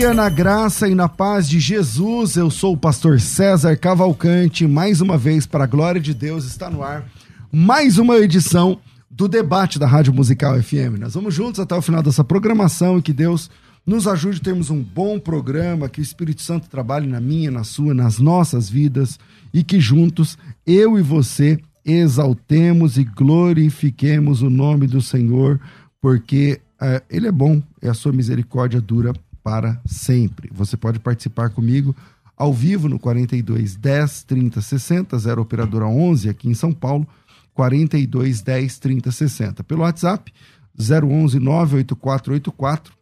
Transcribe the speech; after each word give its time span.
Dia 0.00 0.14
na 0.14 0.30
graça 0.30 0.88
e 0.88 0.94
na 0.94 1.10
paz 1.10 1.46
de 1.46 1.60
Jesus. 1.60 2.34
Eu 2.34 2.50
sou 2.50 2.72
o 2.72 2.76
pastor 2.76 3.20
César 3.20 3.76
Cavalcante. 3.76 4.66
Mais 4.66 5.02
uma 5.02 5.18
vez, 5.18 5.44
para 5.44 5.64
a 5.64 5.66
glória 5.66 6.00
de 6.00 6.14
Deus, 6.14 6.46
está 6.46 6.70
no 6.70 6.82
ar 6.82 7.06
mais 7.52 7.98
uma 7.98 8.16
edição 8.16 8.80
do 9.10 9.28
debate 9.28 9.78
da 9.78 9.86
Rádio 9.86 10.14
Musical 10.14 10.58
FM. 10.62 10.98
Nós 10.98 11.12
vamos 11.12 11.34
juntos 11.34 11.60
até 11.60 11.74
o 11.74 11.82
final 11.82 12.02
dessa 12.02 12.24
programação 12.24 12.96
e 12.96 13.02
que 13.02 13.12
Deus 13.12 13.50
nos 13.84 14.08
ajude 14.08 14.38
a 14.38 14.44
termos 14.44 14.70
um 14.70 14.82
bom 14.82 15.18
programa, 15.18 15.86
que 15.86 16.00
o 16.00 16.02
Espírito 16.02 16.40
Santo 16.40 16.70
trabalhe 16.70 17.06
na 17.06 17.20
minha, 17.20 17.50
na 17.50 17.62
sua, 17.62 17.92
nas 17.92 18.18
nossas 18.18 18.70
vidas 18.70 19.18
e 19.52 19.62
que 19.62 19.78
juntos, 19.78 20.38
eu 20.66 20.98
e 20.98 21.02
você, 21.02 21.58
exaltemos 21.84 22.96
e 22.96 23.04
glorifiquemos 23.04 24.40
o 24.40 24.48
nome 24.48 24.86
do 24.86 25.02
Senhor, 25.02 25.60
porque 26.00 26.58
uh, 26.80 27.04
Ele 27.10 27.28
é 27.28 27.32
bom 27.32 27.62
e 27.82 27.86
a 27.86 27.92
sua 27.92 28.12
misericórdia 28.12 28.80
dura 28.80 29.12
para 29.42 29.80
sempre. 29.86 30.50
Você 30.52 30.76
pode 30.76 30.98
participar 30.98 31.50
comigo 31.50 31.94
ao 32.36 32.52
vivo 32.52 32.88
no 32.88 32.98
42 32.98 33.76
10 33.76 34.22
30 34.24 34.60
60, 34.60 35.18
0 35.18 35.42
operadora 35.42 35.86
11 35.86 36.28
aqui 36.28 36.48
em 36.48 36.54
São 36.54 36.72
Paulo, 36.72 37.06
42 37.54 38.40
10 38.40 38.78
30 38.78 39.12
60. 39.12 39.64
Pelo 39.64 39.82
WhatsApp 39.82 40.32
011 40.78 41.38
98484 41.38 42.94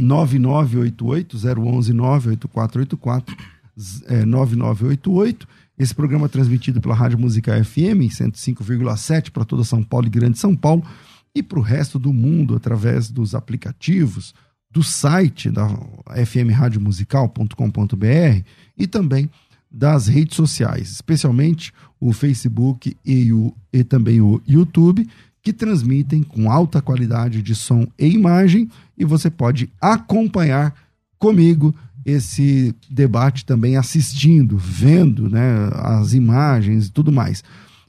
9988 0.00 1.36
011 1.36 1.92
98484 1.92 3.36
é, 4.06 4.24
9988. 4.24 5.48
Esse 5.78 5.94
programa 5.94 6.26
é 6.26 6.28
transmitido 6.28 6.80
pela 6.80 6.94
Rádio 6.94 7.18
Música 7.18 7.62
FM 7.64 8.08
105,7 8.08 9.30
para 9.30 9.44
toda 9.44 9.64
São 9.64 9.82
Paulo 9.82 10.06
e 10.06 10.10
Grande 10.10 10.38
São 10.38 10.54
Paulo 10.54 10.84
e 11.34 11.42
para 11.42 11.58
o 11.58 11.62
resto 11.62 11.98
do 11.98 12.12
mundo 12.12 12.54
através 12.54 13.10
dos 13.10 13.34
aplicativos, 13.34 14.34
do 14.72 14.82
site 14.82 15.50
da 15.50 15.68
fmradiomusical.com.br 16.24 18.42
e 18.76 18.86
também 18.86 19.30
das 19.70 20.06
redes 20.06 20.36
sociais, 20.36 20.90
especialmente 20.90 21.72
o 22.00 22.12
Facebook 22.12 22.96
e, 23.04 23.32
o, 23.32 23.54
e 23.72 23.84
também 23.84 24.20
o 24.20 24.40
YouTube, 24.46 25.08
que 25.42 25.52
transmitem 25.52 26.22
com 26.22 26.50
alta 26.50 26.80
qualidade 26.80 27.42
de 27.42 27.54
som 27.54 27.86
e 27.98 28.06
imagem 28.06 28.70
e 28.96 29.04
você 29.04 29.30
pode 29.30 29.70
acompanhar 29.80 30.74
comigo 31.18 31.74
esse 32.04 32.74
debate 32.90 33.44
também 33.44 33.76
assistindo, 33.76 34.58
vendo 34.58 35.28
né, 35.28 35.70
as 35.74 36.14
imagens 36.14 36.86
e 36.86 36.92
tudo 36.92 37.12
mais. 37.12 37.44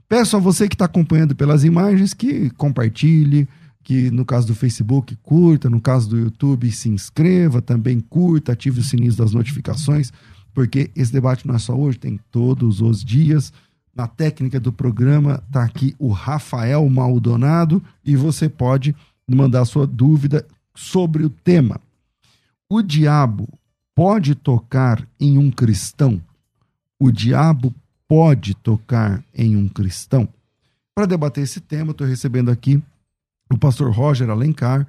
Peço 0.08 0.38
a 0.38 0.40
você 0.40 0.68
que 0.68 0.76
está 0.76 0.86
acompanhando 0.86 1.36
pelas 1.36 1.64
imagens 1.64 2.14
que 2.14 2.52
compartilhe, 2.52 3.48
que 3.84 4.10
no 4.10 4.24
caso 4.24 4.48
do 4.48 4.56
Facebook 4.56 5.16
curta, 5.22 5.70
no 5.70 5.82
caso 5.82 6.10
do 6.10 6.18
YouTube 6.18 6.72
se 6.72 6.90
inscreva, 6.90 7.62
também 7.62 8.00
curta, 8.00 8.54
ative 8.54 8.80
o 8.80 8.84
sininho 8.84 9.14
das 9.14 9.34
notificações, 9.34 10.12
porque 10.54 10.90
esse 10.96 11.12
debate 11.12 11.46
não 11.48 11.56
é 11.56 11.60
só 11.60 11.76
hoje, 11.76 12.00
tem 12.00 12.20
todos 12.32 12.80
os 12.80 13.04
dias. 13.04 13.52
Na 13.96 14.08
técnica 14.08 14.60
do 14.60 14.72
programa 14.72 15.44
está 15.46 15.64
aqui 15.64 15.96
o 16.00 16.10
Rafael 16.10 16.88
Maldonado 16.90 17.84
e 18.04 18.16
você 18.16 18.48
pode 18.48 18.96
mandar 19.28 19.66
sua 19.66 19.86
dúvida 19.86 20.46
sobre 20.74 21.24
o 21.24 21.30
tema. 21.30 21.80
O 22.70 22.82
diabo 22.82 23.48
pode 23.94 24.34
tocar 24.34 25.06
em 25.20 25.38
um 25.38 25.52
cristão? 25.52 26.22
O 27.00 27.12
diabo 27.12 27.74
pode 28.08 28.56
tocar 28.56 29.24
em 29.34 29.56
um 29.56 29.68
cristão? 29.68 30.28
Para 30.96 31.06
debater 31.06 31.44
esse 31.44 31.60
tema, 31.60 31.92
estou 31.92 32.08
recebendo 32.08 32.50
aqui 32.50 32.82
o 33.52 33.58
pastor 33.58 33.92
Roger 33.92 34.30
Alencar, 34.30 34.88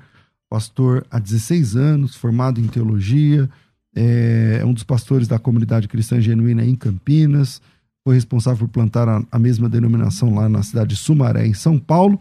pastor 0.49 1.07
há 1.11 1.19
16 1.19 1.77
anos, 1.77 2.15
formado 2.15 2.61
em 2.61 2.67
teologia, 2.67 3.49
é, 3.95 4.59
é 4.61 4.65
um 4.65 4.73
dos 4.73 4.83
pastores 4.83 5.29
da 5.29 5.39
comunidade 5.39 5.89
cristã 5.89 6.21
genuína 6.21 6.65
em 6.65 6.75
Campinas, 6.75 7.61
foi 8.05 8.15
responsável 8.15 8.67
por 8.67 8.73
plantar 8.73 9.09
a, 9.09 9.23
a 9.31 9.39
mesma 9.39 9.69
denominação 9.69 10.35
lá 10.35 10.49
na 10.49 10.63
cidade 10.63 10.91
de 10.91 10.97
Sumaré, 10.97 11.47
em 11.47 11.55
São 11.55 11.79
Paulo. 11.79 12.21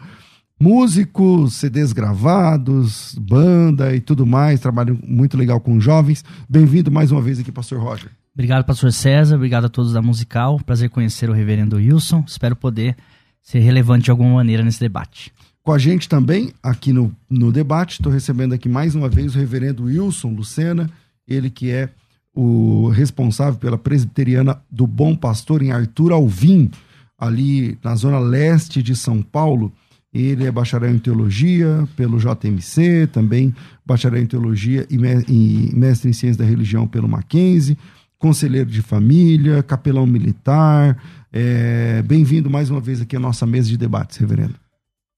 Músico, 0.60 1.50
CDs 1.50 1.92
gravados, 1.92 3.16
banda 3.20 3.94
e 3.94 4.00
tudo 4.00 4.26
mais, 4.26 4.62
trabalho 4.62 4.98
muito 5.06 5.36
legal 5.36 5.60
com 5.60 5.80
jovens. 5.80 6.24
Bem-vindo 6.48 6.90
mais 6.90 7.12
uma 7.12 7.22
vez 7.22 7.40
aqui, 7.40 7.52
pastor 7.52 7.80
Roger. 7.80 8.10
Obrigado, 8.34 8.64
pastor 8.64 8.92
César, 8.94 9.36
obrigado 9.36 9.66
a 9.66 9.70
todos 9.70 9.92
da 9.92 10.02
Musical. 10.02 10.60
Prazer 10.66 10.90
conhecer 10.90 11.30
o 11.30 11.34
reverendo 11.34 11.76
Wilson. 11.76 12.24
Espero 12.26 12.56
poder 12.56 12.96
ser 13.42 13.60
relevante 13.60 14.06
de 14.06 14.12
alguma 14.12 14.36
maneira 14.36 14.64
nesse 14.64 14.80
debate. 14.80 15.34
Com 15.64 15.72
a 15.72 15.78
gente 15.78 16.10
também, 16.10 16.52
aqui 16.62 16.92
no, 16.92 17.16
no 17.30 17.50
debate, 17.50 17.94
estou 17.94 18.12
recebendo 18.12 18.52
aqui 18.52 18.68
mais 18.68 18.96
uma 18.96 19.08
vez 19.08 19.34
o 19.34 19.40
reverendo 19.40 19.86
Wilson 19.86 20.34
Lucena, 20.34 20.90
ele 21.26 21.50
que 21.50 21.72
é 21.72 21.88
o 22.36 22.90
responsável 22.90 23.58
pela 23.58 23.78
presbiteriana 23.78 24.62
do 24.70 24.86
Bom 24.86 25.16
Pastor 25.16 25.62
em 25.62 25.72
Arthur 25.72 26.12
Alvim, 26.12 26.70
ali 27.18 27.78
na 27.82 27.96
zona 27.96 28.20
leste 28.20 28.84
de 28.84 28.94
São 28.94 29.22
Paulo. 29.22 29.72
Ele 30.14 30.46
é 30.46 30.52
bacharel 30.52 30.94
em 30.94 31.00
teologia 31.00 31.88
pelo 31.96 32.18
JMC, 32.18 33.08
também 33.08 33.56
bacharel 33.86 34.22
em 34.22 34.28
teologia 34.28 34.86
e 34.90 35.72
mestre 35.74 36.10
em 36.10 36.14
ciência 36.14 36.44
da 36.44 36.50
religião 36.50 36.86
pelo 36.86 37.08
Mackenzie, 37.08 37.78
conselheiro 38.20 38.70
de 38.70 38.82
família, 38.82 39.64
capelão 39.64 40.06
militar. 40.06 41.02
É... 41.32 42.02
Bem-vindo 42.02 42.50
mais 42.50 42.70
uma 42.70 42.82
vez 42.82 43.00
aqui 43.00 43.16
à 43.16 43.20
nossa 43.20 43.46
mesa 43.46 43.70
de 43.70 43.78
debates, 43.78 44.18
reverendo. 44.18 44.63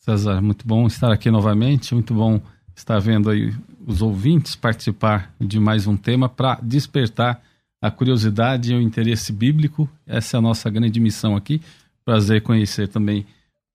César, 0.06 0.40
muito 0.40 0.68
bom 0.68 0.86
estar 0.86 1.12
aqui 1.12 1.32
novamente, 1.32 1.96
muito 1.96 2.14
bom 2.14 2.40
estar 2.76 3.00
vendo 3.00 3.28
aí 3.28 3.52
os 3.88 4.04
ouvintes 4.04 4.56
participar 4.56 5.34
de 5.42 5.60
mais 5.60 5.88
um 5.88 5.98
tema 5.98 6.30
para 6.30 6.60
despertar 6.62 7.42
a 7.82 7.90
curiosidade 7.90 8.72
e 8.72 8.76
o 8.76 8.80
interesse 8.80 9.34
bíblico. 9.34 9.90
Essa 10.06 10.38
é 10.38 10.38
a 10.38 10.42
nossa 10.42 10.70
grande 10.70 11.00
missão 11.00 11.36
aqui. 11.36 11.60
Prazer 12.06 12.44
conhecer 12.44 12.88
também 12.88 13.22
o 13.22 13.26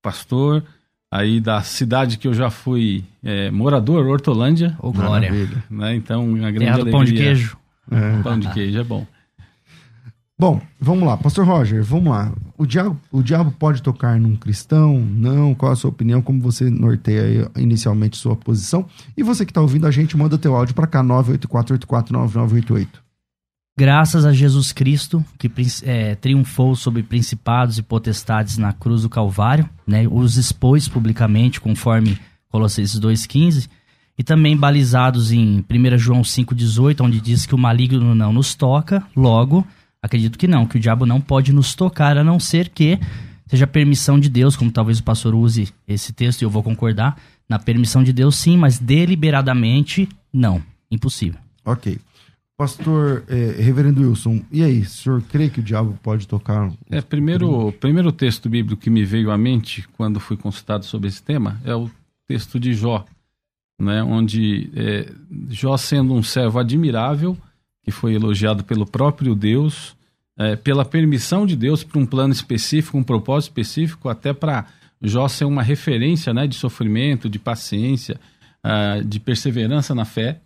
pastor 0.00 0.62
aí 1.10 1.40
da 1.40 1.62
cidade 1.62 2.16
que 2.16 2.28
eu 2.28 2.32
já 2.32 2.48
fui 2.48 3.02
é, 3.24 3.50
morador, 3.50 4.06
Hortolândia. 4.06 4.76
Ô, 4.78 4.90
oh, 4.90 4.92
glória. 4.92 5.32
Né? 5.68 5.96
Então, 5.96 6.24
uma 6.24 6.52
grande 6.52 6.58
Terra 6.58 6.74
alegria. 6.74 6.92
pão 6.92 7.04
de 7.04 7.12
queijo. 7.12 7.58
É. 7.90 8.22
Pão 8.22 8.38
de 8.38 8.48
queijo 8.52 8.78
é 8.78 8.84
bom. 8.84 9.04
Bom, 10.40 10.58
vamos 10.80 11.06
lá, 11.06 11.18
Pastor 11.18 11.46
Roger, 11.46 11.84
vamos 11.84 12.10
lá. 12.10 12.32
O 12.56 12.64
diabo, 12.64 12.98
o 13.12 13.22
diabo 13.22 13.50
pode 13.50 13.82
tocar 13.82 14.18
num 14.18 14.34
cristão? 14.34 14.98
Não? 14.98 15.54
Qual 15.54 15.70
a 15.70 15.76
sua 15.76 15.90
opinião? 15.90 16.22
Como 16.22 16.40
você 16.40 16.70
norteia 16.70 17.50
inicialmente 17.58 18.16
sua 18.16 18.34
posição? 18.34 18.86
E 19.14 19.22
você 19.22 19.44
que 19.44 19.50
está 19.50 19.60
ouvindo 19.60 19.86
a 19.86 19.90
gente, 19.90 20.16
manda 20.16 20.38
teu 20.38 20.56
áudio 20.56 20.74
para 20.74 20.86
cá, 20.86 21.04
984849988. 21.04 22.88
Graças 23.78 24.24
a 24.24 24.32
Jesus 24.32 24.72
Cristo, 24.72 25.22
que 25.38 25.52
é, 25.82 26.14
triunfou 26.14 26.74
sobre 26.74 27.02
principados 27.02 27.76
e 27.76 27.82
potestades 27.82 28.56
na 28.56 28.72
cruz 28.72 29.02
do 29.02 29.10
Calvário, 29.10 29.68
né, 29.86 30.08
os 30.10 30.38
expôs 30.38 30.88
publicamente, 30.88 31.60
conforme 31.60 32.18
Colossenses 32.48 32.98
2,15, 32.98 33.68
e 34.18 34.24
também 34.24 34.56
balizados 34.56 35.32
em 35.32 35.62
1 35.70 35.98
João 35.98 36.22
5,18, 36.22 37.02
onde 37.02 37.20
diz 37.20 37.44
que 37.44 37.54
o 37.54 37.58
maligno 37.58 38.14
não 38.14 38.32
nos 38.32 38.54
toca, 38.54 39.02
logo 39.14 39.66
Acredito 40.02 40.38
que 40.38 40.48
não, 40.48 40.66
que 40.66 40.76
o 40.76 40.80
diabo 40.80 41.04
não 41.04 41.20
pode 41.20 41.52
nos 41.52 41.74
tocar, 41.74 42.16
a 42.16 42.24
não 42.24 42.40
ser 42.40 42.68
que 42.70 42.98
seja 43.46 43.66
permissão 43.66 44.18
de 44.18 44.30
Deus, 44.30 44.56
como 44.56 44.70
talvez 44.70 44.98
o 44.98 45.04
pastor 45.04 45.34
use 45.34 45.68
esse 45.86 46.12
texto 46.12 46.42
e 46.42 46.44
eu 46.44 46.50
vou 46.50 46.62
concordar. 46.62 47.20
Na 47.48 47.58
permissão 47.58 48.02
de 48.02 48.12
Deus, 48.12 48.36
sim, 48.36 48.56
mas 48.56 48.78
deliberadamente, 48.78 50.08
não. 50.32 50.62
Impossível. 50.90 51.40
Ok. 51.64 51.98
Pastor 52.56 53.24
é, 53.26 53.62
Reverendo 53.62 54.02
Wilson, 54.02 54.42
e 54.52 54.62
aí, 54.62 54.80
o 54.80 54.84
senhor 54.84 55.22
crê 55.22 55.48
que 55.48 55.60
o 55.60 55.62
diabo 55.62 55.98
pode 56.02 56.28
tocar? 56.28 56.70
É, 56.90 57.00
primeiro, 57.00 57.72
primeiro 57.72 58.12
texto 58.12 58.50
bíblico 58.50 58.82
que 58.82 58.90
me 58.90 59.02
veio 59.02 59.30
à 59.30 59.38
mente 59.38 59.88
quando 59.96 60.20
fui 60.20 60.36
consultado 60.36 60.84
sobre 60.84 61.08
esse 61.08 61.22
tema 61.22 61.58
é 61.64 61.74
o 61.74 61.90
texto 62.28 62.60
de 62.60 62.74
Jó, 62.74 63.06
né, 63.80 64.02
onde 64.02 64.70
é, 64.76 65.10
Jó, 65.48 65.74
sendo 65.78 66.12
um 66.12 66.22
servo 66.22 66.58
admirável, 66.58 67.34
que 67.82 67.90
foi 67.90 68.14
elogiado 68.14 68.64
pelo 68.64 68.86
próprio 68.86 69.34
Deus, 69.34 69.96
é, 70.38 70.56
pela 70.56 70.84
permissão 70.84 71.46
de 71.46 71.56
Deus 71.56 71.82
para 71.82 71.98
um 71.98 72.06
plano 72.06 72.32
específico, 72.32 72.98
um 72.98 73.02
propósito 73.02 73.50
específico, 73.50 74.08
até 74.08 74.32
para 74.32 74.66
Jó 75.02 75.28
ser 75.28 75.44
uma 75.44 75.62
referência 75.62 76.32
né, 76.34 76.46
de 76.46 76.54
sofrimento, 76.54 77.28
de 77.28 77.38
paciência, 77.38 78.20
uh, 78.62 79.02
de 79.02 79.18
perseverança 79.18 79.94
na 79.94 80.04
fé 80.04 80.40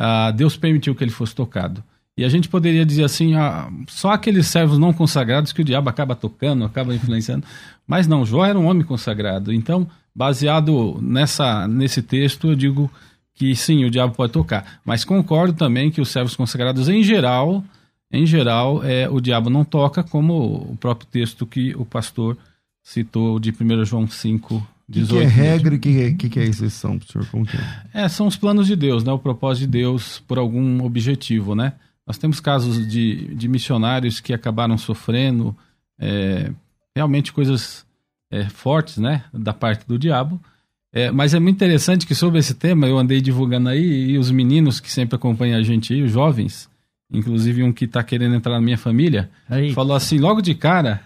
uh, 0.00 0.32
Deus 0.32 0.56
permitiu 0.56 0.94
que 0.94 1.04
ele 1.04 1.10
fosse 1.10 1.34
tocado. 1.34 1.84
E 2.16 2.24
a 2.24 2.28
gente 2.28 2.48
poderia 2.48 2.84
dizer 2.84 3.04
assim, 3.04 3.34
ah, 3.34 3.70
só 3.88 4.12
aqueles 4.12 4.46
servos 4.46 4.78
não 4.78 4.92
consagrados 4.92 5.52
que 5.52 5.62
o 5.62 5.64
diabo 5.64 5.88
acaba 5.88 6.14
tocando, 6.14 6.64
acaba 6.64 6.94
influenciando. 6.94 7.46
Mas 7.86 8.06
não, 8.06 8.26
Jó 8.26 8.44
era 8.44 8.58
um 8.58 8.66
homem 8.66 8.84
consagrado. 8.84 9.52
Então, 9.52 9.86
baseado 10.14 10.98
nessa, 11.00 11.66
nesse 11.66 12.02
texto, 12.02 12.48
eu 12.48 12.56
digo 12.56 12.90
que 13.40 13.56
sim, 13.56 13.86
o 13.86 13.90
diabo 13.90 14.14
pode 14.14 14.34
tocar. 14.34 14.82
Mas 14.84 15.02
concordo 15.02 15.54
também 15.54 15.90
que 15.90 15.98
os 15.98 16.10
servos 16.10 16.36
consagrados, 16.36 16.90
em 16.90 17.02
geral, 17.02 17.64
em 18.12 18.26
geral, 18.26 18.84
é, 18.84 19.08
o 19.08 19.18
diabo 19.18 19.48
não 19.48 19.64
toca, 19.64 20.04
como 20.04 20.56
o 20.70 20.76
próprio 20.76 21.08
texto 21.10 21.46
que 21.46 21.74
o 21.74 21.86
pastor 21.86 22.36
citou 22.82 23.40
de 23.40 23.50
1 23.50 23.86
João 23.86 24.06
5, 24.06 24.62
18, 24.86 25.08
que, 25.08 25.34
que 25.34 25.40
é 25.40 25.42
regra 25.42 25.74
e 25.74 25.78
o 25.78 25.80
que, 25.80 26.12
que, 26.12 26.28
que, 26.28 26.38
é 26.38 26.44
exceção, 26.44 26.98
professor? 26.98 27.26
Como 27.30 27.46
que 27.46 27.56
é? 27.56 28.02
é? 28.02 28.08
São 28.10 28.26
os 28.26 28.36
planos 28.36 28.66
de 28.66 28.76
Deus, 28.76 29.02
né? 29.04 29.10
O 29.10 29.18
propósito 29.18 29.62
de 29.62 29.68
Deus 29.68 30.22
por 30.28 30.38
algum 30.38 30.84
objetivo, 30.84 31.54
né? 31.54 31.72
Nós 32.06 32.18
temos 32.18 32.40
casos 32.40 32.86
de, 32.86 33.34
de 33.34 33.48
missionários 33.48 34.20
que 34.20 34.34
acabaram 34.34 34.76
sofrendo 34.76 35.56
é, 35.98 36.52
realmente 36.94 37.32
coisas 37.32 37.86
é, 38.30 38.44
fortes, 38.50 38.98
né? 38.98 39.24
Da 39.32 39.54
parte 39.54 39.88
do 39.88 39.98
diabo. 39.98 40.38
É, 40.92 41.10
mas 41.10 41.34
é 41.34 41.38
muito 41.38 41.56
interessante 41.56 42.06
que 42.06 42.14
sobre 42.14 42.38
esse 42.40 42.54
tema 42.54 42.86
eu 42.86 42.98
andei 42.98 43.20
divulgando 43.20 43.68
aí 43.68 44.10
e 44.10 44.18
os 44.18 44.30
meninos 44.30 44.80
que 44.80 44.90
sempre 44.90 45.16
acompanham 45.16 45.58
a 45.58 45.62
gente 45.62 45.92
aí, 45.92 46.02
os 46.02 46.12
jovens, 46.12 46.68
inclusive 47.12 47.62
um 47.62 47.72
que 47.72 47.84
está 47.84 48.02
querendo 48.02 48.34
entrar 48.34 48.54
na 48.54 48.60
minha 48.60 48.78
família, 48.78 49.30
aí. 49.48 49.72
falou 49.72 49.94
assim 49.94 50.18
logo 50.18 50.40
de 50.40 50.54
cara 50.54 51.00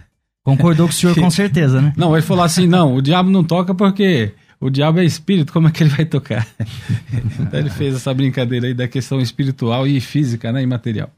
Concordou 0.44 0.86
com 0.86 0.92
o 0.92 0.94
senhor 0.94 1.14
com 1.18 1.30
certeza, 1.32 1.80
né? 1.80 1.94
Não, 1.96 2.14
ele 2.14 2.22
falou 2.22 2.44
assim: 2.44 2.66
não, 2.66 2.94
o 2.94 3.02
diabo 3.02 3.30
não 3.30 3.42
toca 3.42 3.74
porque 3.74 4.34
o 4.60 4.68
diabo 4.68 5.00
é 5.00 5.04
espírito, 5.04 5.52
como 5.52 5.68
é 5.68 5.70
que 5.70 5.82
ele 5.82 5.90
vai 5.90 6.04
tocar? 6.04 6.46
então 7.40 7.58
ele 7.58 7.70
fez 7.70 7.94
essa 7.94 8.12
brincadeira 8.12 8.66
aí 8.66 8.74
da 8.74 8.86
questão 8.86 9.20
espiritual 9.20 9.86
e 9.86 9.98
física, 10.00 10.52
né? 10.52 10.62
E 10.62 10.66
material. 10.66 11.10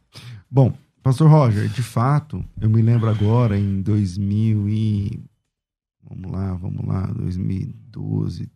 Bom, 0.49 0.73
Pastor 1.03 1.29
Roger, 1.29 1.69
de 1.69 1.83
fato, 1.83 2.45
eu 2.61 2.71
me 2.71 2.81
lembro 2.81 3.11
agora 3.11 3.59
em 3.59 3.83
2000 3.83 4.69
e. 4.69 5.21
Vamos 6.09 6.31
lá, 6.31 6.55
vamos 6.55 6.87
lá, 6.87 7.13
2012, 7.17 8.49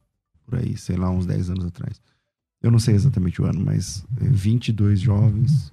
por 0.50 0.58
aí, 0.58 0.76
sei 0.76 0.96
lá, 0.96 1.08
uns 1.08 1.26
10 1.26 1.50
anos 1.50 1.64
atrás. 1.64 2.02
Eu 2.60 2.70
não 2.70 2.80
sei 2.80 2.94
exatamente 2.94 3.40
o 3.40 3.46
ano, 3.46 3.64
mas 3.64 4.04
22 4.10 5.00
jovens 5.00 5.72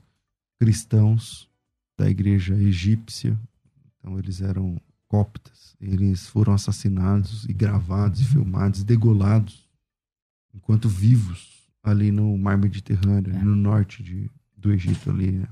cristãos 0.59 1.49
da 1.97 2.07
igreja 2.07 2.53
egípcia. 2.53 3.37
Então 3.97 4.19
eles 4.19 4.39
eram 4.39 4.79
coptas. 5.07 5.75
Eles 5.81 6.27
foram 6.27 6.53
assassinados 6.53 7.45
e 7.45 7.53
gravados 7.53 8.21
e 8.21 8.25
filmados, 8.25 8.83
degolados, 8.83 9.67
enquanto 10.53 10.87
vivos, 10.87 11.67
ali 11.83 12.11
no 12.11 12.37
mar 12.37 12.57
Mediterrâneo, 12.57 13.33
é. 13.33 13.43
no 13.43 13.55
norte 13.55 14.03
de, 14.03 14.29
do 14.55 14.71
Egito, 14.71 15.09
ali, 15.09 15.43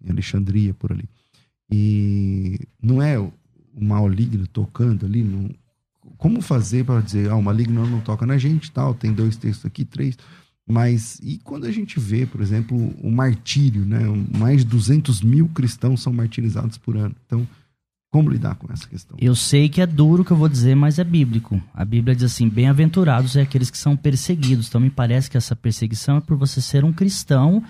em 0.00 0.10
Alexandria, 0.10 0.72
por 0.74 0.92
ali. 0.92 1.08
E 1.70 2.60
não 2.80 3.02
é 3.02 3.18
o 3.18 3.32
maligno 3.74 4.46
tocando 4.46 5.06
ali, 5.06 5.24
não, 5.24 5.50
como 6.24 6.40
fazer 6.40 6.86
para 6.86 7.02
dizer, 7.02 7.28
ah, 7.28 7.36
o 7.36 7.42
maligno 7.42 7.86
não 7.86 8.00
toca 8.00 8.24
na 8.24 8.38
gente, 8.38 8.70
tal, 8.70 8.94
tem 8.94 9.12
dois 9.12 9.36
textos 9.36 9.66
aqui, 9.66 9.84
três, 9.84 10.16
mas 10.66 11.20
e 11.22 11.36
quando 11.44 11.66
a 11.66 11.70
gente 11.70 12.00
vê, 12.00 12.24
por 12.24 12.40
exemplo, 12.40 12.78
o 13.02 13.10
martírio, 13.10 13.84
né? 13.84 14.00
Mais 14.34 14.60
de 14.60 14.70
200 14.70 15.20
mil 15.20 15.48
cristãos 15.48 16.00
são 16.00 16.14
martirizados 16.14 16.78
por 16.78 16.96
ano. 16.96 17.14
Então, 17.26 17.46
como 18.10 18.30
lidar 18.30 18.54
com 18.54 18.72
essa 18.72 18.88
questão? 18.88 19.18
Eu 19.20 19.34
sei 19.34 19.68
que 19.68 19.82
é 19.82 19.86
duro 19.86 20.22
o 20.22 20.24
que 20.24 20.30
eu 20.30 20.36
vou 20.38 20.48
dizer, 20.48 20.74
mas 20.74 20.98
é 20.98 21.04
bíblico. 21.04 21.62
A 21.74 21.84
Bíblia 21.84 22.14
diz 22.14 22.24
assim: 22.24 22.48
bem-aventurados 22.48 23.36
é 23.36 23.42
aqueles 23.42 23.68
que 23.68 23.76
são 23.76 23.94
perseguidos. 23.94 24.68
Então 24.68 24.80
me 24.80 24.88
parece 24.88 25.30
que 25.30 25.36
essa 25.36 25.54
perseguição 25.54 26.16
é 26.16 26.20
por 26.22 26.38
você 26.38 26.58
ser 26.62 26.86
um 26.86 26.92
cristão. 26.94 27.62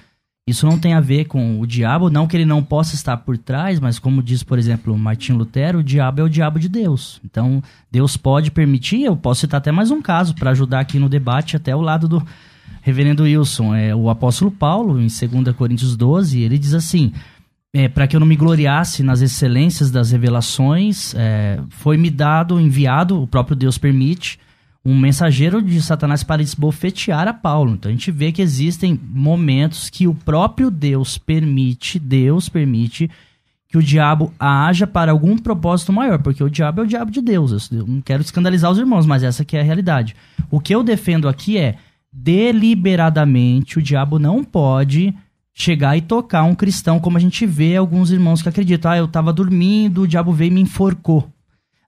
Isso 0.47 0.67
não 0.67 0.79
tem 0.79 0.93
a 0.93 1.01
ver 1.01 1.25
com 1.25 1.59
o 1.59 1.67
diabo, 1.67 2.11
não 2.11 2.27
que 2.27 2.37
ele 2.37 2.45
não 2.45 2.63
possa 2.63 2.95
estar 2.95 3.17
por 3.17 3.39
trás, 3.39 3.81
mas 3.81 3.99
como 3.99 4.23
diz, 4.23 4.43
por 4.43 4.59
exemplo, 4.59 4.97
Martim 4.99 5.33
Lutero, 5.33 5.79
o 5.79 5.83
diabo 5.83 6.21
é 6.21 6.25
o 6.25 6.29
diabo 6.29 6.59
de 6.59 6.69
Deus. 6.69 7.19
Então, 7.25 7.63
Deus 7.91 8.15
pode 8.15 8.51
permitir, 8.51 9.05
eu 9.05 9.17
posso 9.17 9.41
citar 9.41 9.57
até 9.57 9.73
mais 9.73 9.91
um 9.91 10.03
caso 10.03 10.35
para 10.35 10.51
ajudar 10.51 10.81
aqui 10.81 10.99
no 10.99 11.09
debate, 11.09 11.57
até 11.57 11.75
o 11.75 11.81
lado 11.81 12.07
do 12.07 12.23
reverendo 12.83 13.23
Wilson. 13.23 13.75
É, 13.75 13.95
o 13.97 14.11
apóstolo 14.11 14.51
Paulo, 14.51 15.01
em 15.01 15.07
2 15.07 15.57
Coríntios 15.57 15.97
12, 15.97 16.43
ele 16.43 16.59
diz 16.59 16.75
assim: 16.75 17.11
é, 17.73 17.89
para 17.89 18.07
que 18.07 18.15
eu 18.15 18.21
não 18.21 18.27
me 18.27 18.37
gloriasse 18.37 19.03
nas 19.03 19.23
excelências 19.23 19.91
das 19.91 20.11
revelações, 20.11 21.15
é, 21.15 21.59
foi-me 21.71 22.11
dado, 22.11 22.61
enviado, 22.61 23.21
o 23.21 23.27
próprio 23.27 23.57
Deus 23.57 23.79
permite, 23.79 24.39
um 24.85 24.99
mensageiro 24.99 25.63
de 25.63 25.81
Satanás 25.81 26.23
para 26.23 26.43
esbofetear 26.43 27.27
a 27.27 27.33
Paulo. 27.33 27.73
Então 27.73 27.89
a 27.89 27.93
gente 27.93 28.11
vê 28.11 28.31
que 28.31 28.43
existem 28.43 29.01
momentos 29.03 29.89
que 29.89 30.07
o 30.07 30.15
próprio 30.15 30.71
Deus 30.71 31.17
permite, 31.17 31.99
Deus 31.99 32.49
permite 32.49 33.11
que 33.67 33.79
o 33.79 33.83
diabo 33.83 34.33
haja 34.39 34.87
para 34.87 35.11
algum 35.11 35.37
propósito 35.39 35.93
maior, 35.93 36.21
porque 36.21 36.45
o 36.45 36.51
diabo 36.51 36.83
é 36.83 36.85
o 36.85 36.87
diabo 36.87 37.11
de 37.11 37.23
Deus. 37.23 37.71
Eu 37.73 37.87
não 37.87 38.01
quero 38.01 38.23
escandalizar 38.23 38.71
os 38.71 38.79
irmãos, 38.79 39.07
mas 39.07 39.23
essa 39.23 39.45
que 39.45 39.57
é 39.57 39.61
a 39.61 39.65
realidade. 39.65 40.15
O 40.51 40.61
que 40.61 40.75
eu 40.75 40.83
defendo 40.83 41.29
aqui 41.29 41.59
é 41.59 41.77
deliberadamente 42.13 43.79
o 43.79 43.83
diabo 43.83 44.19
não 44.19 44.45
pode 44.45 45.13
chegar 45.53 45.97
e 45.97 46.01
tocar 46.01 46.45
um 46.45 46.55
cristão, 46.55 47.01
como 47.01 47.17
a 47.17 47.21
gente 47.21 47.47
vê 47.47 47.77
alguns 47.77 48.11
irmãos 48.11 48.43
que 48.43 48.49
acreditam. 48.49 48.91
Ah, 48.91 48.99
eu 48.99 49.09
tava 49.09 49.33
dormindo, 49.33 50.03
o 50.03 50.09
diabo 50.09 50.33
veio 50.33 50.51
e 50.51 50.55
me 50.55 50.61
enforcou. 50.61 51.29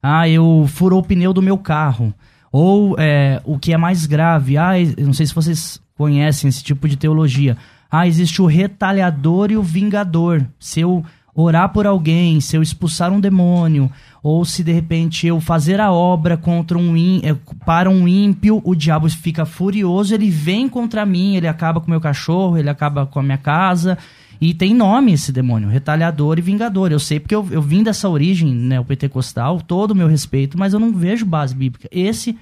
Ah, 0.02 0.28
eu 0.28 0.66
furou 0.68 1.00
o 1.00 1.04
pneu 1.04 1.32
do 1.32 1.42
meu 1.42 1.58
carro. 1.58 2.14
Ou 2.58 2.96
é, 2.98 3.38
o 3.44 3.58
que 3.58 3.74
é 3.74 3.76
mais 3.76 4.06
grave, 4.06 4.56
ah, 4.56 4.72
não 4.96 5.12
sei 5.12 5.26
se 5.26 5.34
vocês 5.34 5.78
conhecem 5.94 6.48
esse 6.48 6.64
tipo 6.64 6.88
de 6.88 6.96
teologia. 6.96 7.54
Ah, 7.90 8.08
existe 8.08 8.40
o 8.40 8.46
retalhador 8.46 9.50
e 9.50 9.58
o 9.58 9.62
vingador. 9.62 10.42
Se 10.58 10.80
eu 10.80 11.04
orar 11.34 11.70
por 11.70 11.86
alguém, 11.86 12.40
se 12.40 12.56
eu 12.56 12.62
expulsar 12.62 13.12
um 13.12 13.20
demônio, 13.20 13.92
ou 14.22 14.42
se 14.42 14.64
de 14.64 14.72
repente 14.72 15.26
eu 15.26 15.38
fazer 15.38 15.82
a 15.82 15.92
obra 15.92 16.34
contra 16.38 16.78
um 16.78 16.96
é, 17.22 17.36
para 17.66 17.90
um 17.90 18.08
ímpio, 18.08 18.62
o 18.64 18.74
diabo 18.74 19.06
fica 19.10 19.44
furioso, 19.44 20.14
ele 20.14 20.30
vem 20.30 20.66
contra 20.66 21.04
mim, 21.04 21.36
ele 21.36 21.46
acaba 21.46 21.78
com 21.78 21.88
o 21.88 21.90
meu 21.90 22.00
cachorro, 22.00 22.56
ele 22.56 22.70
acaba 22.70 23.04
com 23.04 23.18
a 23.20 23.22
minha 23.22 23.36
casa. 23.36 23.98
E 24.40 24.54
tem 24.54 24.74
nome 24.74 25.12
esse 25.12 25.30
demônio, 25.30 25.68
retalhador 25.68 26.38
e 26.38 26.42
vingador. 26.42 26.90
Eu 26.90 26.98
sei 26.98 27.20
porque 27.20 27.34
eu, 27.34 27.46
eu 27.50 27.60
vim 27.60 27.82
dessa 27.82 28.08
origem 28.08 28.54
né, 28.54 28.80
o 28.80 28.84
pentecostal, 28.84 29.60
todo 29.60 29.90
o 29.90 29.94
meu 29.94 30.08
respeito, 30.08 30.58
mas 30.58 30.72
eu 30.72 30.80
não 30.80 30.92
vejo 30.94 31.26
base 31.26 31.54
bíblica. 31.54 31.86
Esse 31.92 32.38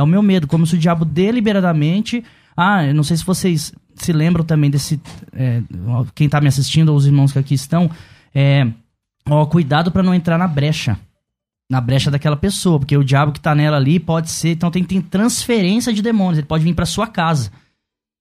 é 0.00 0.02
o 0.02 0.06
meu 0.06 0.22
medo, 0.22 0.46
como 0.46 0.66
se 0.66 0.74
o 0.74 0.78
diabo 0.78 1.04
deliberadamente. 1.04 2.24
Ah, 2.56 2.84
eu 2.84 2.94
não 2.94 3.02
sei 3.02 3.16
se 3.16 3.24
vocês 3.24 3.72
se 3.94 4.12
lembram 4.12 4.44
também 4.44 4.70
desse. 4.70 5.00
É, 5.32 5.62
quem 6.14 6.26
está 6.26 6.40
me 6.40 6.48
assistindo, 6.48 6.90
ou 6.90 6.96
os 6.96 7.06
irmãos 7.06 7.32
que 7.32 7.38
aqui 7.38 7.54
estão, 7.54 7.90
é, 8.34 8.66
ó, 9.28 9.46
cuidado 9.46 9.90
para 9.90 10.02
não 10.02 10.14
entrar 10.14 10.38
na 10.38 10.48
brecha. 10.48 10.98
Na 11.70 11.80
brecha 11.80 12.10
daquela 12.10 12.36
pessoa, 12.36 12.80
porque 12.80 12.96
o 12.96 13.04
diabo 13.04 13.30
que 13.30 13.40
tá 13.40 13.54
nela 13.54 13.76
ali 13.76 14.00
pode 14.00 14.30
ser. 14.30 14.50
Então 14.50 14.70
tem, 14.70 14.82
tem 14.82 15.00
transferência 15.00 15.92
de 15.92 16.02
demônios, 16.02 16.38
ele 16.38 16.46
pode 16.46 16.64
vir 16.64 16.74
para 16.74 16.86
sua 16.86 17.06
casa. 17.06 17.52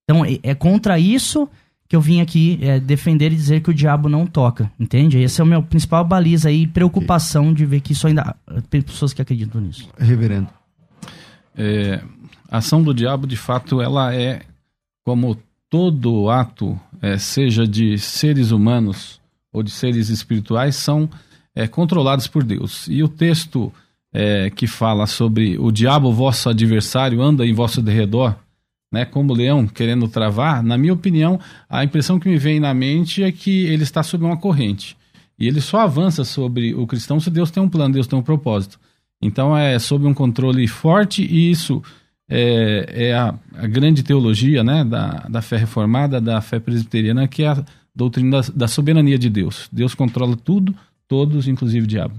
Então 0.04 0.24
é, 0.24 0.40
é, 0.44 0.54
contra 0.54 1.00
isso 1.00 1.50
que 1.88 1.96
eu 1.96 2.02
vim 2.02 2.22
aqui 2.22 2.60
é, 2.62 2.80
defender 2.80 3.32
e 3.32 3.36
dizer 3.36 3.62
que 3.62 3.72
o 3.72 3.74
diabo 3.74 4.08
não 4.08 4.28
toca, 4.28 4.72
entende? 4.80 5.18
Esse 5.18 5.42
é 5.42 5.44
o 5.44 5.48
meu 5.48 5.64
principal 5.64 6.06
baliza 6.06 6.50
aí, 6.50 6.68
preocupação 6.68 7.52
de 7.52 7.66
ver 7.66 7.82
que 7.82 7.94
isso 7.94 8.06
ainda. 8.06 8.36
Tem 8.70 8.80
pessoas 8.80 9.12
que 9.12 9.22
acreditam 9.24 9.60
nisso. 9.60 9.90
Reverendo. 9.98 10.59
É, 11.60 12.02
a 12.50 12.60
ação 12.60 12.82
do 12.82 12.94
diabo, 12.94 13.28
de 13.28 13.36
fato, 13.36 13.82
ela 13.82 14.16
é 14.16 14.44
como 15.04 15.38
todo 15.70 16.30
ato, 16.30 16.80
é, 17.02 17.18
seja 17.18 17.68
de 17.68 17.98
seres 17.98 18.52
humanos 18.52 19.20
ou 19.52 19.62
de 19.62 19.70
seres 19.70 20.10
espirituais 20.10 20.78
são 20.78 21.10
é, 21.54 21.68
controlados 21.68 22.28
por 22.28 22.44
Deus. 22.44 22.88
E 22.88 23.04
o 23.04 23.10
texto 23.10 23.74
é, 24.14 24.50
que 24.50 24.68
fala 24.68 25.06
sobre 25.06 25.58
o 25.60 25.70
diabo, 25.70 26.14
vosso 26.14 26.50
adversário, 26.50 27.22
anda 27.22 27.46
em 27.46 27.54
vosso 27.54 27.82
derredor, 27.82 28.36
né, 28.92 29.04
como 29.04 29.34
leão 29.34 29.68
querendo 29.68 30.08
travar, 30.08 30.64
na 30.64 30.78
minha 30.78 30.94
opinião, 30.94 31.40
a 31.70 31.84
impressão 31.84 32.20
que 32.20 32.30
me 32.30 32.38
vem 32.38 32.60
na 32.60 32.74
mente 32.74 33.22
é 33.22 33.32
que 33.32 33.66
ele 33.66 33.84
está 33.84 34.02
sob 34.02 34.24
uma 34.24 34.38
corrente. 34.38 34.98
E 35.38 35.48
ele 35.48 35.62
só 35.62 35.82
avança 35.82 36.24
sobre 36.24 36.74
o 36.74 36.88
cristão 36.88 37.20
se 37.20 37.30
Deus 37.30 37.52
tem 37.52 37.62
um 37.62 37.70
plano, 37.70 37.94
Deus 37.94 38.08
tem 38.08 38.18
um 38.18 38.24
propósito. 38.24 38.80
Então 39.22 39.56
é 39.56 39.78
sob 39.80 40.06
um 40.06 40.14
controle 40.14 40.68
forte 40.68 41.22
e 41.24 41.52
isso 41.52 41.84
é, 42.30 42.86
é 43.10 43.14
a, 43.14 43.34
a, 43.56 43.68
grande 43.68 44.04
teologia 44.04 44.64
né, 44.64 44.84
da, 44.84 45.26
da 45.30 45.42
fé 45.42 45.58
reformada, 45.58 46.22
da 46.22 46.40
fé 46.42 46.60
presbiteriana, 46.60 47.28
que 47.28 47.44
é 47.44 47.50
a 47.50 47.66
doutrina 47.94 48.42
da, 48.42 48.48
da 48.56 48.68
soberania 48.68 49.18
de 49.18 49.30
Deus. 49.30 49.68
Deus 49.72 49.96
controla 49.96 50.38
tudo, 50.38 50.74
todos, 51.08 51.48
inclusive 51.48 51.86
o 51.86 51.88
diabo. 51.88 52.16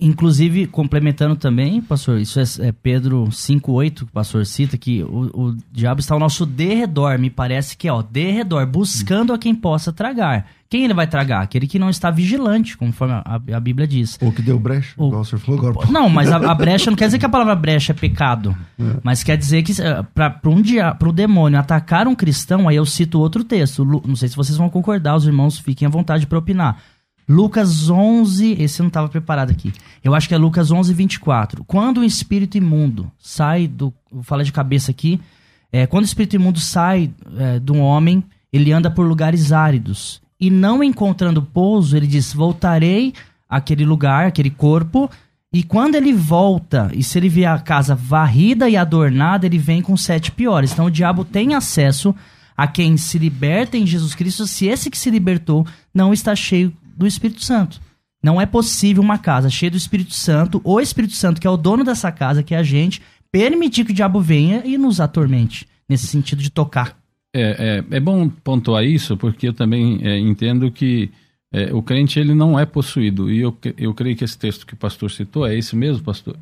Inclusive, 0.00 0.66
complementando 0.66 1.36
também, 1.36 1.80
pastor, 1.80 2.18
isso 2.20 2.40
é, 2.40 2.68
é 2.68 2.72
Pedro 2.72 3.26
5,8 3.26 3.94
que 3.94 4.02
o 4.02 4.06
pastor 4.08 4.44
cita, 4.44 4.76
que 4.76 5.04
o, 5.04 5.30
o, 5.32 5.56
diabo 5.70 6.00
está 6.00 6.14
ao 6.14 6.20
nosso 6.20 6.44
derredor, 6.44 7.16
me 7.16 7.30
parece 7.30 7.76
que 7.76 7.86
é, 7.86 7.92
ó, 7.92 8.02
derredor, 8.02 8.66
buscando 8.66 9.32
a 9.32 9.38
quem 9.38 9.54
possa 9.54 9.92
tragar. 9.92 10.46
Quem 10.68 10.84
ele 10.84 10.94
vai 10.94 11.06
tragar? 11.06 11.42
Aquele 11.42 11.68
que 11.68 11.78
não 11.78 11.88
está 11.88 12.10
vigilante, 12.10 12.76
conforme 12.76 13.14
a, 13.14 13.40
a 13.52 13.60
Bíblia 13.60 13.86
diz. 13.86 14.18
Ou 14.20 14.32
que 14.32 14.42
deu 14.42 14.58
brecha, 14.58 14.94
O- 14.96 15.06
igual 15.06 15.22
o 15.22 15.24
senhor 15.24 15.38
falou 15.38 15.68
agora. 15.68 15.88
Não, 15.88 16.08
mas 16.08 16.32
a, 16.32 16.38
a 16.38 16.54
brecha 16.56 16.90
não 16.90 16.96
quer 16.96 17.06
dizer 17.06 17.20
que 17.20 17.26
a 17.26 17.28
palavra 17.28 17.54
brecha 17.54 17.92
é 17.92 17.94
pecado. 17.94 18.56
Mas 19.00 19.22
quer 19.22 19.36
dizer 19.36 19.62
que 19.62 19.72
para 20.12 20.40
um 20.46 20.60
dia, 20.60 20.92
pro 20.92 21.12
demônio 21.12 21.56
atacar 21.60 22.08
um 22.08 22.14
cristão, 22.16 22.68
aí 22.68 22.74
eu 22.74 22.84
cito 22.84 23.20
outro 23.20 23.44
texto. 23.44 23.84
Não 24.04 24.16
sei 24.16 24.28
se 24.28 24.34
vocês 24.34 24.58
vão 24.58 24.68
concordar, 24.68 25.14
os 25.14 25.24
irmãos 25.24 25.56
fiquem 25.56 25.86
à 25.86 25.90
vontade 25.90 26.26
para 26.26 26.38
opinar. 26.38 26.78
Lucas 27.28 27.88
11, 27.88 28.56
esse 28.60 28.80
eu 28.80 28.84
não 28.84 28.88
estava 28.88 29.08
preparado 29.08 29.50
aqui. 29.50 29.72
Eu 30.02 30.14
acho 30.14 30.28
que 30.28 30.34
é 30.34 30.38
Lucas 30.38 30.70
11, 30.70 30.92
24. 30.92 31.64
Quando 31.64 32.00
um 32.00 32.04
espírito 32.04 32.58
imundo 32.58 33.10
sai 33.18 33.66
do. 33.66 33.92
Vou 34.10 34.22
falar 34.22 34.42
de 34.42 34.52
cabeça 34.52 34.90
aqui. 34.90 35.20
É, 35.72 35.86
quando 35.86 36.04
o 36.04 36.06
espírito 36.06 36.36
imundo 36.36 36.60
sai 36.60 37.10
é, 37.38 37.58
de 37.58 37.72
um 37.72 37.80
homem, 37.80 38.22
ele 38.52 38.72
anda 38.72 38.90
por 38.90 39.06
lugares 39.06 39.52
áridos. 39.52 40.20
E 40.38 40.50
não 40.50 40.84
encontrando 40.84 41.42
pouso, 41.42 41.96
ele 41.96 42.06
diz: 42.06 42.32
Voltarei 42.32 43.14
àquele 43.48 43.84
lugar, 43.84 44.26
aquele 44.26 44.50
corpo. 44.50 45.10
E 45.50 45.62
quando 45.62 45.94
ele 45.94 46.12
volta, 46.12 46.90
e 46.92 47.02
se 47.02 47.16
ele 47.16 47.28
vê 47.28 47.46
a 47.46 47.58
casa 47.58 47.94
varrida 47.94 48.68
e 48.68 48.76
adornada, 48.76 49.46
ele 49.46 49.56
vem 49.56 49.80
com 49.80 49.96
sete 49.96 50.30
piores. 50.30 50.72
Então 50.72 50.86
o 50.86 50.90
diabo 50.90 51.24
tem 51.24 51.54
acesso 51.54 52.14
a 52.56 52.66
quem 52.66 52.96
se 52.96 53.18
liberta 53.18 53.76
em 53.76 53.86
Jesus 53.86 54.14
Cristo, 54.14 54.46
se 54.46 54.66
esse 54.66 54.90
que 54.90 54.98
se 54.98 55.10
libertou 55.10 55.66
não 55.92 56.12
está 56.12 56.34
cheio 56.36 56.72
do 56.96 57.06
Espírito 57.06 57.44
Santo. 57.44 57.80
Não 58.22 58.40
é 58.40 58.46
possível 58.46 59.02
uma 59.02 59.18
casa 59.18 59.50
cheia 59.50 59.70
do 59.70 59.76
Espírito 59.76 60.14
Santo, 60.14 60.60
o 60.64 60.80
Espírito 60.80 61.14
Santo, 61.14 61.40
que 61.40 61.46
é 61.46 61.50
o 61.50 61.56
dono 61.56 61.84
dessa 61.84 62.10
casa, 62.10 62.42
que 62.42 62.54
é 62.54 62.58
a 62.58 62.62
gente, 62.62 63.02
permitir 63.30 63.84
que 63.84 63.92
o 63.92 63.94
diabo 63.94 64.20
venha 64.20 64.62
e 64.64 64.78
nos 64.78 65.00
atormente, 65.00 65.66
nesse 65.88 66.06
sentido 66.06 66.42
de 66.42 66.50
tocar. 66.50 66.96
É, 67.34 67.82
é, 67.90 67.96
é 67.96 68.00
bom 68.00 68.28
pontuar 68.28 68.84
isso, 68.84 69.16
porque 69.16 69.48
eu 69.48 69.52
também 69.52 69.98
é, 70.02 70.18
entendo 70.18 70.70
que 70.70 71.10
é, 71.52 71.74
o 71.74 71.82
crente 71.82 72.18
ele 72.18 72.34
não 72.34 72.58
é 72.58 72.64
possuído. 72.64 73.30
E 73.30 73.40
eu, 73.40 73.56
eu 73.76 73.92
creio 73.92 74.16
que 74.16 74.24
esse 74.24 74.38
texto 74.38 74.66
que 74.66 74.74
o 74.74 74.76
pastor 74.76 75.10
citou 75.10 75.46
é 75.46 75.56
esse 75.56 75.76
mesmo, 75.76 76.02
pastor? 76.02 76.36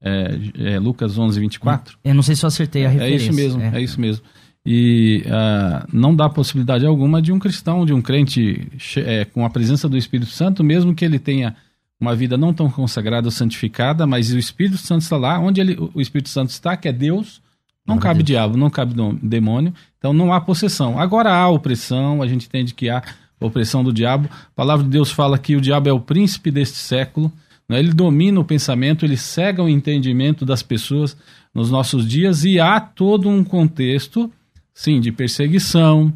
É, 0.00 0.38
é 0.74 0.78
Lucas 0.78 1.18
11, 1.18 1.38
24? 1.40 1.98
Eu 2.04 2.14
não 2.14 2.22
sei 2.22 2.34
se 2.34 2.44
eu 2.44 2.48
acertei 2.48 2.86
a 2.86 2.88
É 2.88 2.92
referência. 2.92 3.26
isso 3.26 3.34
mesmo, 3.34 3.62
é, 3.62 3.80
isso 3.82 4.00
mesmo. 4.00 4.24
E 4.66 5.22
ah, 5.28 5.86
não 5.92 6.14
dá 6.14 6.28
possibilidade 6.28 6.84
alguma 6.84 7.22
de 7.22 7.30
um 7.30 7.38
cristão, 7.38 7.86
de 7.86 7.92
um 7.92 8.02
crente 8.02 8.66
é, 8.96 9.24
com 9.24 9.44
a 9.46 9.50
presença 9.50 9.88
do 9.88 9.96
Espírito 9.96 10.30
Santo, 10.30 10.64
mesmo 10.64 10.92
que 10.92 11.04
ele 11.04 11.20
tenha 11.20 11.54
uma 12.00 12.16
vida 12.16 12.36
não 12.36 12.52
tão 12.52 12.68
consagrada 12.68 13.28
ou 13.28 13.30
santificada, 13.30 14.06
mas 14.06 14.32
o 14.32 14.38
Espírito 14.38 14.76
Santo 14.76 15.02
está 15.02 15.16
lá, 15.16 15.38
onde 15.38 15.60
ele, 15.60 15.78
o 15.94 16.00
Espírito 16.00 16.28
Santo 16.28 16.50
está, 16.50 16.76
que 16.76 16.88
é 16.88 16.92
Deus, 16.92 17.40
não 17.86 17.96
a 17.96 18.00
cabe 18.00 18.18
Deus. 18.18 18.26
diabo, 18.26 18.56
não 18.56 18.68
cabe 18.68 18.94
demônio, 19.22 19.72
então 19.98 20.12
não 20.12 20.32
há 20.32 20.40
possessão. 20.40 20.98
Agora 20.98 21.32
há 21.32 21.48
opressão, 21.48 22.20
a 22.20 22.26
gente 22.26 22.46
entende 22.46 22.74
que 22.74 22.90
há 22.90 23.02
opressão 23.40 23.84
do 23.84 23.92
diabo. 23.92 24.28
A 24.32 24.54
palavra 24.54 24.84
de 24.84 24.90
Deus 24.90 25.10
fala 25.10 25.38
que 25.38 25.56
o 25.56 25.60
diabo 25.60 25.88
é 25.88 25.92
o 25.92 26.00
príncipe 26.00 26.50
deste 26.50 26.78
século, 26.78 27.32
né? 27.68 27.78
ele 27.78 27.92
domina 27.92 28.40
o 28.40 28.44
pensamento, 28.44 29.04
ele 29.04 29.16
cega 29.16 29.62
o 29.62 29.68
entendimento 29.68 30.44
das 30.44 30.62
pessoas 30.62 31.16
nos 31.54 31.70
nossos 31.70 32.06
dias 32.06 32.44
e 32.44 32.60
há 32.60 32.80
todo 32.80 33.28
um 33.28 33.42
contexto, 33.42 34.30
sim, 34.76 35.00
de 35.00 35.10
perseguição, 35.10 36.12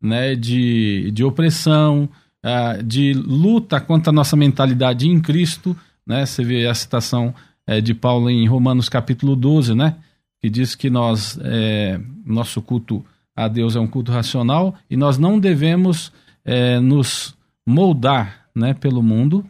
né, 0.00 0.36
de, 0.36 1.10
de 1.10 1.24
opressão, 1.24 2.08
ah, 2.40 2.78
de 2.80 3.12
luta 3.12 3.80
contra 3.80 4.10
a 4.10 4.14
nossa 4.14 4.36
mentalidade 4.36 5.08
em 5.08 5.20
Cristo, 5.20 5.76
né? 6.06 6.24
Você 6.24 6.44
vê 6.44 6.66
a 6.66 6.74
citação 6.74 7.34
eh, 7.66 7.80
de 7.80 7.94
Paulo 7.94 8.30
em 8.30 8.46
Romanos 8.46 8.88
capítulo 8.88 9.34
12, 9.34 9.74
né? 9.74 9.96
Que 10.40 10.50
diz 10.50 10.74
que 10.74 10.90
nós, 10.90 11.38
eh, 11.42 11.98
nosso 12.24 12.60
culto 12.60 13.04
a 13.34 13.48
Deus 13.48 13.74
é 13.74 13.80
um 13.80 13.86
culto 13.86 14.12
racional 14.12 14.74
e 14.88 14.96
nós 14.96 15.18
não 15.18 15.40
devemos 15.40 16.12
eh, 16.44 16.78
nos 16.80 17.34
moldar, 17.66 18.44
né, 18.54 18.74
pelo 18.74 19.02
mundo, 19.02 19.44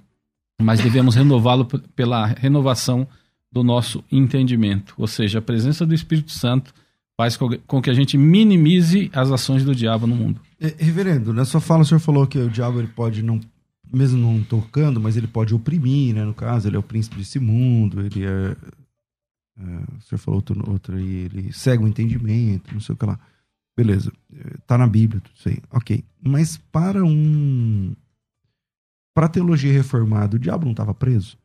mas 0.62 0.80
devemos 0.80 1.14
renová-lo 1.14 1.66
pela 1.94 2.24
renovação 2.24 3.06
do 3.52 3.62
nosso 3.62 4.02
entendimento. 4.10 4.94
Ou 4.96 5.06
seja, 5.06 5.40
a 5.40 5.42
presença 5.42 5.84
do 5.84 5.92
Espírito 5.92 6.30
Santo 6.30 6.72
faz 7.16 7.36
com 7.36 7.80
que 7.80 7.90
a 7.90 7.94
gente 7.94 8.18
minimize 8.18 9.10
as 9.12 9.30
ações 9.30 9.64
do 9.64 9.74
diabo 9.74 10.06
no 10.06 10.16
mundo. 10.16 10.40
É, 10.60 10.74
reverendo, 10.78 11.32
na 11.32 11.44
sua 11.44 11.60
fala 11.60 11.82
o 11.82 11.84
senhor 11.84 12.00
falou 12.00 12.26
que 12.26 12.38
o 12.38 12.50
diabo 12.50 12.80
ele 12.80 12.88
pode 12.88 13.22
não, 13.22 13.40
mesmo 13.92 14.18
não 14.18 14.42
tocando, 14.42 15.00
mas 15.00 15.16
ele 15.16 15.26
pode 15.26 15.54
oprimir, 15.54 16.14
né? 16.14 16.24
No 16.24 16.34
caso, 16.34 16.68
ele 16.68 16.76
é 16.76 16.78
o 16.78 16.82
príncipe 16.82 17.16
desse 17.16 17.38
mundo, 17.38 18.00
ele 18.00 18.24
é. 18.24 18.56
é, 19.58 19.62
o 19.96 20.00
senhor 20.02 20.18
falou 20.18 20.38
outro, 20.38 20.70
outro 20.70 20.96
aí, 20.96 21.28
ele 21.32 21.52
cega 21.52 21.82
o 21.82 21.88
entendimento, 21.88 22.72
não 22.72 22.80
sei 22.80 22.94
o 22.94 22.98
que 22.98 23.06
lá. 23.06 23.18
Beleza, 23.76 24.12
é, 24.32 24.56
tá 24.66 24.78
na 24.78 24.86
Bíblia, 24.86 25.20
tudo 25.20 25.34
isso 25.36 25.48
aí, 25.48 25.58
ok. 25.70 26.04
Mas 26.22 26.56
para 26.56 27.04
um. 27.04 27.94
Para 29.14 29.26
a 29.26 29.28
teologia 29.28 29.72
reformada, 29.72 30.34
o 30.34 30.40
diabo 30.40 30.64
não 30.64 30.72
estava 30.72 30.92
preso? 30.92 31.36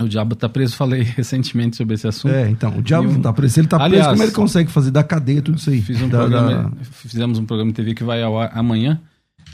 O 0.00 0.08
diabo 0.08 0.34
está 0.34 0.48
preso, 0.48 0.76
falei 0.76 1.02
recentemente 1.16 1.76
sobre 1.76 1.94
esse 1.94 2.06
assunto. 2.08 2.32
É, 2.34 2.48
então, 2.50 2.76
o 2.78 2.82
diabo 2.82 3.06
um- 3.08 3.10
não 3.12 3.16
está 3.18 3.32
preso. 3.32 3.54
Se 3.54 3.60
ele 3.60 3.66
está 3.66 3.78
preso, 3.88 4.08
como 4.10 4.22
ele 4.22 4.32
consegue 4.32 4.70
fazer 4.70 4.90
da 4.90 5.02
cadeia 5.04 5.42
tudo 5.42 5.58
isso 5.58 5.70
aí? 5.70 5.80
Fiz 5.82 6.00
um 6.00 6.08
Da- 6.08 6.18
programa, 6.18 6.50
da- 6.70 6.84
Fizemos 6.84 7.38
um 7.38 7.44
programa 7.44 7.70
de 7.70 7.76
TV 7.76 7.94
que 7.94 8.02
vai 8.04 8.22
ao 8.22 8.38
ar 8.40 8.50
amanhã, 8.54 9.00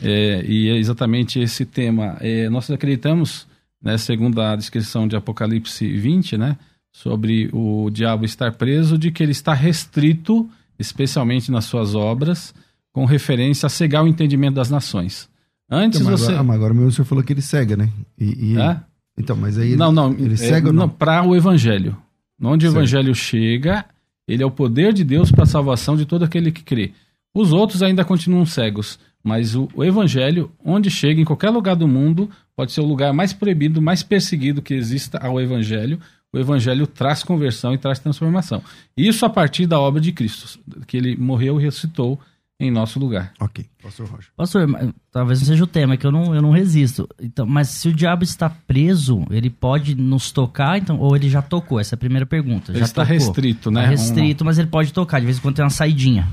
é, 0.02 0.44
e 0.46 0.68
é 0.68 0.76
exatamente 0.76 1.38
esse 1.40 1.64
tema. 1.64 2.16
É, 2.20 2.48
nós 2.48 2.70
acreditamos, 2.70 3.46
né, 3.82 3.96
segundo 3.98 4.40
a 4.40 4.54
descrição 4.56 5.08
de 5.08 5.16
Apocalipse 5.16 5.86
20, 5.96 6.36
né, 6.38 6.56
sobre 6.92 7.48
o 7.52 7.90
diabo 7.90 8.24
estar 8.24 8.52
preso, 8.52 8.96
de 8.96 9.10
que 9.10 9.22
ele 9.22 9.32
está 9.32 9.52
restrito, 9.52 10.48
especialmente 10.78 11.50
nas 11.50 11.64
suas 11.64 11.94
obras, 11.94 12.54
com 12.92 13.04
referência 13.04 13.66
a 13.66 13.70
cegar 13.70 14.04
o 14.04 14.06
entendimento 14.08 14.54
das 14.54 14.70
nações. 14.70 15.28
Antes 15.70 16.00
Então, 16.00 16.10
mas 16.12 16.20
você. 16.20 16.26
agora, 16.32 16.40
ah, 16.40 16.44
mas 16.44 16.56
agora 16.56 16.74
mesmo 16.74 16.88
o 16.88 16.92
senhor 16.92 17.04
falou 17.06 17.24
que 17.24 17.32
ele 17.32 17.42
cega, 17.42 17.76
né? 17.76 17.90
E, 18.18 18.52
e- 18.52 18.56
Hã? 18.58 18.82
Então, 19.18 19.36
mas 19.36 19.58
aí 19.58 19.68
ele, 19.68 19.76
não, 19.76 19.90
não. 19.90 20.12
ele 20.12 20.34
é, 20.34 20.36
cega 20.36 20.68
ou 20.68 20.72
não? 20.72 20.88
Para 20.88 21.26
o 21.26 21.34
evangelho. 21.34 21.96
Onde 22.40 22.66
o 22.66 22.70
Certo. 22.70 22.78
evangelho 22.78 23.14
chega, 23.14 23.84
ele 24.28 24.42
é 24.42 24.46
o 24.46 24.50
poder 24.50 24.92
de 24.92 25.02
Deus 25.04 25.30
para 25.30 25.44
a 25.44 25.46
salvação 25.46 25.96
de 25.96 26.04
todo 26.04 26.24
aquele 26.24 26.52
que 26.52 26.62
crê. 26.62 26.92
Os 27.34 27.52
outros 27.52 27.82
ainda 27.82 28.04
continuam 28.04 28.44
cegos, 28.44 28.98
mas 29.22 29.54
o, 29.54 29.68
o 29.74 29.84
evangelho, 29.84 30.50
onde 30.64 30.90
chega, 30.90 31.20
em 31.20 31.24
qualquer 31.24 31.50
lugar 31.50 31.76
do 31.76 31.88
mundo, 31.88 32.30
pode 32.54 32.72
ser 32.72 32.80
o 32.80 32.86
lugar 32.86 33.12
mais 33.12 33.32
proibido, 33.32 33.80
mais 33.80 34.02
perseguido 34.02 34.62
que 34.62 34.74
exista 34.74 35.18
ao 35.18 35.40
evangelho. 35.40 35.98
O 36.32 36.38
evangelho 36.38 36.86
traz 36.86 37.22
conversão 37.22 37.72
e 37.72 37.78
traz 37.78 37.98
transformação. 37.98 38.62
Isso 38.96 39.24
a 39.24 39.30
partir 39.30 39.66
da 39.66 39.80
obra 39.80 40.00
de 40.00 40.12
Cristo, 40.12 40.58
que 40.86 40.96
ele 40.96 41.16
morreu 41.16 41.58
e 41.58 41.64
ressuscitou 41.64 42.20
em 42.58 42.70
nosso 42.70 42.98
lugar. 42.98 43.32
Ok, 43.38 43.66
pastor 43.82 44.08
Rocha. 44.08 44.28
Pastor, 44.36 44.66
talvez 45.12 45.40
não 45.40 45.46
seja 45.46 45.62
o 45.64 45.66
tema, 45.66 45.94
é 45.94 45.96
que 45.96 46.06
eu 46.06 46.12
não, 46.12 46.34
eu 46.34 46.40
não 46.40 46.50
resisto. 46.50 47.06
Então, 47.20 47.44
mas 47.46 47.68
se 47.68 47.88
o 47.88 47.92
diabo 47.92 48.24
está 48.24 48.48
preso, 48.48 49.24
ele 49.30 49.50
pode 49.50 49.94
nos 49.94 50.30
tocar, 50.30 50.78
então, 50.78 50.98
ou 50.98 51.14
ele 51.14 51.28
já 51.28 51.42
tocou? 51.42 51.78
Essa 51.78 51.94
é 51.94 51.96
a 51.96 51.98
primeira 51.98 52.24
pergunta. 52.24 52.72
Ele 52.72 52.78
já 52.78 52.86
está 52.86 53.02
tocou. 53.02 53.14
restrito, 53.18 53.70
né? 53.70 53.82
Tá 53.82 53.88
restrito, 53.88 54.44
mas 54.44 54.58
ele 54.58 54.68
pode 54.68 54.92
tocar. 54.92 55.18
De 55.20 55.26
vez 55.26 55.36
em 55.38 55.40
quando 55.42 55.56
tem 55.56 55.64
uma 55.64 55.70
saidinha. 55.70 56.26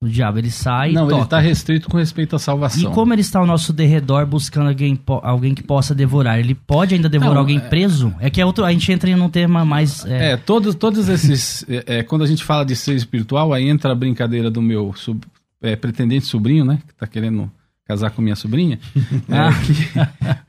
O 0.00 0.06
diabo, 0.06 0.38
ele 0.38 0.50
sai 0.50 0.92
Não, 0.92 1.10
e 1.10 1.12
ele 1.14 1.22
está 1.22 1.40
restrito 1.40 1.88
com 1.88 1.96
respeito 1.96 2.36
à 2.36 2.38
salvação. 2.38 2.88
E 2.88 2.94
como 2.94 3.12
ele 3.12 3.20
está 3.20 3.40
ao 3.40 3.46
nosso 3.46 3.72
derredor 3.72 4.24
buscando 4.26 4.68
alguém, 4.68 4.96
alguém 5.24 5.56
que 5.56 5.62
possa 5.64 5.92
devorar? 5.92 6.38
Ele 6.38 6.54
pode 6.54 6.94
ainda 6.94 7.08
devorar 7.08 7.34
Não, 7.34 7.40
alguém 7.40 7.56
é- 7.56 7.60
preso? 7.60 8.14
É 8.20 8.30
que 8.30 8.40
é 8.40 8.46
outro, 8.46 8.64
a 8.64 8.70
gente 8.70 8.92
entra 8.92 9.10
em 9.10 9.20
um 9.20 9.28
tema 9.28 9.64
mais. 9.64 10.04
É, 10.06 10.32
É, 10.32 10.36
todos, 10.36 10.76
todos 10.76 11.08
esses. 11.08 11.64
é, 11.68 11.98
é, 11.98 12.02
quando 12.04 12.22
a 12.22 12.28
gente 12.28 12.44
fala 12.44 12.64
de 12.64 12.76
ser 12.76 12.94
espiritual, 12.94 13.52
aí 13.52 13.68
entra 13.68 13.90
a 13.90 13.94
brincadeira 13.96 14.48
do 14.52 14.62
meu 14.62 14.92
sub- 14.94 15.26
é, 15.62 15.76
pretendente 15.76 16.26
sobrinho, 16.26 16.64
né? 16.64 16.78
Que 16.86 16.94
tá 16.94 17.06
querendo 17.06 17.50
casar 17.86 18.10
com 18.10 18.20
minha 18.20 18.36
sobrinha. 18.36 18.78
Ah. 19.30 19.50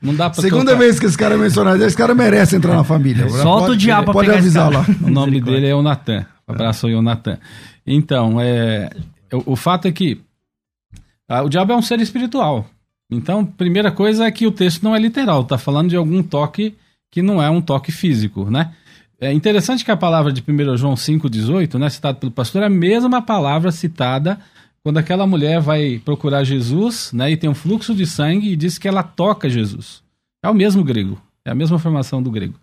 Não 0.00 0.14
dá 0.14 0.30
pra 0.30 0.40
Segunda 0.42 0.74
vez 0.74 0.98
que 0.98 1.06
esse 1.06 1.16
cara 1.16 1.34
é 1.34 1.38
mencionado, 1.38 1.82
esse 1.84 1.96
cara 1.96 2.14
merece 2.14 2.56
entrar 2.56 2.74
na 2.74 2.84
família. 2.84 3.28
Solta 3.28 3.66
Pode- 3.66 3.72
o 3.72 3.76
diabo 3.76 4.04
pra 4.06 4.12
Pode 4.14 4.30
avisar 4.30 4.72
lá. 4.72 4.84
O 5.02 5.10
nome 5.10 5.40
dele 5.40 5.66
é 5.66 5.74
o 5.74 5.82
Natan. 5.82 6.24
Abraço 6.46 6.86
aí, 6.86 6.94
o 6.94 7.02
Natan. 7.02 7.38
Então, 7.86 8.40
é, 8.40 8.90
o, 9.32 9.52
o 9.52 9.56
fato 9.56 9.86
é 9.86 9.92
que 9.92 10.20
ah, 11.28 11.42
o 11.42 11.48
diabo 11.48 11.72
é 11.72 11.76
um 11.76 11.82
ser 11.82 12.00
espiritual. 12.00 12.66
Então, 13.10 13.44
primeira 13.44 13.90
coisa 13.90 14.24
é 14.26 14.30
que 14.30 14.46
o 14.46 14.50
texto 14.52 14.82
não 14.82 14.94
é 14.94 14.98
literal, 14.98 15.44
tá 15.44 15.58
falando 15.58 15.90
de 15.90 15.96
algum 15.96 16.22
toque 16.22 16.74
que 17.10 17.22
não 17.22 17.42
é 17.42 17.50
um 17.50 17.60
toque 17.60 17.90
físico, 17.90 18.50
né? 18.50 18.72
É 19.20 19.32
interessante 19.32 19.84
que 19.84 19.90
a 19.90 19.96
palavra 19.96 20.32
de 20.32 20.42
1 20.46 20.76
João 20.76 20.94
5,18, 20.94 21.78
né, 21.78 21.90
citada 21.90 22.18
pelo 22.18 22.32
pastor, 22.32 22.62
é 22.62 22.66
a 22.66 22.70
mesma 22.70 23.20
palavra 23.20 23.70
citada 23.70 24.38
quando 24.82 24.98
aquela 24.98 25.26
mulher 25.26 25.60
vai 25.60 26.00
procurar 26.04 26.44
Jesus, 26.44 27.12
né, 27.12 27.30
e 27.30 27.36
tem 27.36 27.50
um 27.50 27.54
fluxo 27.54 27.94
de 27.94 28.06
sangue 28.06 28.50
e 28.50 28.56
diz 28.56 28.78
que 28.78 28.88
ela 28.88 29.02
toca 29.02 29.48
Jesus. 29.48 30.02
É 30.42 30.48
o 30.48 30.54
mesmo 30.54 30.82
grego, 30.82 31.20
é 31.44 31.50
a 31.50 31.54
mesma 31.54 31.78
formação 31.78 32.22
do 32.22 32.30
grego. 32.30 32.54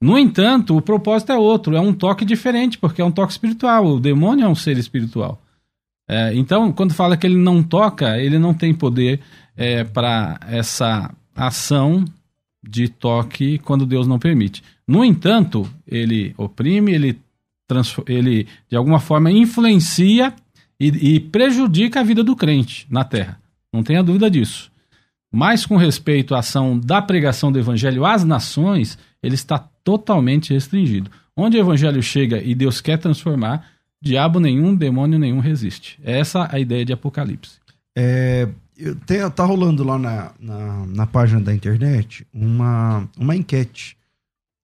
No 0.00 0.18
entanto, 0.18 0.76
o 0.76 0.82
propósito 0.82 1.32
é 1.32 1.38
outro, 1.38 1.74
é 1.74 1.80
um 1.80 1.94
toque 1.94 2.24
diferente, 2.24 2.76
porque 2.76 3.00
é 3.00 3.04
um 3.04 3.12
toque 3.12 3.32
espiritual. 3.32 3.86
O 3.86 4.00
demônio 4.00 4.44
é 4.44 4.48
um 4.48 4.54
ser 4.54 4.76
espiritual. 4.76 5.40
É, 6.06 6.34
então, 6.34 6.70
quando 6.72 6.92
fala 6.92 7.16
que 7.16 7.26
ele 7.26 7.38
não 7.38 7.62
toca, 7.62 8.18
ele 8.20 8.38
não 8.38 8.52
tem 8.52 8.74
poder 8.74 9.20
é, 9.56 9.82
para 9.84 10.38
essa 10.46 11.10
ação 11.34 12.04
de 12.62 12.88
toque 12.88 13.58
quando 13.58 13.86
Deus 13.86 14.06
não 14.06 14.18
permite. 14.18 14.62
No 14.86 15.04
entanto, 15.04 15.66
ele 15.86 16.34
oprime, 16.36 16.92
ele, 16.92 17.18
ele 18.06 18.46
de 18.68 18.76
alguma 18.76 19.00
forma 19.00 19.30
influencia 19.30 20.34
e, 20.78 21.14
e 21.14 21.20
prejudica 21.20 22.00
a 22.00 22.04
vida 22.04 22.22
do 22.22 22.36
crente 22.36 22.86
na 22.90 23.04
terra. 23.04 23.38
Não 23.72 23.82
tenha 23.82 24.02
dúvida 24.02 24.30
disso. 24.30 24.70
Mas 25.32 25.66
com 25.66 25.76
respeito 25.76 26.34
à 26.34 26.38
ação 26.38 26.78
da 26.78 27.02
pregação 27.02 27.50
do 27.50 27.58
evangelho 27.58 28.04
às 28.04 28.22
nações, 28.22 28.96
ele 29.22 29.34
está 29.34 29.58
totalmente 29.58 30.52
restringido. 30.52 31.10
Onde 31.36 31.56
o 31.56 31.60
evangelho 31.60 32.00
chega 32.02 32.40
e 32.40 32.54
Deus 32.54 32.80
quer 32.80 32.98
transformar, 32.98 33.66
diabo 34.00 34.38
nenhum, 34.38 34.74
demônio 34.74 35.18
nenhum 35.18 35.40
resiste. 35.40 35.98
Essa 36.04 36.44
é 36.52 36.56
a 36.56 36.60
ideia 36.60 36.84
de 36.84 36.92
Apocalipse. 36.92 37.58
É, 37.96 38.48
tá 39.34 39.44
rolando 39.44 39.82
lá 39.82 39.98
na, 39.98 40.32
na, 40.38 40.86
na, 40.86 41.06
página 41.06 41.40
da 41.40 41.54
internet 41.54 42.26
uma, 42.32 43.08
uma 43.16 43.34
enquete 43.34 43.96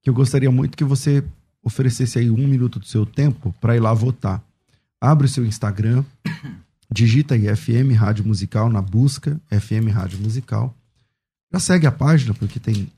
que 0.03 0.11
eu 0.11 0.15
gostaria 0.15 0.51
muito 0.51 0.77
que 0.77 0.85
você 0.85 1.25
oferecesse 1.63 2.19
aí 2.19 2.31
um 2.31 2.47
minuto 2.47 2.79
do 2.79 2.87
seu 2.87 3.07
tempo 3.07 3.55
para 3.61 3.77
ir 3.77 3.81
lá 3.81 3.93
votar. 3.93 4.43
Abre 5.01 5.27
o 5.27 5.29
seu 5.29 5.45
Instagram, 5.47 6.05
digita 6.93 7.35
aí 7.35 7.55
FM 7.57 7.97
Rádio 7.97 8.27
Musical 8.27 8.69
na 8.69 8.83
busca, 8.83 9.41
FM 9.49 9.91
Rádio 9.93 10.19
Musical. 10.19 10.77
Já 11.53 11.59
segue 11.59 11.87
a 11.87 11.93
página, 11.93 12.35
porque 12.35 12.61
tem, 12.61 12.89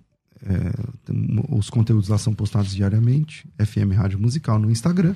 é, 0.43 0.73
tem, 1.05 1.45
os 1.49 1.71
conteúdos 1.71 2.09
lá 2.09 2.19
são 2.19 2.35
postados 2.35 2.75
diariamente, 2.75 3.47
FM 3.59 3.95
Rádio 3.95 4.19
Musical 4.19 4.59
no 4.59 4.71
Instagram. 4.71 5.15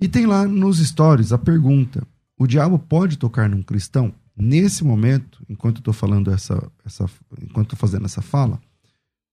E 0.00 0.08
tem 0.08 0.26
lá 0.26 0.46
nos 0.46 0.78
stories 0.78 1.32
a 1.32 1.38
pergunta: 1.38 2.06
o 2.38 2.46
diabo 2.46 2.78
pode 2.78 3.16
tocar 3.16 3.48
num 3.48 3.62
cristão? 3.62 4.12
Nesse 4.36 4.84
momento, 4.84 5.42
enquanto 5.48 5.76
eu 5.76 5.80
estou 5.80 5.94
falando 5.94 6.30
essa, 6.30 6.70
essa, 6.84 7.06
enquanto 7.42 7.74
estou 7.74 7.78
fazendo 7.78 8.06
essa 8.06 8.22
fala, 8.22 8.60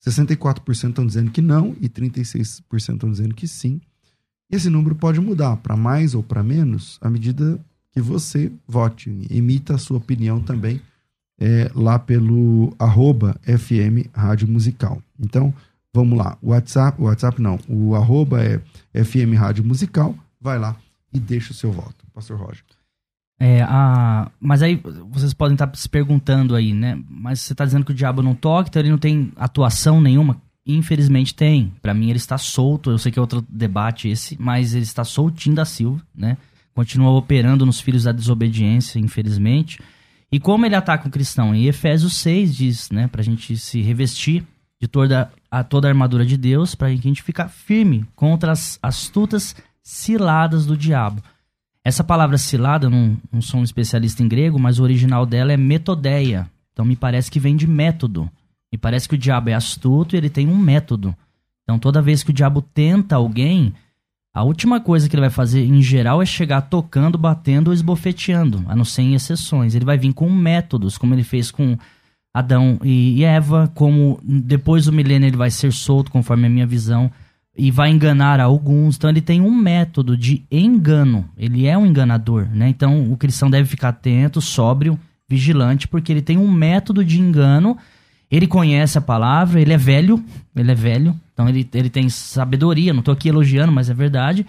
64% 0.03 0.89
estão 0.89 1.05
dizendo 1.05 1.31
que 1.31 1.41
não 1.41 1.75
e 1.79 1.87
36% 1.87 2.63
estão 2.71 3.11
dizendo 3.11 3.35
que 3.35 3.47
sim. 3.47 3.79
Esse 4.51 4.69
número 4.69 4.95
pode 4.95 5.19
mudar 5.19 5.57
para 5.57 5.75
mais 5.75 6.13
ou 6.13 6.23
para 6.23 6.43
menos 6.43 6.97
à 7.01 7.09
medida 7.09 7.59
que 7.91 8.01
você 8.01 8.51
vote. 8.67 9.09
Emita 9.29 9.75
a 9.75 9.77
sua 9.77 9.97
opinião 9.97 10.39
também 10.41 10.81
é, 11.39 11.71
lá 11.73 11.97
pelo 11.97 12.73
arroba 12.79 13.35
FM 13.43 14.07
Rádio 14.13 14.47
Musical. 14.47 15.01
Então, 15.19 15.53
vamos 15.93 16.17
lá. 16.17 16.37
O 16.41 16.49
WhatsApp, 16.49 17.01
WhatsApp 17.01 17.41
não, 17.41 17.59
o 17.67 17.95
arroba 17.95 18.43
é 18.43 18.59
FM 19.03 19.37
Rádio 19.37 19.63
Musical. 19.63 20.15
Vai 20.39 20.59
lá 20.59 20.75
e 21.13 21.19
deixa 21.19 21.51
o 21.51 21.55
seu 21.55 21.71
voto. 21.71 22.05
Pastor 22.13 22.37
Roger. 22.37 22.63
É, 23.39 23.61
a... 23.63 24.31
Mas 24.39 24.61
aí 24.61 24.81
vocês 25.09 25.33
podem 25.33 25.55
estar 25.55 25.69
se 25.75 25.89
perguntando 25.89 26.55
aí, 26.55 26.73
né? 26.73 27.01
Mas 27.09 27.41
você 27.41 27.53
está 27.53 27.65
dizendo 27.65 27.85
que 27.85 27.91
o 27.91 27.95
diabo 27.95 28.21
não 28.21 28.33
toca, 28.33 28.69
então 28.69 28.81
ele 28.81 28.91
não 28.91 28.97
tem 28.97 29.31
atuação 29.35 29.99
nenhuma. 29.99 30.41
Infelizmente 30.65 31.35
tem. 31.35 31.71
Para 31.81 31.93
mim 31.93 32.09
ele 32.09 32.17
está 32.17 32.37
solto. 32.37 32.89
Eu 32.89 32.97
sei 32.97 33.11
que 33.11 33.19
é 33.19 33.21
outro 33.21 33.45
debate 33.47 34.09
esse, 34.09 34.35
mas 34.39 34.73
ele 34.73 34.83
está 34.83 35.03
soltinho 35.03 35.55
da 35.55 35.65
Silva, 35.65 36.01
né? 36.15 36.37
Continua 36.73 37.11
operando 37.11 37.65
nos 37.65 37.79
filhos 37.79 38.03
da 38.03 38.11
desobediência, 38.11 38.99
infelizmente. 38.99 39.79
E 40.31 40.39
como 40.39 40.65
ele 40.65 40.75
ataca 40.75 41.07
o 41.07 41.11
cristão? 41.11 41.55
Em 41.55 41.65
Efésios 41.65 42.17
6 42.17 42.55
diz, 42.55 42.89
né, 42.91 43.07
pra 43.07 43.23
gente 43.23 43.55
se 43.57 43.81
revestir 43.81 44.43
de 44.81 44.87
toda 44.87 45.31
a 45.49 45.63
toda 45.63 45.87
a 45.87 45.91
armadura 45.91 46.25
de 46.25 46.35
Deus, 46.35 46.75
para 46.75 46.87
a 46.87 46.95
gente 46.95 47.23
ficar 47.23 47.47
firme 47.47 48.05
contra 48.15 48.51
as 48.51 48.77
astutas 48.81 49.55
ciladas 49.81 50.65
do 50.65 50.75
diabo. 50.75 51.21
Essa 51.83 52.03
palavra 52.03 52.37
cilada, 52.37 52.89
não, 52.89 53.15
não 53.31 53.41
sou 53.41 53.59
um 53.59 53.63
especialista 53.63 54.23
em 54.23 54.27
grego, 54.27 54.59
mas 54.59 54.79
o 54.79 54.83
original 54.83 55.25
dela 55.25 55.53
é 55.53 55.57
metodeia. 55.57 56.49
Então 56.73 56.83
me 56.83 56.95
parece 56.95 57.31
que 57.31 57.39
vem 57.39 57.55
de 57.55 57.67
método. 57.67 58.29
Me 58.75 58.77
parece 58.77 59.07
que 59.07 59.15
o 59.15 59.17
diabo 59.17 59.49
é 59.49 59.53
astuto 59.53 60.15
e 60.15 60.17
ele 60.17 60.29
tem 60.29 60.49
um 60.49 60.57
método. 60.57 61.15
Então, 61.63 61.79
toda 61.79 62.01
vez 62.01 62.23
que 62.23 62.31
o 62.31 62.33
diabo 62.33 62.61
tenta 62.61 63.15
alguém, 63.15 63.73
a 64.33 64.43
última 64.43 64.81
coisa 64.81 65.07
que 65.07 65.15
ele 65.15 65.21
vai 65.21 65.29
fazer, 65.29 65.63
em 65.63 65.81
geral, 65.81 66.21
é 66.21 66.25
chegar 66.25 66.63
tocando, 66.63 67.17
batendo 67.17 67.69
ou 67.69 67.73
esbofeteando, 67.73 68.65
a 68.67 68.75
não 68.75 68.83
ser 68.83 69.03
em 69.03 69.15
exceções. 69.15 69.75
Ele 69.75 69.85
vai 69.85 69.97
vir 69.97 70.11
com 70.11 70.29
métodos, 70.29 70.97
como 70.97 71.15
ele 71.15 71.23
fez 71.23 71.51
com 71.51 71.77
Adão 72.33 72.77
e 72.83 73.23
Eva, 73.23 73.71
como 73.73 74.19
depois 74.21 74.83
do 74.85 74.91
milênio 74.91 75.29
ele 75.29 75.37
vai 75.37 75.49
ser 75.49 75.71
solto, 75.71 76.11
conforme 76.11 76.47
a 76.47 76.49
minha 76.49 76.67
visão, 76.67 77.09
e 77.57 77.71
vai 77.71 77.91
enganar 77.91 78.41
alguns. 78.41 78.97
Então, 78.97 79.09
ele 79.09 79.21
tem 79.21 79.39
um 79.39 79.55
método 79.55 80.17
de 80.17 80.43
engano. 80.51 81.29
Ele 81.37 81.65
é 81.65 81.77
um 81.77 81.85
enganador, 81.85 82.49
né? 82.53 82.67
Então, 82.67 83.09
o 83.09 83.15
cristão 83.15 83.49
deve 83.49 83.69
ficar 83.69 83.87
atento, 83.87 84.41
sóbrio, 84.41 84.99
vigilante, 85.29 85.87
porque 85.87 86.11
ele 86.11 86.21
tem 86.21 86.37
um 86.37 86.51
método 86.51 87.05
de 87.05 87.21
engano 87.21 87.77
ele 88.29 88.47
conhece 88.47 88.97
a 88.97 89.01
palavra, 89.01 89.61
ele 89.61 89.73
é 89.73 89.77
velho, 89.77 90.23
ele 90.55 90.71
é 90.71 90.75
velho, 90.75 91.19
então 91.33 91.47
ele, 91.47 91.67
ele 91.73 91.89
tem 91.89 92.09
sabedoria, 92.09 92.93
não 92.93 92.99
estou 92.99 93.13
aqui 93.13 93.29
elogiando, 93.29 93.71
mas 93.71 93.89
é 93.89 93.93
verdade. 93.93 94.45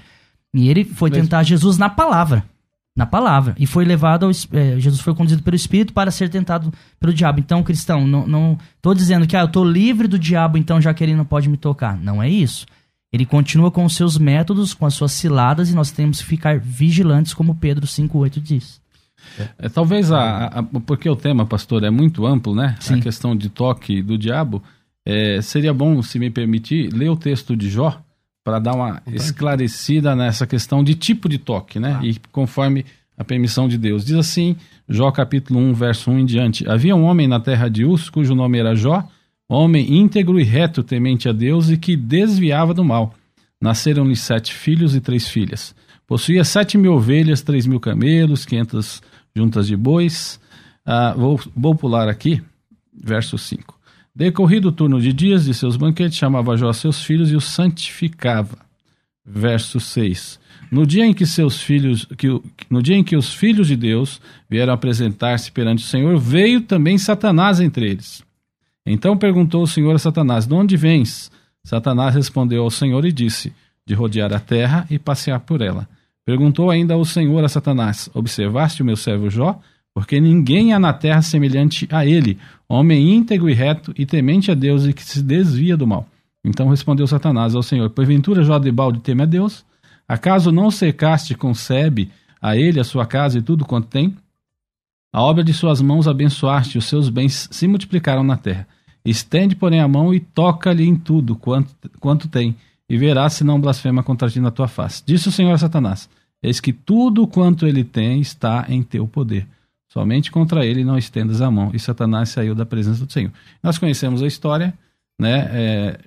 E 0.55 0.69
ele 0.69 0.85
foi 0.85 1.11
tentar 1.11 1.43
Jesus 1.43 1.77
na 1.77 1.91
palavra. 1.91 2.45
Na 2.97 3.05
palavra. 3.05 3.55
E 3.59 3.67
foi 3.67 3.85
levado 3.85 4.25
ao. 4.25 4.31
É, 4.31 4.81
Jesus 4.81 5.01
foi 5.03 5.15
conduzido 5.15 5.43
pelo 5.43 5.55
Espírito 5.55 5.93
para 5.93 6.11
ser 6.11 6.31
tentado 6.31 6.73
pelo 6.99 7.13
diabo. 7.13 7.41
Então, 7.41 7.63
cristão, 7.63 8.07
não, 8.07 8.27
não 8.27 8.59
tô 8.81 8.95
dizendo 8.95 9.27
que 9.27 9.37
ah, 9.37 9.43
eu 9.43 9.49
tô 9.49 9.63
livre 9.63 10.09
do 10.09 10.19
diabo, 10.19 10.57
então 10.57 10.81
já 10.81 10.95
que 10.95 11.05
ele 11.05 11.15
não 11.15 11.27
pode 11.27 11.47
me 11.47 11.59
tocar. 11.59 11.99
Não 11.99 12.23
é 12.23 12.31
isso. 12.31 12.65
Ele 13.13 13.27
continua 13.27 13.71
com 13.71 13.85
os 13.85 13.95
seus 13.95 14.17
métodos, 14.17 14.73
com 14.73 14.87
as 14.87 14.95
suas 14.95 15.13
ciladas, 15.13 15.71
e 15.71 15.75
nós 15.75 15.91
temos 15.91 16.21
que 16.21 16.27
ficar 16.27 16.59
vigilantes, 16.59 17.35
como 17.35 17.55
Pedro 17.55 17.87
5,8 17.87 18.41
diz. 18.41 18.81
É, 19.59 19.69
talvez 19.69 20.13
a, 20.13 20.47
a, 20.47 20.63
Porque 20.63 21.09
o 21.09 21.17
tema, 21.17 21.47
pastor, 21.47 21.85
é 21.85 21.91
muito 21.91 22.27
amplo, 22.27 22.55
né? 22.55 22.77
Sim. 22.81 22.95
A 22.95 23.01
questão 23.01 23.37
de 23.37 23.49
toque 23.49 24.03
do 24.03 24.17
diabo. 24.17 24.63
É, 25.05 25.41
seria 25.41 25.73
bom, 25.73 26.03
se 26.03 26.19
me 26.19 26.31
permitir, 26.31 26.93
ler 26.93 27.09
o 27.09 27.17
texto 27.17 27.57
de 27.57 27.71
Jó 27.71 28.01
para 28.43 28.59
dar 28.59 28.75
uma 28.75 29.03
esclarecida 29.07 30.17
nessa 30.17 30.47
questão 30.47 30.83
de 30.83 30.95
tipo 30.95 31.29
de 31.29 31.39
toque, 31.39 31.79
né? 31.79 31.99
Ah. 32.01 32.07
E 32.07 32.17
conforme 32.33 32.85
a 33.17 33.25
permissão 33.25 33.67
de 33.67 33.79
Deus. 33.79 34.05
Diz 34.05 34.17
assim, 34.17 34.57
Jó 34.89 35.11
capítulo 35.11 35.59
1, 35.59 35.73
verso 35.75 36.11
1 36.11 36.19
em 36.19 36.25
diante. 36.25 36.69
Havia 36.69 36.95
um 36.95 37.05
homem 37.05 37.27
na 37.27 37.41
terra 37.41 37.69
de 37.69 37.85
Uz, 37.85 38.11
cujo 38.11 38.35
nome 38.35 38.59
era 38.59 38.75
Jó, 38.75 39.09
homem 39.49 39.95
íntegro 39.95 40.39
e 40.39 40.45
reto, 40.45 40.83
temente 40.83 41.29
a 41.29 41.33
Deus 41.33 41.71
e 41.71 41.77
que 41.77 41.97
desviava 41.97 42.75
do 42.75 42.85
mal. 42.85 43.15
Nasceram-lhe 43.61 44.17
sete 44.17 44.53
filhos 44.53 44.95
e 44.95 45.01
três 45.01 45.29
filhas. 45.29 45.75
Possuía 46.07 46.45
sete 46.45 46.77
mil 46.77 46.95
ovelhas, 46.95 47.43
três 47.43 47.67
mil 47.67 47.81
camelos, 47.81 48.45
quinhentas 48.45 49.03
juntas 49.37 49.67
de 49.67 49.77
bois. 49.77 50.41
Ah, 50.85 51.13
vou, 51.15 51.39
vou 51.55 51.75
pular 51.75 52.09
aqui, 52.09 52.43
verso 52.93 53.37
5. 53.37 53.79
Decorrido 54.15 54.69
o 54.69 54.73
turno 54.73 54.99
de 54.99 55.13
dias 55.13 55.45
de 55.45 55.53
seus 55.53 55.77
banquetes, 55.77 56.17
chamava 56.17 56.57
Jó 56.57 56.73
seus 56.73 57.05
filhos 57.05 57.31
e 57.31 57.37
os 57.37 57.45
santificava. 57.45 58.57
Verso 59.25 59.79
6. 59.79 60.41
No 60.71 60.87
dia 60.87 61.05
em 61.05 61.13
que 61.13 61.27
seus 61.27 61.61
filhos, 61.61 62.07
que, 62.17 62.29
no 62.71 62.83
dia 62.83 62.97
em 62.97 63.05
que 63.05 63.15
os 63.15 63.35
filhos 63.35 63.67
de 63.67 63.77
Deus 63.77 64.21
vieram 64.49 64.73
apresentar-se 64.73 65.53
perante 65.53 65.85
o 65.85 65.87
Senhor, 65.87 66.19
veio 66.19 66.63
também 66.63 66.97
Satanás 66.97 67.61
entre 67.61 67.91
eles. 67.91 68.25
Então 68.87 69.19
perguntou 69.19 69.63
o 69.63 69.67
Senhor 69.67 69.95
a 69.95 69.99
Satanás: 69.99 70.47
De 70.47 70.55
onde 70.55 70.77
vens? 70.77 71.31
Satanás 71.63 72.15
respondeu 72.15 72.63
ao 72.63 72.71
Senhor 72.71 73.05
e 73.05 73.13
disse: 73.13 73.53
De 73.85 73.95
rodear 73.95 74.33
a 74.33 74.41
terra 74.41 74.87
e 74.89 74.99
passear 74.99 75.41
por 75.41 75.61
ela. 75.61 75.89
Perguntou 76.27 76.73
ainda 76.73 76.97
o 76.97 77.05
Senhor 77.05 77.45
a 77.45 77.49
Satanás: 77.49 78.11
Observaste 78.13 78.83
o 78.83 78.85
meu 78.85 78.97
servo 78.97 79.31
Jó? 79.31 79.61
Porque 79.95 80.21
ninguém 80.21 80.75
há 80.75 80.79
na 80.79 80.93
terra 80.93 81.23
semelhante 81.23 81.89
a 81.91 82.05
ele, 82.05 82.37
homem 82.69 83.15
íntegro 83.15 83.49
e 83.49 83.55
reto 83.55 83.95
e 83.97 84.05
temente 84.05 84.51
a 84.51 84.55
Deus 84.55 84.85
e 84.85 84.93
que 84.93 85.03
se 85.03 85.23
desvia 85.23 85.77
do 85.77 85.87
mal. 85.87 86.07
Então 86.45 86.69
respondeu 86.69 87.07
Satanás 87.07 87.55
ao 87.55 87.63
Senhor: 87.63 87.89
Porventura 87.91 88.43
Jó 88.43 88.59
de 88.59 88.73
balde 88.73 88.99
teme 88.99 89.23
a 89.23 89.27
Deus? 89.27 89.65
Acaso 90.09 90.51
não 90.51 90.71
cercaste 90.71 91.35
concebe 91.35 92.11
a 92.43 92.57
ele 92.57 92.81
a 92.81 92.85
sua 92.85 93.07
casa 93.07 93.39
e 93.39 93.43
tudo 93.43 93.65
quanto 93.65 93.87
tem? 93.87 94.17
A 95.13 95.23
obra 95.23 95.43
de 95.43 95.55
suas 95.55 95.81
mãos 95.81 96.07
abençoaste, 96.07 96.77
os 96.77 96.87
seus 96.87 97.09
bens 97.09 97.49
se 97.51 97.67
multiplicaram 97.67 98.23
na 98.23 98.37
terra. 98.37 98.67
Estende, 99.05 99.55
porém, 99.55 99.81
a 99.81 99.89
mão 99.89 100.13
e 100.13 100.21
toca-lhe 100.21 100.85
em 100.85 100.97
tudo 100.97 101.37
quanto, 101.37 101.73
quanto 102.01 102.29
tem, 102.29 102.57
e 102.89 102.99
verás 102.99 103.35
se 103.35 103.45
não 103.45 103.61
blasfema 103.61 104.03
contra 104.03 104.29
ti 104.29 104.41
na 104.41 104.51
tua 104.51 104.69
face. 104.69 105.03
Disse 105.07 105.29
o 105.29 105.33
Senhor 105.33 105.53
a 105.53 105.59
Satanás: 105.59 106.09
Eis 106.43 106.61
que 106.61 106.73
tudo 106.73 107.27
quanto 107.27 107.67
ele 107.67 107.83
tem 107.83 108.21
está 108.21 108.67
em 108.69 108.83
teu 108.83 109.07
poder. 109.07 109.47
Somente 109.93 110.31
contra 110.31 110.65
ele 110.67 110.85
não 110.85 110.99
estendas 110.99 111.41
a 111.41 111.51
mão. 111.51 111.71
E 111.73 111.79
Satanás 111.79 112.29
saiu 112.29 112.55
da 112.55 112.67
presença 112.67 113.05
do 113.05 113.13
Senhor. 113.13 113.33
Nós 113.63 113.79
conhecemos 113.79 114.23
a 114.23 114.27
história, 114.27 114.75
né? 115.19 115.49
É, 115.53 116.01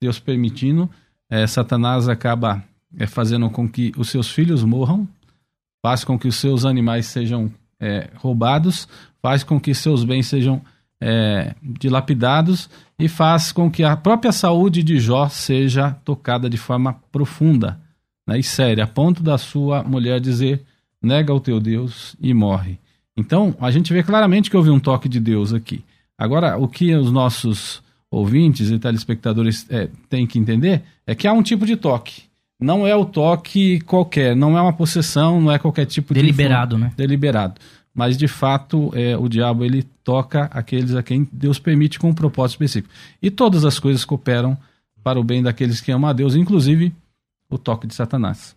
Deus 0.00 0.18
permitindo, 0.18 0.88
é, 1.28 1.46
Satanás 1.46 2.08
acaba 2.08 2.64
é, 2.96 3.06
fazendo 3.06 3.50
com 3.50 3.68
que 3.68 3.92
os 3.96 4.10
seus 4.10 4.30
filhos 4.30 4.62
morram, 4.62 5.06
faz 5.84 6.04
com 6.04 6.18
que 6.18 6.28
os 6.28 6.36
seus 6.36 6.64
animais 6.64 7.06
sejam 7.06 7.50
é, 7.80 8.10
roubados, 8.16 8.88
faz 9.20 9.42
com 9.42 9.60
que 9.60 9.74
seus 9.74 10.04
bens 10.04 10.26
sejam 10.26 10.62
é, 11.00 11.54
dilapidados 11.62 12.68
e 12.98 13.08
faz 13.08 13.52
com 13.52 13.70
que 13.70 13.84
a 13.84 13.96
própria 13.96 14.32
saúde 14.32 14.82
de 14.82 14.98
Jó 14.98 15.28
seja 15.28 15.92
tocada 16.04 16.48
de 16.48 16.56
forma 16.56 16.94
profunda 17.12 17.80
né, 18.28 18.38
e 18.38 18.42
séria, 18.42 18.84
a 18.84 18.86
ponto 18.86 19.22
da 19.22 19.38
sua 19.38 19.82
mulher 19.82 20.20
dizer 20.20 20.62
nega 21.02 21.32
o 21.32 21.40
teu 21.40 21.58
Deus 21.58 22.14
e 22.20 22.34
morre. 22.34 22.78
Então, 23.16 23.56
a 23.58 23.70
gente 23.70 23.90
vê 23.90 24.02
claramente 24.02 24.50
que 24.50 24.56
houve 24.56 24.68
um 24.68 24.78
toque 24.78 25.08
de 25.08 25.18
Deus 25.18 25.54
aqui. 25.54 25.82
Agora, 26.16 26.58
o 26.58 26.68
que 26.68 26.94
os 26.94 27.10
nossos 27.10 27.82
ouvintes 28.10 28.70
e 28.70 28.78
telespectadores 28.78 29.66
é, 29.70 29.88
têm 30.10 30.26
que 30.26 30.38
entender 30.38 30.82
é 31.06 31.14
que 31.14 31.26
há 31.26 31.32
um 31.32 31.42
tipo 31.42 31.64
de 31.64 31.74
toque. 31.74 32.22
Não 32.60 32.86
é 32.86 32.94
o 32.94 33.04
toque 33.04 33.80
qualquer, 33.80 34.36
não 34.36 34.58
é 34.58 34.60
uma 34.60 34.72
possessão, 34.72 35.40
não 35.40 35.50
é 35.50 35.58
qualquer 35.58 35.86
tipo 35.86 36.12
deliberado, 36.12 36.76
de... 36.76 36.76
Deliberado, 36.76 36.78
né? 36.78 36.92
Deliberado. 36.96 37.60
Mas, 37.94 38.16
de 38.16 38.28
fato, 38.28 38.90
é, 38.94 39.16
o 39.16 39.28
diabo 39.28 39.64
ele 39.64 39.84
toca 40.04 40.44
aqueles 40.52 40.94
a 40.94 41.02
quem 41.02 41.26
Deus 41.32 41.58
permite 41.58 41.98
com 41.98 42.10
um 42.10 42.14
propósito 42.14 42.56
específico. 42.56 42.92
E 43.22 43.30
todas 43.30 43.64
as 43.64 43.78
coisas 43.78 44.04
cooperam 44.04 44.56
para 45.02 45.18
o 45.18 45.24
bem 45.24 45.42
daqueles 45.42 45.80
que 45.80 45.90
amam 45.90 46.10
a 46.10 46.12
Deus, 46.12 46.34
inclusive 46.34 46.92
o 47.50 47.58
toque 47.58 47.86
de 47.86 47.94
Satanás. 47.94 48.56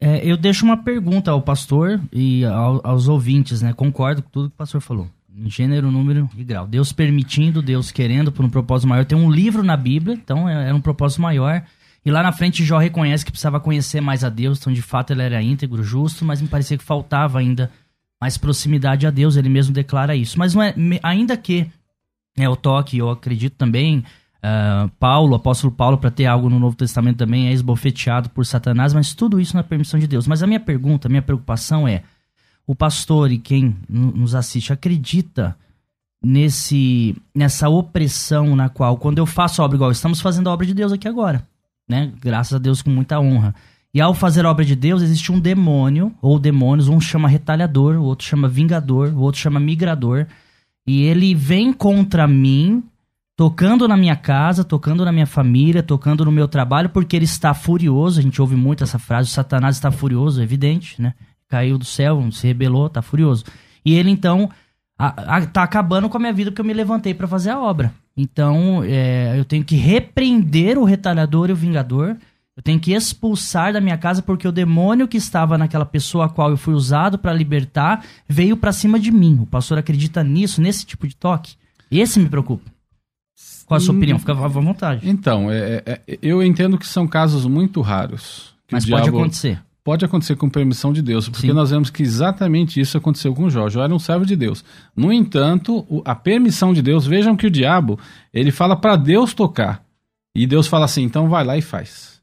É, 0.00 0.24
eu 0.24 0.36
deixo 0.36 0.64
uma 0.64 0.76
pergunta 0.76 1.30
ao 1.30 1.42
pastor 1.42 2.00
e 2.12 2.44
ao, 2.44 2.80
aos 2.86 3.08
ouvintes, 3.08 3.62
né? 3.62 3.72
Concordo 3.72 4.22
com 4.22 4.30
tudo 4.30 4.48
que 4.48 4.54
o 4.54 4.58
pastor 4.58 4.80
falou. 4.80 5.08
Gênero, 5.46 5.90
número 5.90 6.28
e 6.36 6.44
grau. 6.44 6.66
Deus 6.66 6.92
permitindo, 6.92 7.62
Deus 7.62 7.90
querendo, 7.90 8.30
por 8.30 8.44
um 8.44 8.50
propósito 8.50 8.88
maior. 8.88 9.04
Tem 9.04 9.18
um 9.18 9.30
livro 9.30 9.62
na 9.62 9.76
Bíblia, 9.76 10.14
então 10.14 10.48
era 10.48 10.66
é, 10.66 10.70
é 10.70 10.74
um 10.74 10.80
propósito 10.80 11.22
maior. 11.22 11.62
E 12.04 12.10
lá 12.10 12.22
na 12.22 12.32
frente 12.32 12.64
Jó 12.64 12.78
reconhece 12.78 13.24
que 13.24 13.30
precisava 13.30 13.60
conhecer 13.60 14.00
mais 14.00 14.24
a 14.24 14.28
Deus, 14.28 14.58
então 14.58 14.72
de 14.72 14.82
fato 14.82 15.12
ele 15.12 15.22
era 15.22 15.42
íntegro, 15.42 15.82
justo, 15.82 16.24
mas 16.24 16.40
me 16.40 16.48
parecia 16.48 16.78
que 16.78 16.84
faltava 16.84 17.38
ainda 17.38 17.70
mais 18.20 18.38
proximidade 18.38 19.06
a 19.06 19.10
Deus, 19.10 19.36
ele 19.36 19.48
mesmo 19.48 19.72
declara 19.72 20.16
isso. 20.16 20.38
Mas 20.38 20.54
não 20.54 20.62
é, 20.62 20.74
ainda 21.02 21.36
que 21.36 21.70
é 22.36 22.48
o 22.48 22.56
toque, 22.56 22.98
eu 22.98 23.10
acredito 23.10 23.56
também, 23.56 24.04
Uh, 24.38 24.88
Paulo, 25.00 25.34
apóstolo 25.34 25.72
Paulo, 25.72 25.98
para 25.98 26.12
ter 26.12 26.26
algo 26.26 26.48
no 26.48 26.60
Novo 26.60 26.76
Testamento 26.76 27.16
também 27.16 27.48
é 27.48 27.52
esbofeteado 27.52 28.30
por 28.30 28.46
Satanás, 28.46 28.94
mas 28.94 29.12
tudo 29.12 29.40
isso 29.40 29.56
na 29.56 29.64
permissão 29.64 29.98
de 29.98 30.06
Deus. 30.06 30.28
Mas 30.28 30.42
a 30.42 30.46
minha 30.46 30.60
pergunta, 30.60 31.08
a 31.08 31.10
minha 31.10 31.22
preocupação 31.22 31.88
é: 31.88 32.02
o 32.66 32.74
pastor 32.74 33.32
e 33.32 33.38
quem 33.38 33.76
nos 33.88 34.36
assiste 34.36 34.72
acredita 34.72 35.56
nesse 36.22 37.16
nessa 37.34 37.68
opressão 37.68 38.54
na 38.54 38.68
qual, 38.68 38.96
quando 38.96 39.18
eu 39.18 39.26
faço 39.26 39.60
a 39.60 39.64
obra 39.64 39.76
igual, 39.76 39.90
estamos 39.90 40.20
fazendo 40.20 40.48
a 40.48 40.52
obra 40.52 40.66
de 40.66 40.74
Deus 40.74 40.92
aqui 40.92 41.08
agora, 41.08 41.46
né? 41.88 42.12
Graças 42.20 42.54
a 42.54 42.58
Deus 42.58 42.80
com 42.80 42.90
muita 42.90 43.18
honra. 43.18 43.54
E 43.92 44.00
ao 44.00 44.14
fazer 44.14 44.44
a 44.44 44.50
obra 44.50 44.64
de 44.64 44.76
Deus, 44.76 45.02
existe 45.02 45.32
um 45.32 45.40
demônio, 45.40 46.14
ou 46.22 46.38
demônios, 46.38 46.88
um 46.88 47.00
chama 47.00 47.26
retalhador, 47.26 47.96
o 47.96 48.04
outro 48.04 48.26
chama 48.26 48.46
vingador, 48.46 49.08
o 49.08 49.20
outro 49.20 49.40
chama 49.40 49.58
migrador, 49.58 50.26
e 50.86 51.02
ele 51.02 51.34
vem 51.34 51.72
contra 51.72 52.28
mim 52.28 52.84
tocando 53.38 53.86
na 53.86 53.96
minha 53.96 54.16
casa, 54.16 54.64
tocando 54.64 55.04
na 55.04 55.12
minha 55.12 55.24
família, 55.24 55.80
tocando 55.80 56.24
no 56.24 56.32
meu 56.32 56.48
trabalho, 56.48 56.88
porque 56.88 57.14
ele 57.14 57.24
está 57.24 57.54
furioso. 57.54 58.18
A 58.18 58.22
gente 58.22 58.42
ouve 58.42 58.56
muito 58.56 58.82
essa 58.82 58.98
frase: 58.98 59.28
o 59.28 59.32
Satanás 59.32 59.76
está 59.76 59.92
furioso, 59.92 60.40
é 60.40 60.42
evidente, 60.42 61.00
né? 61.00 61.14
Caiu 61.48 61.78
do 61.78 61.84
céu, 61.84 62.20
se 62.32 62.48
rebelou, 62.48 62.88
está 62.88 63.00
furioso. 63.00 63.44
E 63.84 63.94
ele 63.94 64.10
então 64.10 64.50
a, 64.98 65.36
a, 65.36 65.46
tá 65.46 65.62
acabando 65.62 66.08
com 66.08 66.16
a 66.16 66.20
minha 66.20 66.32
vida 66.32 66.50
porque 66.50 66.60
eu 66.60 66.64
me 66.64 66.74
levantei 66.74 67.14
para 67.14 67.28
fazer 67.28 67.50
a 67.50 67.60
obra. 67.60 67.94
Então 68.16 68.82
é, 68.82 69.38
eu 69.38 69.44
tenho 69.44 69.64
que 69.64 69.76
repreender 69.76 70.76
o 70.76 70.82
retalhador 70.82 71.48
e 71.48 71.52
o 71.52 71.56
vingador. 71.56 72.16
Eu 72.56 72.62
tenho 72.62 72.80
que 72.80 72.92
expulsar 72.92 73.72
da 73.72 73.80
minha 73.80 73.96
casa 73.96 74.20
porque 74.20 74.48
o 74.48 74.52
demônio 74.52 75.06
que 75.06 75.16
estava 75.16 75.56
naquela 75.56 75.86
pessoa 75.86 76.24
a 76.24 76.28
qual 76.28 76.50
eu 76.50 76.56
fui 76.56 76.74
usado 76.74 77.16
para 77.16 77.32
libertar 77.32 78.04
veio 78.28 78.56
para 78.56 78.72
cima 78.72 78.98
de 78.98 79.12
mim. 79.12 79.38
O 79.40 79.46
pastor 79.46 79.78
acredita 79.78 80.24
nisso, 80.24 80.60
nesse 80.60 80.84
tipo 80.84 81.06
de 81.06 81.14
toque? 81.14 81.54
Esse 81.88 82.18
me 82.18 82.28
preocupa. 82.28 82.77
Qual 83.68 83.76
a 83.76 83.80
sua 83.80 83.94
opinião? 83.94 84.16
Hum. 84.16 84.20
Fica 84.20 84.32
à 84.32 84.48
vontade. 84.48 85.08
Então, 85.08 85.50
é, 85.50 85.82
é, 85.84 86.00
é, 86.06 86.18
eu 86.22 86.42
entendo 86.42 86.78
que 86.78 86.86
são 86.86 87.06
casos 87.06 87.44
muito 87.44 87.82
raros. 87.82 88.54
Mas 88.72 88.86
pode 88.86 89.10
acontecer. 89.10 89.60
Pode 89.84 90.04
acontecer 90.04 90.36
com 90.36 90.48
permissão 90.48 90.92
de 90.92 91.00
Deus, 91.00 91.28
porque 91.28 91.46
Sim. 91.46 91.52
nós 91.52 91.70
vemos 91.70 91.88
que 91.88 92.02
exatamente 92.02 92.80
isso 92.80 92.96
aconteceu 92.96 93.34
com 93.34 93.48
Jó. 93.48 93.68
Jó 93.68 93.82
era 93.84 93.94
um 93.94 93.98
servo 93.98 94.24
de 94.24 94.36
Deus. 94.36 94.64
No 94.96 95.12
entanto, 95.12 95.86
a 96.04 96.14
permissão 96.14 96.72
de 96.72 96.82
Deus, 96.82 97.06
vejam 97.06 97.36
que 97.36 97.46
o 97.46 97.50
diabo, 97.50 97.98
ele 98.32 98.50
fala 98.50 98.74
para 98.74 98.96
Deus 98.96 99.32
tocar. 99.34 99.82
E 100.34 100.46
Deus 100.46 100.66
fala 100.66 100.86
assim, 100.86 101.02
então 101.02 101.28
vai 101.28 101.44
lá 101.44 101.56
e 101.56 101.62
faz. 101.62 102.20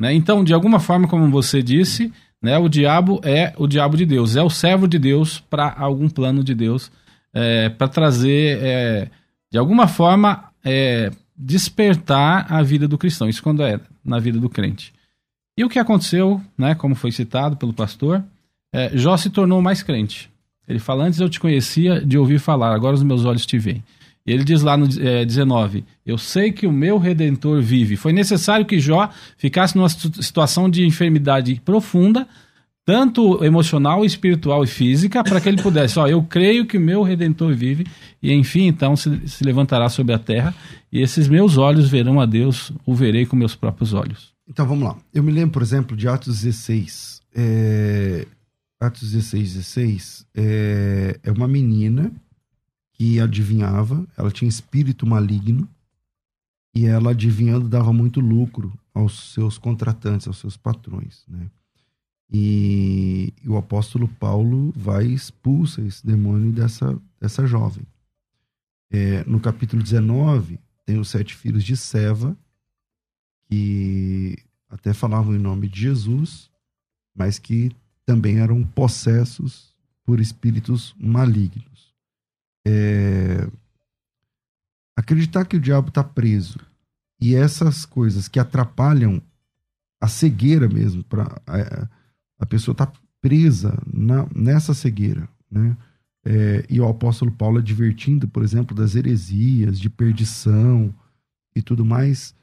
Né? 0.00 0.14
Então, 0.14 0.44
de 0.44 0.54
alguma 0.54 0.78
forma, 0.78 1.08
como 1.08 1.28
você 1.30 1.62
disse, 1.62 2.12
né, 2.42 2.58
o 2.58 2.68
diabo 2.68 3.20
é 3.24 3.52
o 3.56 3.66
diabo 3.66 3.96
de 3.96 4.04
Deus, 4.04 4.36
é 4.36 4.42
o 4.42 4.50
servo 4.50 4.86
de 4.86 4.98
Deus 4.98 5.40
para 5.40 5.72
algum 5.76 6.08
plano 6.08 6.42
de 6.42 6.54
Deus, 6.54 6.90
é, 7.32 7.68
para 7.68 7.88
trazer, 7.88 8.58
é, 8.60 9.10
de 9.50 9.58
alguma 9.58 9.86
forma, 9.86 10.52
é, 10.64 11.10
despertar 11.36 12.52
a 12.52 12.62
vida 12.62 12.88
do 12.88 12.98
cristão. 12.98 13.28
Isso 13.28 13.42
quando 13.42 13.62
é 13.62 13.80
na 14.04 14.18
vida 14.18 14.38
do 14.38 14.48
crente. 14.48 14.92
E 15.56 15.64
o 15.64 15.68
que 15.68 15.78
aconteceu, 15.78 16.40
né, 16.58 16.74
como 16.74 16.94
foi 16.94 17.12
citado 17.12 17.56
pelo 17.56 17.72
pastor, 17.72 18.24
é, 18.72 18.90
Jó 18.96 19.16
se 19.16 19.30
tornou 19.30 19.62
mais 19.62 19.82
crente. 19.82 20.30
Ele 20.66 20.78
fala: 20.78 21.04
Antes 21.04 21.20
eu 21.20 21.28
te 21.28 21.38
conhecia 21.38 22.00
de 22.00 22.18
ouvir 22.18 22.38
falar, 22.40 22.74
agora 22.74 22.94
os 22.94 23.02
meus 23.02 23.24
olhos 23.24 23.46
te 23.46 23.58
veem. 23.58 23.82
E 24.26 24.32
ele 24.32 24.42
diz 24.42 24.62
lá 24.62 24.76
no 24.76 24.86
é, 25.00 25.24
19: 25.24 25.84
Eu 26.04 26.16
sei 26.16 26.50
que 26.50 26.66
o 26.66 26.72
meu 26.72 26.98
redentor 26.98 27.60
vive. 27.60 27.96
Foi 27.96 28.12
necessário 28.12 28.64
que 28.64 28.80
Jó 28.80 29.10
ficasse 29.36 29.76
numa 29.76 29.88
situação 29.88 30.68
de 30.68 30.84
enfermidade 30.84 31.60
profunda 31.64 32.26
tanto 32.84 33.42
emocional, 33.42 34.04
espiritual 34.04 34.62
e 34.62 34.66
física, 34.66 35.24
para 35.24 35.40
que 35.40 35.48
ele 35.48 35.62
pudesse, 35.62 35.98
ó, 35.98 36.06
eu 36.06 36.22
creio 36.22 36.66
que 36.66 36.76
o 36.76 36.80
meu 36.80 37.02
Redentor 37.02 37.54
vive, 37.54 37.86
e 38.22 38.32
enfim, 38.32 38.66
então 38.66 38.94
se, 38.94 39.26
se, 39.26 39.42
levantará 39.42 39.88
sobre 39.88 40.12
a 40.12 40.18
terra, 40.18 40.54
e 40.92 41.00
esses 41.00 41.26
meus 41.26 41.56
olhos 41.56 41.88
verão 41.88 42.20
a 42.20 42.26
Deus, 42.26 42.72
o 42.84 42.94
verei 42.94 43.24
com 43.24 43.36
meus 43.36 43.54
próprios 43.54 43.94
olhos. 43.94 44.34
Então 44.46 44.66
vamos 44.66 44.84
lá. 44.84 44.96
Eu 45.12 45.22
me 45.22 45.32
lembro, 45.32 45.52
por 45.52 45.62
exemplo, 45.62 45.96
de 45.96 46.06
Atos 46.06 46.42
16. 46.42 47.22
É... 47.34 48.26
Atos 48.78 49.12
16, 49.12 49.54
16 49.54 50.26
é... 50.34 51.18
é 51.22 51.32
uma 51.32 51.48
menina 51.48 52.12
que 52.92 53.18
adivinhava, 53.18 54.06
ela 54.16 54.30
tinha 54.30 54.48
espírito 54.48 55.06
maligno, 55.06 55.66
e 56.74 56.86
ela 56.86 57.12
adivinhando 57.12 57.68
dava 57.68 57.92
muito 57.92 58.20
lucro 58.20 58.72
aos 58.92 59.32
seus 59.32 59.56
contratantes, 59.56 60.26
aos 60.26 60.38
seus 60.38 60.56
patrões, 60.56 61.22
né? 61.28 61.46
E, 62.36 63.32
o 63.46 63.56
apóstolo 63.56 64.08
Paulo 64.08 64.72
vai 64.74 65.06
e 65.06 65.14
expulsa 65.14 65.80
esse 65.82 66.04
demônio 66.04 66.50
dessa, 66.50 67.00
dessa 67.20 67.46
jovem. 67.46 67.86
É, 68.90 69.22
no 69.22 69.38
capítulo 69.38 69.80
19, 69.80 70.58
tem 70.84 70.98
os 70.98 71.10
sete 71.10 71.36
filhos 71.36 71.62
de 71.62 71.76
Seva, 71.76 72.36
que 73.44 74.36
até 74.68 74.92
falavam 74.92 75.36
em 75.36 75.38
nome 75.38 75.68
de 75.68 75.82
Jesus, 75.82 76.50
mas 77.14 77.38
que 77.38 77.70
também 78.04 78.40
eram 78.40 78.64
possessos 78.64 79.72
por 80.02 80.18
espíritos 80.18 80.92
malignos. 80.98 81.94
É, 82.66 83.48
acreditar 84.96 85.44
que 85.44 85.56
o 85.56 85.60
diabo 85.60 85.90
está 85.90 86.02
preso 86.02 86.58
e 87.20 87.36
essas 87.36 87.86
coisas 87.86 88.26
que 88.26 88.40
atrapalham 88.40 89.22
a 90.00 90.08
cegueira 90.08 90.68
mesmo 90.68 91.04
para 91.04 91.40
a 92.38 92.46
pessoa 92.46 92.72
está 92.72 92.90
presa 93.20 93.78
na, 93.92 94.26
nessa 94.34 94.74
cegueira, 94.74 95.28
né? 95.50 95.76
É, 96.26 96.64
e 96.70 96.80
o 96.80 96.88
apóstolo 96.88 97.30
Paulo 97.30 97.58
advertindo, 97.58 98.26
por 98.26 98.42
exemplo, 98.42 98.74
das 98.74 98.94
heresias, 98.94 99.78
de 99.78 99.90
perdição 99.90 100.92
e 101.54 101.60
tudo 101.60 101.84
mais. 101.84 102.34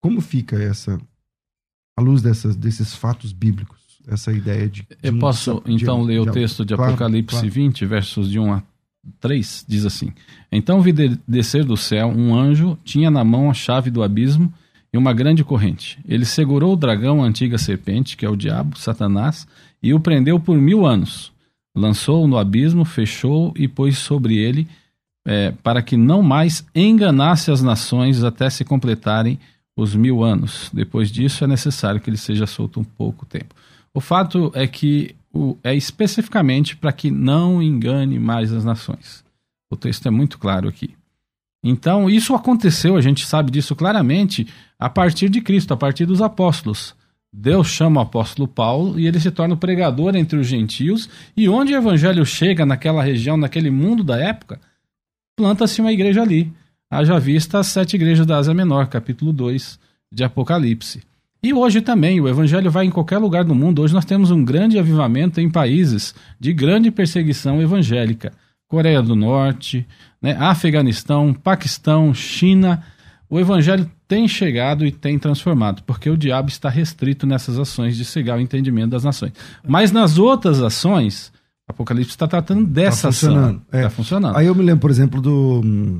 Como 0.00 0.20
fica 0.20 0.62
essa, 0.62 1.00
à 1.96 2.02
luz 2.02 2.20
dessas, 2.20 2.54
desses 2.54 2.94
fatos 2.94 3.32
bíblicos, 3.32 3.78
essa 4.06 4.30
ideia 4.30 4.68
de. 4.68 4.82
de 4.82 4.88
Eu 5.02 5.18
posso 5.18 5.62
de, 5.64 5.72
então 5.72 6.02
de, 6.02 6.08
ler 6.08 6.20
o 6.20 6.30
texto 6.30 6.64
de 6.64 6.74
claro, 6.74 6.92
Apocalipse 6.92 7.36
claro. 7.36 7.50
20, 7.50 7.86
versos 7.86 8.30
de 8.30 8.38
1 8.38 8.52
a 8.52 8.62
3, 9.20 9.64
diz 9.66 9.86
assim: 9.86 10.12
Então 10.52 10.82
vi 10.82 10.92
descer 11.26 11.64
do 11.64 11.76
céu 11.76 12.08
um 12.08 12.34
anjo, 12.34 12.78
tinha 12.84 13.10
na 13.10 13.24
mão 13.24 13.50
a 13.50 13.54
chave 13.54 13.90
do 13.90 14.02
abismo 14.02 14.52
e 14.96 14.98
uma 14.98 15.12
grande 15.12 15.44
corrente. 15.44 15.98
Ele 16.08 16.24
segurou 16.24 16.72
o 16.72 16.76
dragão, 16.76 17.22
a 17.22 17.26
antiga 17.26 17.58
serpente, 17.58 18.16
que 18.16 18.24
é 18.24 18.28
o 18.28 18.34
diabo, 18.34 18.78
Satanás, 18.78 19.46
e 19.82 19.92
o 19.92 20.00
prendeu 20.00 20.40
por 20.40 20.56
mil 20.56 20.86
anos. 20.86 21.30
Lançou-o 21.76 22.26
no 22.26 22.38
abismo, 22.38 22.82
fechou 22.82 23.52
e 23.54 23.68
pôs 23.68 23.98
sobre 23.98 24.38
ele, 24.38 24.66
é, 25.26 25.52
para 25.62 25.82
que 25.82 25.98
não 25.98 26.22
mais 26.22 26.66
enganasse 26.74 27.50
as 27.50 27.60
nações 27.60 28.24
até 28.24 28.48
se 28.48 28.64
completarem 28.64 29.38
os 29.76 29.94
mil 29.94 30.24
anos. 30.24 30.70
Depois 30.72 31.10
disso, 31.10 31.44
é 31.44 31.46
necessário 31.46 32.00
que 32.00 32.08
ele 32.08 32.16
seja 32.16 32.46
solto 32.46 32.80
um 32.80 32.84
pouco 32.84 33.26
tempo. 33.26 33.54
O 33.92 34.00
fato 34.00 34.50
é 34.54 34.66
que 34.66 35.14
o, 35.30 35.58
é 35.62 35.74
especificamente 35.74 36.74
para 36.74 36.92
que 36.92 37.10
não 37.10 37.62
engane 37.62 38.18
mais 38.18 38.50
as 38.50 38.64
nações. 38.64 39.22
O 39.70 39.76
texto 39.76 40.06
é 40.06 40.10
muito 40.10 40.38
claro 40.38 40.68
aqui. 40.68 40.94
Então, 41.62 42.08
isso 42.08 42.34
aconteceu, 42.34 42.96
a 42.96 43.00
gente 43.00 43.26
sabe 43.26 43.50
disso 43.50 43.74
claramente, 43.74 44.46
a 44.78 44.88
partir 44.88 45.28
de 45.28 45.40
Cristo, 45.40 45.74
a 45.74 45.76
partir 45.76 46.06
dos 46.06 46.22
apóstolos. 46.22 46.94
Deus 47.32 47.68
chama 47.68 48.00
o 48.00 48.04
apóstolo 48.04 48.48
Paulo 48.48 48.98
e 48.98 49.06
ele 49.06 49.20
se 49.20 49.30
torna 49.30 49.54
o 49.54 49.58
pregador 49.58 50.16
entre 50.16 50.38
os 50.38 50.46
gentios, 50.46 51.08
e 51.36 51.48
onde 51.48 51.74
o 51.74 51.76
evangelho 51.76 52.24
chega 52.24 52.64
naquela 52.64 53.02
região, 53.02 53.36
naquele 53.36 53.70
mundo 53.70 54.02
da 54.02 54.18
época, 54.18 54.60
planta-se 55.36 55.80
uma 55.80 55.92
igreja 55.92 56.22
ali. 56.22 56.52
Haja 56.90 57.18
vista 57.18 57.58
as 57.58 57.66
sete 57.66 57.96
igrejas 57.96 58.24
da 58.24 58.38
Ásia 58.38 58.54
Menor, 58.54 58.86
capítulo 58.86 59.32
2 59.32 59.78
de 60.12 60.24
Apocalipse. 60.24 61.02
E 61.42 61.52
hoje 61.52 61.80
também, 61.80 62.20
o 62.20 62.28
evangelho 62.28 62.70
vai 62.70 62.86
em 62.86 62.90
qualquer 62.90 63.18
lugar 63.18 63.44
do 63.44 63.54
mundo. 63.54 63.82
Hoje 63.82 63.92
nós 63.92 64.04
temos 64.04 64.30
um 64.30 64.44
grande 64.44 64.78
avivamento 64.78 65.40
em 65.40 65.50
países 65.50 66.14
de 66.40 66.52
grande 66.52 66.90
perseguição 66.90 67.60
evangélica. 67.60 68.32
Coreia 68.66 69.02
do 69.02 69.14
Norte, 69.14 69.86
né, 70.26 70.36
Afeganistão, 70.38 71.32
Paquistão, 71.32 72.12
China. 72.14 72.82
O 73.28 73.40
evangelho 73.40 73.90
tem 74.06 74.28
chegado 74.28 74.86
e 74.86 74.92
tem 74.92 75.18
transformado, 75.18 75.82
porque 75.84 76.08
o 76.08 76.16
diabo 76.16 76.48
está 76.48 76.68
restrito 76.68 77.26
nessas 77.26 77.58
ações 77.58 77.96
de 77.96 78.04
cegar 78.04 78.38
o 78.38 78.40
entendimento 78.40 78.90
das 78.90 79.02
nações. 79.04 79.32
Mas 79.66 79.90
nas 79.90 80.16
outras 80.18 80.62
ações, 80.62 81.32
Apocalipse 81.68 82.10
está 82.10 82.28
tratando 82.28 82.64
dessa 82.66 83.08
tá 83.08 83.12
funcionando. 83.12 83.44
ação. 83.56 83.62
Está 83.66 83.78
É. 83.78 83.90
funcionando. 83.90 84.36
Aí 84.36 84.46
eu 84.46 84.54
me 84.54 84.62
lembro, 84.62 84.80
por 84.80 84.90
exemplo, 84.92 85.20
do 85.20 85.60
hum, 85.64 85.98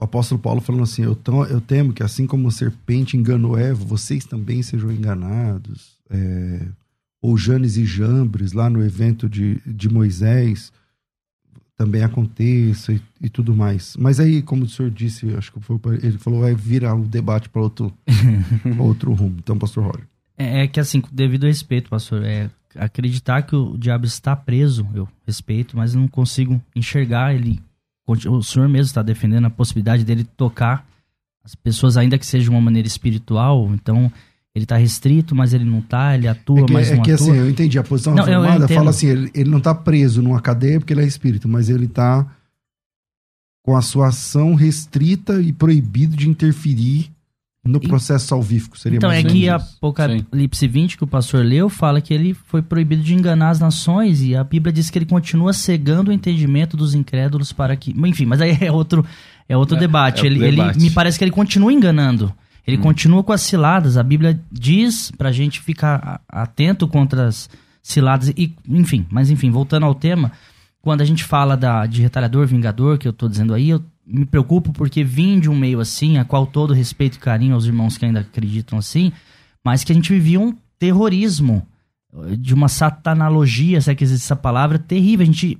o 0.00 0.04
apóstolo 0.04 0.40
Paulo 0.40 0.60
falando 0.60 0.84
assim: 0.84 1.02
eu, 1.02 1.16
tão- 1.16 1.44
eu 1.44 1.60
temo 1.60 1.92
que 1.92 2.02
assim 2.02 2.26
como 2.26 2.46
a 2.48 2.52
serpente 2.52 3.16
enganou 3.16 3.58
Eva, 3.58 3.84
vocês 3.84 4.24
também 4.24 4.62
sejam 4.62 4.92
enganados. 4.92 5.98
É, 6.10 6.60
ou 7.20 7.36
Janes 7.36 7.76
e 7.76 7.84
Jambres, 7.84 8.52
lá 8.52 8.70
no 8.70 8.80
evento 8.84 9.28
de, 9.28 9.60
de 9.66 9.88
Moisés, 9.88 10.72
também 11.78 12.02
aconteça 12.02 12.92
e, 12.92 13.00
e 13.22 13.28
tudo 13.28 13.54
mais. 13.54 13.96
Mas 13.96 14.18
aí, 14.18 14.42
como 14.42 14.64
o 14.64 14.68
senhor 14.68 14.90
disse, 14.90 15.32
acho 15.36 15.52
que 15.52 15.60
foi, 15.60 15.78
ele 16.02 16.18
falou, 16.18 16.40
vai 16.40 16.52
virar 16.52 16.96
o 16.96 17.06
debate 17.06 17.48
para 17.48 17.62
outro, 17.62 17.94
outro 18.80 19.14
rumo. 19.14 19.36
Então, 19.38 19.56
pastor 19.56 19.84
Roger. 19.84 20.04
É, 20.36 20.64
é 20.64 20.66
que 20.66 20.80
assim, 20.80 21.00
com 21.00 21.08
devido 21.12 21.46
respeito, 21.46 21.88
pastor, 21.88 22.24
é 22.24 22.50
acreditar 22.74 23.42
que 23.42 23.54
o 23.54 23.78
diabo 23.78 24.04
está 24.06 24.34
preso, 24.34 24.86
eu 24.92 25.08
respeito, 25.24 25.76
mas 25.76 25.94
não 25.94 26.08
consigo 26.08 26.60
enxergar 26.74 27.32
ele. 27.32 27.60
O 28.04 28.42
senhor 28.42 28.68
mesmo 28.68 28.86
está 28.86 29.02
defendendo 29.02 29.44
a 29.44 29.50
possibilidade 29.50 30.04
dele 30.04 30.24
tocar 30.24 30.84
as 31.44 31.54
pessoas, 31.54 31.96
ainda 31.96 32.18
que 32.18 32.26
seja 32.26 32.44
de 32.44 32.50
uma 32.50 32.60
maneira 32.60 32.88
espiritual. 32.88 33.70
Então, 33.72 34.10
ele 34.58 34.64
está 34.64 34.76
restrito, 34.76 35.34
mas 35.34 35.54
ele 35.54 35.64
não 35.64 35.78
está, 35.78 36.14
ele 36.14 36.28
atua, 36.28 36.60
É 36.60 36.64
que, 36.64 36.72
mas 36.72 36.90
é 36.90 36.96
não 36.96 37.02
que 37.02 37.12
atua. 37.12 37.26
assim, 37.30 37.36
eu 37.38 37.48
entendi. 37.48 37.78
A 37.78 37.82
posição 37.82 38.14
Não, 38.14 38.28
eu- 38.28 38.44
eu 38.44 38.68
fala 38.68 38.90
assim: 38.90 39.06
ele, 39.06 39.30
ele 39.34 39.48
não 39.50 39.58
está 39.58 39.74
preso 39.74 40.20
numa 40.22 40.40
cadeia 40.40 40.78
porque 40.78 40.92
ele 40.92 41.02
é 41.02 41.06
espírito, 41.06 41.48
mas 41.48 41.68
ele 41.70 41.86
está 41.86 42.26
com 43.64 43.76
a 43.76 43.82
sua 43.82 44.08
ação 44.08 44.54
restrita 44.54 45.40
e 45.40 45.52
proibido 45.52 46.16
de 46.16 46.28
interferir 46.28 47.10
no 47.64 47.78
E- 47.82 47.86
processo 47.88 48.26
salvífico. 48.28 48.78
Seria 48.78 48.96
Então, 48.96 49.10
mais 49.10 49.24
é 49.24 49.28
que 49.28 49.40
menos. 49.46 49.62
Apocalipse 49.76 50.66
20, 50.66 50.96
que 50.96 51.04
o 51.04 51.06
pastor 51.06 51.44
leu, 51.44 51.68
fala 51.68 52.00
que 52.00 52.14
ele 52.14 52.32
foi 52.32 52.62
proibido 52.62 53.02
de 53.02 53.14
enganar 53.14 53.50
as 53.50 53.60
nações, 53.60 54.22
e 54.22 54.34
a 54.34 54.42
Bíblia 54.42 54.72
diz 54.72 54.88
que 54.88 54.98
ele 54.98 55.04
continua 55.04 55.52
cegando 55.52 56.10
o 56.10 56.14
entendimento 56.14 56.76
dos 56.78 56.94
incrédulos 56.94 57.52
para 57.52 57.76
que. 57.76 57.94
Enfim, 58.06 58.24
mas 58.24 58.40
aí 58.40 58.56
é 58.60 58.72
outro, 58.72 59.04
é 59.46 59.54
outro 59.56 59.76
É, 59.76 59.80
debate. 59.80 60.22
é 60.22 60.26
ele, 60.26 60.36
outro 60.36 60.48
ele- 60.48 60.56
debate. 60.56 60.80
me 60.80 60.90
parece 60.90 61.18
que 61.18 61.24
ele 61.24 61.30
continua 61.32 61.70
enganando. 61.72 62.32
Ele 62.68 62.78
continua 62.82 63.24
com 63.24 63.32
as 63.32 63.40
ciladas. 63.40 63.96
A 63.96 64.02
Bíblia 64.02 64.38
diz 64.52 65.10
pra 65.16 65.32
gente 65.32 65.60
ficar 65.60 66.20
a- 66.28 66.42
atento 66.42 66.86
contra 66.86 67.26
as 67.26 67.48
ciladas. 67.82 68.28
E, 68.36 68.54
enfim, 68.68 69.06
mas 69.10 69.30
enfim, 69.30 69.50
voltando 69.50 69.86
ao 69.86 69.94
tema, 69.94 70.32
quando 70.82 71.00
a 71.00 71.04
gente 71.04 71.24
fala 71.24 71.56
da, 71.56 71.86
de 71.86 72.02
retalhador, 72.02 72.46
vingador, 72.46 72.98
que 72.98 73.08
eu 73.08 73.12
tô 73.12 73.28
dizendo 73.28 73.54
aí, 73.54 73.70
eu 73.70 73.82
me 74.06 74.24
preocupo 74.24 74.72
porque 74.72 75.02
vim 75.02 75.40
de 75.40 75.50
um 75.50 75.56
meio 75.56 75.80
assim, 75.80 76.18
a 76.18 76.24
qual 76.24 76.46
todo 76.46 76.72
respeito 76.74 77.16
e 77.16 77.18
carinho 77.20 77.54
aos 77.54 77.66
irmãos 77.66 77.98
que 77.98 78.04
ainda 78.06 78.20
acreditam 78.20 78.78
assim, 78.78 79.12
mas 79.64 79.84
que 79.84 79.92
a 79.92 79.94
gente 79.94 80.12
vivia 80.12 80.40
um 80.40 80.54
terrorismo, 80.78 81.66
de 82.38 82.54
uma 82.54 82.68
satanologia, 82.68 83.80
se 83.80 83.90
é 83.90 83.94
que 83.94 84.02
existe 84.04 84.24
essa 84.24 84.36
palavra, 84.36 84.78
terrível. 84.78 85.22
A 85.24 85.26
gente, 85.26 85.58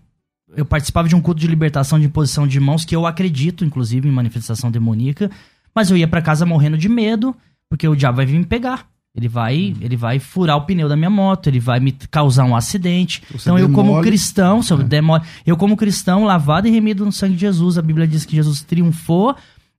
eu 0.57 0.64
participava 0.64 1.09
de 1.09 1.14
um 1.14 1.21
culto 1.21 1.40
de 1.40 1.47
libertação 1.47 1.99
de 2.01 2.07
imposição 2.07 2.47
de 2.47 2.59
mãos, 2.59 2.85
que 2.85 2.97
eu 2.97 3.07
acredito, 3.07 3.64
inclusive, 3.64 4.09
em 4.09 4.12
manifestação 4.12 4.71
demoníaca, 4.71 5.31
mas 5.79 5.91
eu 5.91 5.97
ia 5.97 6.09
pra 6.09 6.21
casa 6.21 6.45
morrendo 6.45 6.77
de 6.77 6.88
medo, 6.88 7.35
porque 7.71 7.87
o 7.87 7.95
diabo 7.95 8.17
vai 8.17 8.27
vir 8.27 8.37
me 8.38 8.45
pegar. 8.45 8.87
Ele 9.17 9.29
vai, 9.29 9.75
ele 9.81 9.97
vai 9.97 10.19
furar 10.19 10.57
o 10.57 10.62
pneu 10.62 10.88
da 10.88 10.97
minha 10.97 11.09
moto, 11.11 11.47
ele 11.49 11.59
vai 11.61 11.79
me 11.81 11.93
causar 12.11 12.45
um 12.45 12.55
acidente. 12.57 13.23
Você 13.31 13.49
então 13.49 13.59
eu 13.59 13.69
como 13.71 14.01
cristão, 14.03 14.62
se 14.62 14.73
eu 14.73 14.81
É. 14.81 14.83
demole- 14.85 15.23
eu 15.47 15.57
como 15.57 15.77
cristão 15.77 16.25
lavado 16.25 16.67
e 16.69 16.71
remido 16.71 17.05
no 17.05 17.12
sangue 17.12 17.35
de 17.35 17.41
Jesus, 17.41 17.79
a 17.79 17.83
Bíblia 17.83 18.07
diz 18.07 18.25
que 18.25 18.37
Jesus 18.37 18.61
triunfou 18.62 19.35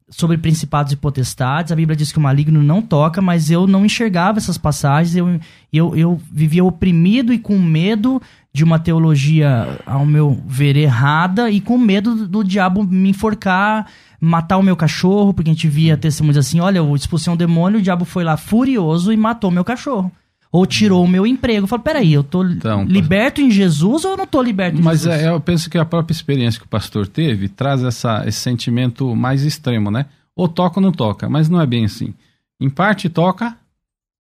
sobre 0.10 0.38
principados 0.38 0.92
e 0.92 0.96
potestades. 0.96 1.72
A 1.72 1.76
Bíblia 1.76 1.96
diz 1.96 2.12
que 2.12 2.18
o 2.18 2.22
maligno 2.22 2.64
não 2.64 2.82
toca, 2.82 3.22
mas 3.22 3.52
eu 3.52 3.68
não 3.68 3.86
enxergava 3.86 4.40
essas 4.40 4.58
passagens. 4.58 5.16
Eu, 5.16 5.40
eu, 5.72 5.96
eu 5.96 6.22
vivia 6.32 6.64
oprimido 6.64 7.32
e 7.32 7.38
com 7.38 7.60
medo 7.60 8.22
de 8.54 8.64
uma 8.64 8.80
teologia, 8.80 9.80
ao 9.86 10.06
meu 10.06 10.42
ver, 10.48 10.76
errada 10.76 11.50
e 11.52 11.62
com 11.62 11.78
medo 11.78 12.28
do, 12.28 12.44
diabo 12.44 12.84
me 12.84 13.10
enforcar, 13.10 13.88
matar 14.20 14.58
o 14.58 14.64
meu 14.64 14.76
cachorro, 14.76 15.34
porque 15.34 15.50
a 15.50 15.54
gente 15.54 15.68
via 15.68 15.96
testemunhos 15.96 16.38
assim: 16.38 16.60
olha, 16.60 16.80
eu 16.80 16.96
expulsei 16.96 17.32
um 17.32 17.38
demônio, 17.38 17.80
o 17.80 17.82
diabo 17.82 18.06
foi 18.06 18.24
lá 18.24 18.38
furioso 18.38 19.14
e 19.14 19.18
matou 19.18 19.52
meu 19.52 19.64
cachorro. 19.64 20.12
Ou 20.52 20.66
tirou 20.66 21.04
o 21.06 21.08
meu 21.08 21.28
emprego. 21.28 21.66
Eu 21.66 21.68
falo, 21.68 21.84
peraí, 21.84 22.12
eu 22.12 22.24
tô 22.24 22.44
Então, 22.44 22.84
liberto 22.84 23.40
em 23.40 23.52
Jesus 23.52 24.04
ou 24.04 24.12
eu 24.12 24.18
não 24.18 24.26
tô 24.26 24.42
liberto 24.42 24.80
em 24.80 24.82
Mas 24.84 25.02
Jesus? 25.02 25.22
é, 25.22 25.30
eu 25.30 25.40
penso 25.40 25.70
que 25.70 25.78
a 25.78 25.86
própria 25.86 26.12
experiência 26.12 26.60
que 26.60 26.66
o 26.66 26.70
pastor 26.70 27.06
teve 27.06 27.48
traz 27.48 27.84
essa, 27.84 28.24
esse 28.28 28.40
sentimento 28.40 29.16
mais 29.16 29.44
extremo, 29.44 29.92
né? 29.92 30.08
Ou 30.36 30.48
toca 30.48 30.80
ou 30.80 30.84
não 30.84 30.92
toca, 30.92 31.30
mas 31.30 31.50
não 31.50 31.62
é 31.62 31.68
bem 31.68 31.86
assim. 31.86 32.16
Em 32.60 32.68
parte 32.68 33.08
toca, 33.10 33.56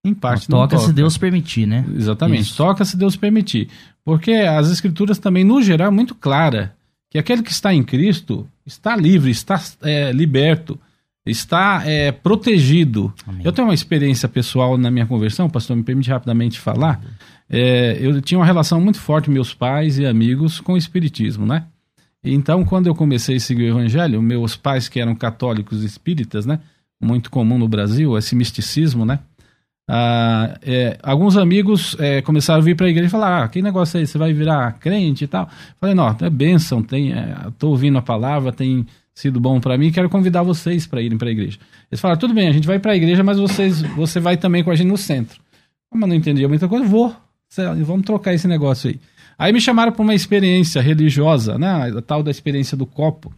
em 0.03 0.13
parte 0.13 0.49
não 0.49 0.59
toca, 0.59 0.75
toca. 0.75 0.87
se 0.87 0.93
Deus 0.93 1.17
permitir, 1.17 1.65
né? 1.65 1.85
Exatamente, 1.95 2.43
Isso. 2.43 2.57
toca 2.57 2.85
se 2.85 2.95
Deus 2.95 3.15
permitir. 3.15 3.69
Porque 4.03 4.31
as 4.31 4.69
escrituras 4.69 5.17
também, 5.17 5.43
no 5.43 5.61
geral, 5.61 5.87
é 5.87 5.91
muito 5.91 6.15
clara 6.15 6.73
que 7.09 7.17
aquele 7.17 7.43
que 7.43 7.51
está 7.51 7.73
em 7.73 7.83
Cristo 7.83 8.47
está 8.65 8.95
livre, 8.95 9.31
está 9.31 9.61
é, 9.81 10.11
liberto, 10.11 10.79
está 11.25 11.83
é, 11.85 12.11
protegido. 12.11 13.13
Amém. 13.27 13.41
Eu 13.43 13.51
tenho 13.51 13.67
uma 13.67 13.73
experiência 13.73 14.29
pessoal 14.29 14.77
na 14.77 14.89
minha 14.89 15.05
conversão, 15.05 15.49
pastor, 15.49 15.75
me 15.75 15.83
permite 15.83 16.09
rapidamente 16.09 16.59
falar. 16.59 17.01
É, 17.49 17.97
eu 17.99 18.21
tinha 18.21 18.37
uma 18.37 18.45
relação 18.45 18.79
muito 18.79 18.99
forte, 18.99 19.29
meus 19.29 19.53
pais 19.53 19.97
e 19.97 20.05
amigos, 20.05 20.59
com 20.59 20.73
o 20.73 20.77
Espiritismo, 20.77 21.45
né? 21.45 21.65
Então, 22.23 22.65
quando 22.65 22.87
eu 22.87 22.95
comecei 22.95 23.37
a 23.37 23.39
seguir 23.39 23.63
o 23.63 23.79
Evangelho, 23.79 24.21
meus 24.21 24.55
pais, 24.55 24.89
que 24.89 24.99
eram 24.99 25.15
católicos 25.15 25.83
espíritas, 25.83 26.45
né? 26.45 26.59
Muito 27.01 27.31
comum 27.31 27.57
no 27.57 27.67
Brasil, 27.67 28.17
esse 28.17 28.35
misticismo, 28.35 29.05
né? 29.05 29.19
Ah, 29.91 30.55
é, 30.61 30.99
alguns 31.01 31.35
amigos 31.35 31.95
é, 31.97 32.21
começaram 32.21 32.61
a 32.61 32.63
vir 32.63 32.75
para 32.75 32.85
a 32.85 32.89
igreja 32.91 33.07
e 33.07 33.09
falar: 33.09 33.43
ah, 33.43 33.47
que 33.47 33.59
negócio 33.59 33.97
é 33.97 34.03
esse? 34.03 34.11
Você 34.11 34.17
vai 34.19 34.31
virar 34.31 34.73
crente 34.73 35.23
e 35.23 35.27
tal? 35.27 35.49
Falei: 35.79 35.95
não, 35.95 36.15
é 36.21 36.29
bênção, 36.29 36.83
tem, 36.83 37.11
é, 37.11 37.35
ouvindo 37.63 37.97
a 37.97 38.01
palavra, 38.01 38.51
tem 38.51 38.85
sido 39.15 39.39
bom 39.39 39.59
para 39.59 39.75
mim, 39.79 39.91
quero 39.91 40.07
convidar 40.07 40.43
vocês 40.43 40.85
para 40.85 41.01
irem 41.01 41.17
para 41.17 41.29
a 41.29 41.31
igreja. 41.31 41.57
Eles 41.91 41.99
falaram: 41.99 42.19
tudo 42.19 42.35
bem, 42.35 42.47
a 42.47 42.51
gente 42.51 42.67
vai 42.67 42.77
para 42.77 42.91
a 42.91 42.95
igreja, 42.95 43.23
mas 43.23 43.39
vocês, 43.39 43.81
você 43.81 44.19
vai 44.19 44.37
também 44.37 44.63
com 44.63 44.69
a 44.69 44.75
gente 44.75 44.87
no 44.87 44.97
centro. 44.97 45.41
Eu 45.91 45.99
não 45.99 46.13
entendia 46.13 46.47
muita 46.47 46.67
coisa, 46.67 46.85
vou, 46.85 47.15
vamos 47.83 48.05
trocar 48.05 48.31
esse 48.35 48.47
negócio 48.47 48.91
aí. 48.91 48.99
Aí 49.39 49.51
me 49.51 49.59
chamaram 49.59 49.91
para 49.91 50.03
uma 50.03 50.13
experiência 50.13 50.83
religiosa, 50.83 51.57
né, 51.57 51.91
a 51.97 52.01
tal 52.03 52.21
da 52.21 52.29
experiência 52.29 52.77
do 52.77 52.85
copo. 52.85 53.33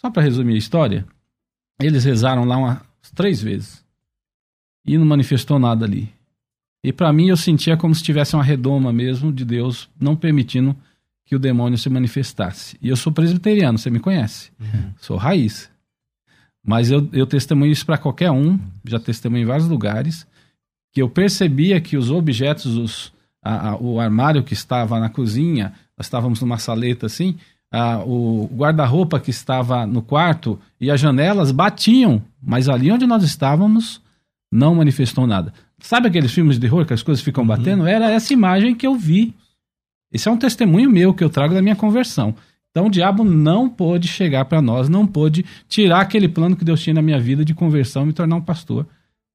Só 0.00 0.10
para 0.10 0.22
resumir 0.22 0.54
a 0.54 0.58
história, 0.58 1.04
eles 1.80 2.04
rezaram 2.04 2.44
lá 2.44 2.56
umas 2.56 2.78
três 3.16 3.42
vezes 3.42 3.82
e 4.84 4.96
não 4.98 5.06
manifestou 5.06 5.58
nada 5.58 5.84
ali. 5.84 6.08
E 6.84 6.92
para 6.92 7.12
mim 7.12 7.28
eu 7.28 7.36
sentia 7.36 7.76
como 7.76 7.94
se 7.94 8.02
tivesse 8.02 8.34
uma 8.34 8.42
redoma 8.42 8.92
mesmo 8.92 9.32
de 9.32 9.44
Deus 9.44 9.88
não 10.00 10.16
permitindo 10.16 10.74
que 11.24 11.36
o 11.36 11.38
demônio 11.38 11.78
se 11.78 11.88
manifestasse. 11.88 12.76
E 12.82 12.88
eu 12.88 12.96
sou 12.96 13.12
presbiteriano, 13.12 13.78
você 13.78 13.88
me 13.88 14.00
conhece. 14.00 14.50
Sou 15.00 15.16
raiz. 15.16 15.70
Mas 16.64 16.90
eu, 16.90 17.08
eu 17.12 17.26
testemunho 17.26 17.72
isso 17.72 17.86
para 17.86 17.98
qualquer 17.98 18.30
um, 18.30 18.58
já 18.84 18.98
testemunho 18.98 19.42
em 19.42 19.46
vários 19.46 19.68
lugares, 19.68 20.26
que 20.92 21.00
eu 21.00 21.08
percebia 21.08 21.80
que 21.80 21.96
os 21.96 22.10
objetos, 22.10 22.76
os, 22.76 23.12
a- 23.42 23.70
a- 23.70 23.76
o 23.76 23.98
armário 23.98 24.42
que 24.44 24.52
estava 24.52 25.00
na 25.00 25.08
cozinha, 25.08 25.72
nós 25.96 26.06
estávamos 26.06 26.40
numa 26.40 26.58
saleta 26.58 27.06
assim, 27.06 27.36
a- 27.72 28.04
o 28.04 28.50
guarda-roupa 28.54 29.18
que 29.18 29.30
estava 29.30 29.86
no 29.86 30.02
quarto 30.02 30.58
e 30.80 30.90
as 30.90 31.00
janelas 31.00 31.50
batiam, 31.52 32.20
mas 32.42 32.68
ali 32.68 32.90
onde 32.92 33.06
nós 33.06 33.22
estávamos 33.24 34.01
não 34.52 34.74
manifestou 34.74 35.26
nada. 35.26 35.54
Sabe 35.78 36.08
aqueles 36.08 36.30
filmes 36.30 36.56
de 36.56 36.60
terror 36.60 36.84
que 36.84 36.92
as 36.92 37.02
coisas 37.02 37.24
ficam 37.24 37.46
batendo? 37.46 37.86
Era 37.86 38.10
essa 38.10 38.34
imagem 38.34 38.74
que 38.74 38.86
eu 38.86 38.94
vi. 38.94 39.34
Esse 40.12 40.28
é 40.28 40.30
um 40.30 40.36
testemunho 40.36 40.90
meu 40.90 41.14
que 41.14 41.24
eu 41.24 41.30
trago 41.30 41.54
da 41.54 41.62
minha 41.62 41.74
conversão. 41.74 42.34
Então 42.70 42.86
o 42.86 42.90
diabo 42.90 43.24
não 43.24 43.68
pôde 43.68 44.06
chegar 44.06 44.44
para 44.44 44.60
nós, 44.60 44.88
não 44.90 45.06
pôde 45.06 45.44
tirar 45.68 46.00
aquele 46.00 46.28
plano 46.28 46.54
que 46.54 46.64
Deus 46.64 46.82
tinha 46.82 46.94
na 46.94 47.02
minha 47.02 47.18
vida 47.18 47.44
de 47.44 47.54
conversão 47.54 48.02
e 48.02 48.06
me 48.06 48.12
tornar 48.12 48.36
um 48.36 48.40
pastor 48.42 48.86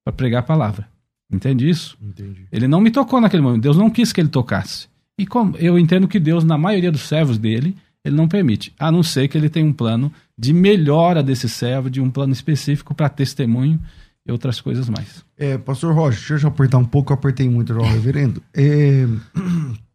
para 0.04 0.14
pregar 0.14 0.42
a 0.42 0.44
palavra. 0.44 0.88
Entende 1.32 1.68
isso? 1.68 1.98
Entendi. 2.02 2.48
Ele 2.52 2.68
não 2.68 2.80
me 2.80 2.92
tocou 2.92 3.20
naquele 3.20 3.44
momento. 3.44 3.64
Deus 3.64 3.76
não 3.76 3.90
quis 3.90 4.14
que 4.14 4.22
ele 4.22 4.30
tocasse. 4.30 4.88
E 5.18 5.26
como 5.26 5.58
eu 5.58 5.78
entendo 5.78 6.08
que 6.08 6.20
Deus, 6.20 6.44
na 6.44 6.58
maioria 6.58 6.92
dos 6.92 7.02
servos 7.02 7.38
dele, 7.38 7.76
ele 8.06 8.16
não 8.16 8.28
permite. 8.28 8.74
A 8.80 8.92
não 8.92 9.04
ser 9.04 9.28
que 9.28 9.38
ele 9.38 9.50
tenha 9.50 9.66
um 9.66 9.74
plano 9.74 10.12
de 10.38 10.54
melhora 10.54 11.22
desse 11.22 11.50
servo, 11.50 11.90
de 11.90 12.00
um 12.00 12.10
plano 12.10 12.32
específico 12.32 12.96
para 12.96 13.10
testemunho 13.10 13.80
e 14.28 14.32
outras 14.32 14.60
coisas 14.60 14.90
mais. 14.90 15.24
É, 15.38 15.58
Pastor 15.58 15.96
Roger, 15.96 16.20
deixa 16.28 16.46
eu 16.46 16.52
apertar 16.52 16.78
um 16.78 16.86
pouco, 16.86 17.12
eu 17.12 17.16
apertei 17.16 17.50
muito 17.50 17.74
reverendo. 17.74 18.44
É, 18.54 19.06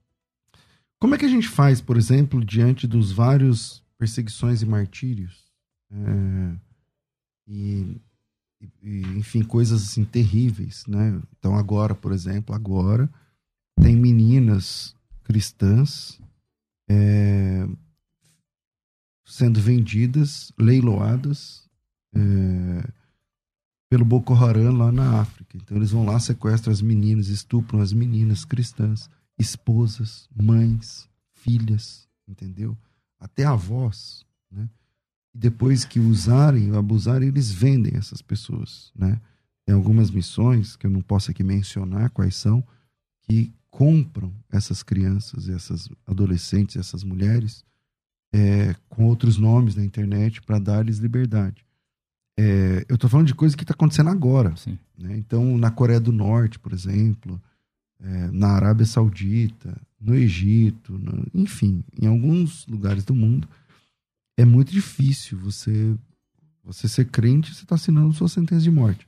como 0.99 1.15
é 1.15 1.19
que 1.19 1.27
a 1.27 1.29
gente 1.29 1.49
faz, 1.49 1.81
por 1.81 1.97
exemplo, 1.97 2.43
diante 2.43 2.87
dos 2.87 3.13
vários 3.13 3.85
perseguições 3.99 4.63
e 4.63 4.67
martírios? 4.67 5.53
É, 5.93 6.57
e, 7.47 8.01
e, 8.83 9.01
enfim, 9.19 9.43
coisas 9.43 9.83
assim 9.83 10.05
terríveis, 10.05 10.87
né? 10.87 11.21
Então 11.39 11.55
agora, 11.55 11.95
por 11.95 12.13
exemplo, 12.13 12.55
agora 12.55 13.11
tem 13.81 13.97
meninas 13.97 14.97
cristãs 15.25 16.19
é, 16.89 17.69
sendo 19.27 19.61
vendidas, 19.61 20.53
leiloadas 20.59 21.69
é, 22.15 23.02
pelo 23.93 24.07
Boko 24.07 24.33
Haram 24.33 24.73
lá 24.73 24.91
na 24.91 25.21
África. 25.21 25.55
Então 25.55 25.77
eles 25.77 25.91
vão 25.91 26.07
lá, 26.07 26.19
sequestram 26.19 26.73
as 26.73 26.81
meninas, 26.81 27.29
estupram 27.29 27.79
as 27.79 27.93
meninas 27.93 28.43
cristãs, 28.43 29.11
esposas, 29.39 30.31
mães, 30.35 31.07
filhas, 31.35 32.09
entendeu? 32.27 32.75
Até 33.21 33.45
avós, 33.45 34.25
né? 34.51 34.67
E 35.35 35.39
depois 35.39 35.85
que 35.85 36.01
usarem, 36.01 36.75
abusarem, 36.75 37.29
eles 37.29 37.53
vendem 37.53 37.93
essas 37.95 38.23
pessoas, 38.23 38.91
né? 38.97 39.21
Tem 39.67 39.75
algumas 39.75 40.11
missões 40.11 40.75
que 40.75 40.87
eu 40.87 40.91
não 40.91 41.03
posso 41.03 41.31
aqui 41.31 41.45
mencionar 41.45 42.09
quais 42.09 42.35
são, 42.35 42.65
que 43.21 43.53
compram 43.71 44.33
essas 44.51 44.83
crianças, 44.83 45.51
essas 45.51 45.91
adolescentes, 46.07 46.77
essas 46.77 47.05
mulheres 47.05 47.63
é, 48.33 48.75
com 48.89 49.05
outros 49.05 49.37
nomes 49.37 49.77
na 49.77 49.85
internet 49.85 50.41
para 50.41 50.59
dar-lhes 50.59 50.97
liberdade. 50.97 51.63
É, 52.43 52.85
eu 52.89 52.97
estou 52.97 53.09
falando 53.09 53.29
de 53.29 53.35
coisa 53.35 53.57
que 53.57 53.63
está 53.63 53.73
acontecendo 53.73 54.11
agora. 54.11 54.53
Né? 54.99 55.17
Então, 55.17 55.57
na 55.57 55.71
Coreia 55.71 56.01
do 56.01 56.11
Norte, 56.11 56.59
por 56.59 56.73
exemplo, 56.73 57.41
é, 58.01 58.31
na 58.33 58.49
Arábia 58.49 58.85
Saudita, 58.85 59.81
no 60.01 60.13
Egito, 60.13 60.99
no, 60.99 61.25
enfim, 61.33 61.85
em 62.01 62.07
alguns 62.07 62.67
lugares 62.67 63.05
do 63.05 63.15
mundo, 63.15 63.49
é 64.37 64.45
muito 64.45 64.73
difícil 64.73 65.39
você 65.39 65.97
você 66.65 66.89
ser 66.89 67.07
crente, 67.07 67.53
você 67.53 67.65
está 67.65 67.75
assinando 67.75 68.13
sua 68.13 68.29
sentença 68.29 68.63
de 68.63 68.71
morte. 68.71 69.07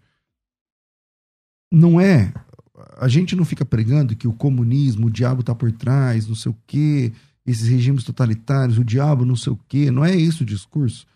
Não 1.73 2.01
é 2.01 2.33
a 2.97 3.09
gente 3.09 3.37
não 3.37 3.45
fica 3.45 3.65
pregando 3.65 4.17
que 4.17 4.27
o 4.29 4.33
comunismo, 4.33 5.07
o 5.07 5.11
diabo 5.11 5.41
está 5.41 5.55
por 5.55 5.71
trás, 5.73 6.27
não 6.27 6.35
sei 6.35 6.51
o 6.51 6.57
quê, 6.67 7.13
esses 7.47 7.69
regimes 7.69 8.05
totalitários, 8.05 8.79
o 8.79 8.85
diabo 8.85 9.25
não 9.25 9.37
sei 9.37 9.53
o 9.53 9.61
quê. 9.69 9.91
Não 9.91 10.05
é 10.05 10.15
esse 10.17 10.43
o 10.43 10.47
discurso? 10.47 11.07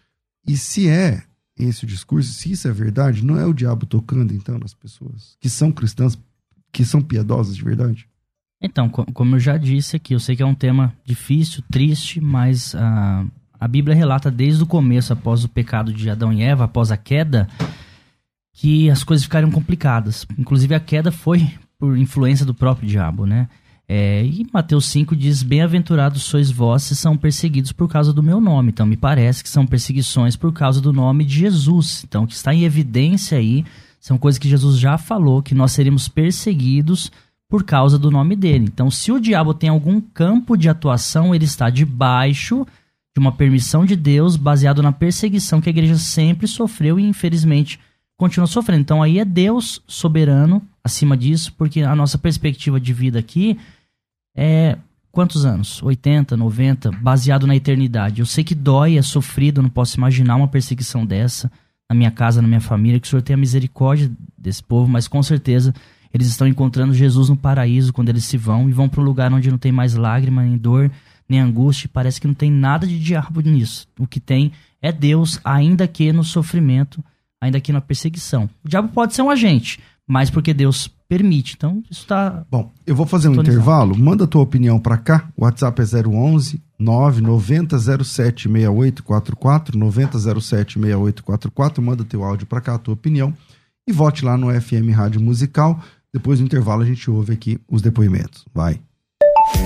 E 0.47 0.57
se 0.57 0.89
é 0.89 1.25
esse 1.59 1.85
discurso, 1.87 2.33
se 2.33 2.53
isso 2.53 2.69
é 2.69 2.73
verdade, 2.73 3.25
não 3.25 3.39
é 3.39 3.45
o 3.45 3.53
diabo 3.53 3.87
tocando 3.87 4.35
então 4.35 4.59
nas 4.59 4.75
pessoas 4.75 5.37
que 5.41 5.49
são 5.49 5.73
cristãs, 5.73 6.19
que 6.73 6.85
são 6.85 7.01
piedosas 7.01 7.57
de 7.57 7.65
verdade? 7.65 8.09
Então, 8.61 8.89
como 8.89 9.37
eu 9.37 9.41
já 9.41 9.57
disse 9.57 9.97
aqui, 9.97 10.15
eu 10.15 10.21
sei 10.21 10.35
que 10.35 10.43
é 10.43 10.47
um 10.47 10.55
tema 10.55 10.93
difícil, 11.05 11.63
triste, 11.71 12.21
mas 12.21 12.75
a, 12.75 13.25
a 13.59 13.69
Bíblia 13.69 13.95
relata 13.95 14.31
desde 14.31 14.63
o 14.63 14.67
começo, 14.67 15.13
após 15.13 15.45
o 15.45 15.49
pecado 15.49 15.93
de 15.93 16.11
Adão 16.11 16.33
e 16.33 16.43
Eva, 16.43 16.65
após 16.65 16.91
a 16.91 16.97
queda, 16.97 17.49
que 18.53 18.91
as 18.91 19.05
coisas 19.05 19.25
ficaram 19.25 19.51
complicadas. 19.51 20.27
Inclusive 20.37 20.75
a 20.75 20.81
queda 20.81 21.13
foi 21.13 21.49
por 21.79 21.97
influência 21.97 22.45
do 22.45 22.53
próprio 22.53 22.89
diabo, 22.89 23.25
né? 23.25 23.49
É, 23.91 24.23
e 24.23 24.47
Mateus 24.53 24.85
5 24.87 25.17
diz: 25.17 25.43
Bem-aventurados 25.43 26.23
sois 26.23 26.51
vós 26.51 26.83
se 26.83 26.95
são 26.95 27.17
perseguidos 27.17 27.73
por 27.73 27.89
causa 27.89 28.13
do 28.13 28.23
meu 28.23 28.39
nome. 28.39 28.69
Então, 28.69 28.85
me 28.85 28.97
parece 28.97 29.43
que 29.43 29.49
são 29.49 29.67
perseguições 29.67 30.37
por 30.37 30.53
causa 30.53 30.81
do 30.81 30.93
nome 30.93 31.25
de 31.25 31.39
Jesus. 31.39 32.05
Então, 32.07 32.27
que 32.27 32.35
está 32.35 32.53
em 32.53 32.65
evidência 32.65 33.39
aí 33.39 33.65
são 33.99 34.19
coisas 34.19 34.39
que 34.39 34.49
Jesus 34.49 34.79
já 34.79 34.97
falou, 34.97 35.43
que 35.43 35.55
nós 35.55 35.73
seremos 35.73 36.07
perseguidos 36.07 37.11
por 37.49 37.65
causa 37.65 37.99
do 37.99 38.11
nome 38.11 38.37
dele. 38.37 38.67
Então, 38.67 38.91
se 38.91 39.11
o 39.11 39.19
diabo 39.19 39.55
tem 39.55 39.71
algum 39.71 40.01
campo 40.01 40.57
de 40.57 40.69
atuação, 40.69 41.35
ele 41.35 41.47
está 41.47 41.71
debaixo 41.71 42.67
de 43.15 43.21
uma 43.21 43.33
permissão 43.33 43.85
de 43.85 43.97
Deus, 43.97 44.37
baseado 44.37 44.83
na 44.83 44.93
perseguição 44.93 45.61
que 45.61 45.69
a 45.69 45.71
igreja 45.71 45.97
sempre 45.97 46.47
sofreu 46.47 47.01
e, 47.01 47.05
infelizmente, 47.05 47.81
continua 48.19 48.47
sofrendo. 48.47 48.83
Então 48.83 49.03
aí 49.03 49.19
é 49.19 49.25
Deus 49.25 49.83
soberano 49.87 50.61
acima 50.85 51.17
disso, 51.17 51.53
porque 51.57 51.83
a 51.83 51.97
nossa 51.97 52.19
perspectiva 52.19 52.79
de 52.79 52.93
vida 52.93 53.19
aqui 53.19 53.59
é 54.41 54.79
quantos 55.11 55.45
anos? 55.45 55.83
80, 55.83 56.37
90, 56.37 56.93
baseado 56.93 57.45
na 57.45 57.57
eternidade. 57.57 58.21
Eu 58.21 58.27
sei 58.27 58.45
que 58.45 58.55
dói, 58.55 58.97
é 58.97 59.03
sofrido, 59.03 59.59
eu 59.59 59.63
não 59.65 59.71
posso 59.71 59.97
imaginar 59.97 60.37
uma 60.37 60.47
perseguição 60.47 61.05
dessa 61.05 61.51
na 61.91 61.97
minha 61.97 62.11
casa, 62.11 62.41
na 62.41 62.47
minha 62.47 62.61
família, 62.61 63.01
que 63.01 63.07
o 63.07 63.11
Senhor 63.11 63.23
tenha 63.23 63.37
misericórdia 63.37 64.11
desse 64.37 64.63
povo, 64.63 64.89
mas 64.89 65.09
com 65.09 65.23
certeza 65.23 65.75
eles 66.15 66.29
estão 66.29 66.47
encontrando 66.47 66.95
Jesus 66.95 67.29
no 67.29 67.37
paraíso 67.37 67.93
quando 67.93 68.11
eles 68.11 68.25
se 68.25 68.37
vão 68.37 68.69
e 68.69 68.73
vão 68.73 68.89
para 68.89 69.01
um 69.01 69.05
lugar 69.05 69.33
onde 69.33 69.51
não 69.51 69.59
tem 69.59 69.73
mais 69.73 69.95
lágrima, 69.95 70.43
nem 70.43 70.57
dor, 70.57 70.91
nem 71.29 71.41
angústia. 71.41 71.91
Parece 71.93 72.21
que 72.21 72.29
não 72.29 72.35
tem 72.35 72.51
nada 72.51 72.87
de 72.87 72.99
diabo 72.99 73.41
nisso. 73.41 73.89
O 73.99 74.07
que 74.07 74.21
tem 74.21 74.53
é 74.81 74.93
Deus, 74.93 75.41
ainda 75.45 75.89
que 75.89 76.13
no 76.13 76.23
sofrimento 76.23 77.03
ainda 77.41 77.59
aqui 77.59 77.73
na 77.73 77.81
perseguição. 77.81 78.49
O 78.65 78.69
diabo 78.69 78.89
pode 78.89 79.15
ser 79.15 79.23
um 79.23 79.31
agente, 79.31 79.81
mas 80.07 80.31
porque 80.31 80.55
Deus 80.55 80.91
permite. 81.09 81.55
Então, 81.57 81.83
isso 81.91 82.03
está. 82.03 82.45
Bom, 82.51 82.71
eu 82.87 82.95
vou 82.95 83.07
fazer 83.07 83.29
um 83.29 83.35
intervalo. 83.35 83.97
Manda 83.97 84.25
a 84.25 84.27
tua 84.27 84.43
opinião 84.43 84.79
para 84.79 84.99
cá. 84.99 85.29
O 85.37 85.45
WhatsApp 85.45 85.81
é 85.81 86.07
011 86.07 86.63
99007 86.79 88.49
6844 88.49 89.79
9007 89.79 90.75
6844. 90.75 91.83
Manda 91.83 92.05
teu 92.05 92.23
áudio 92.23 92.47
para 92.47 92.61
cá, 92.61 92.75
a 92.75 92.79
tua 92.79 92.95
opinião. 92.95 93.33
E 93.87 93.93
vote 93.93 94.25
lá 94.25 94.37
no 94.37 94.49
FM 94.49 94.95
Rádio 94.95 95.21
Musical. 95.21 95.83
Depois 96.13 96.39
do 96.39 96.45
intervalo, 96.45 96.83
a 96.83 96.87
gente 96.87 97.11
ouve 97.11 97.33
aqui 97.33 97.59
os 97.69 97.81
depoimentos. 97.81 98.45
Vai. 98.55 98.81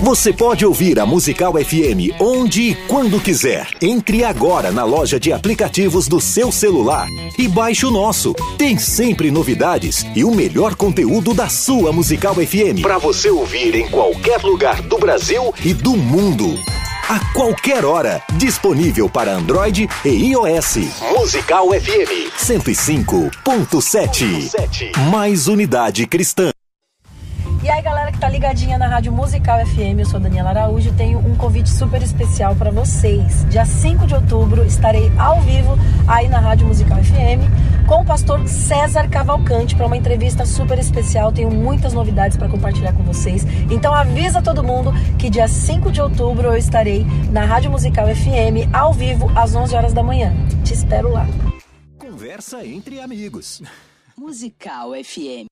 Você 0.01 0.33
pode 0.33 0.65
ouvir 0.65 0.99
a 0.99 1.05
Musical 1.05 1.53
FM 1.53 2.19
onde 2.19 2.61
e 2.61 2.75
quando 2.87 3.19
quiser. 3.19 3.67
Entre 3.81 4.23
agora 4.23 4.71
na 4.71 4.83
loja 4.83 5.19
de 5.19 5.33
aplicativos 5.33 6.07
do 6.07 6.19
seu 6.19 6.51
celular 6.51 7.07
e 7.37 7.47
baixe 7.47 7.85
o 7.85 7.91
nosso. 7.91 8.33
Tem 8.57 8.75
sempre 8.77 9.29
novidades 9.31 10.05
e 10.15 10.23
o 10.23 10.31
melhor 10.31 10.75
conteúdo 10.75 11.33
da 11.33 11.49
sua 11.49 11.91
Musical 11.91 12.35
FM 12.35 12.81
para 12.81 12.97
você 12.97 13.29
ouvir 13.29 13.75
em 13.75 13.89
qualquer 13.89 14.41
lugar 14.41 14.81
do 14.81 14.97
Brasil 14.97 15.53
e 15.63 15.73
do 15.73 15.95
mundo. 15.95 16.57
A 17.09 17.19
qualquer 17.33 17.83
hora, 17.83 18.23
disponível 18.37 19.09
para 19.09 19.33
Android 19.33 19.89
e 20.05 20.09
iOS. 20.09 20.77
Musical 21.17 21.67
FM 21.71 22.31
105.7. 22.39 24.95
Mais 25.11 25.49
unidade 25.49 26.07
cristã. 26.07 26.52
Tá 28.23 28.29
ligadinha 28.29 28.77
na 28.77 28.87
Rádio 28.87 29.11
Musical 29.11 29.59
FM, 29.65 29.99
eu 29.99 30.05
sou 30.05 30.17
Daniela 30.17 30.51
Araújo 30.51 30.87
e 30.87 30.93
tenho 30.93 31.19
um 31.19 31.35
convite 31.35 31.69
super 31.69 32.01
especial 32.01 32.55
para 32.55 32.71
vocês. 32.71 33.45
Dia 33.49 33.65
5 33.65 34.07
de 34.07 34.15
outubro 34.15 34.63
estarei 34.63 35.11
ao 35.19 35.41
vivo 35.41 35.77
aí 36.07 36.29
na 36.29 36.39
Rádio 36.39 36.65
Musical 36.65 37.03
FM 37.03 37.85
com 37.85 37.95
o 37.95 38.05
pastor 38.05 38.47
César 38.47 39.09
Cavalcante 39.09 39.75
para 39.75 39.87
uma 39.87 39.97
entrevista 39.97 40.45
super 40.45 40.79
especial. 40.79 41.33
Tenho 41.33 41.51
muitas 41.51 41.91
novidades 41.91 42.37
para 42.37 42.47
compartilhar 42.47 42.93
com 42.93 43.03
vocês. 43.03 43.45
Então 43.69 43.93
avisa 43.93 44.41
todo 44.41 44.63
mundo 44.63 44.93
que 45.19 45.29
dia 45.29 45.49
5 45.49 45.91
de 45.91 46.01
outubro 46.01 46.47
eu 46.47 46.55
estarei 46.55 47.05
na 47.29 47.43
Rádio 47.43 47.71
Musical 47.71 48.07
FM 48.07 48.71
ao 48.71 48.93
vivo 48.93 49.29
às 49.35 49.53
11 49.53 49.75
horas 49.75 49.91
da 49.91 50.01
manhã. 50.01 50.33
Te 50.63 50.73
espero 50.73 51.11
lá. 51.11 51.27
Conversa 51.97 52.65
entre 52.65 53.01
amigos. 53.01 53.61
Musical 54.17 54.91
FM. 55.03 55.47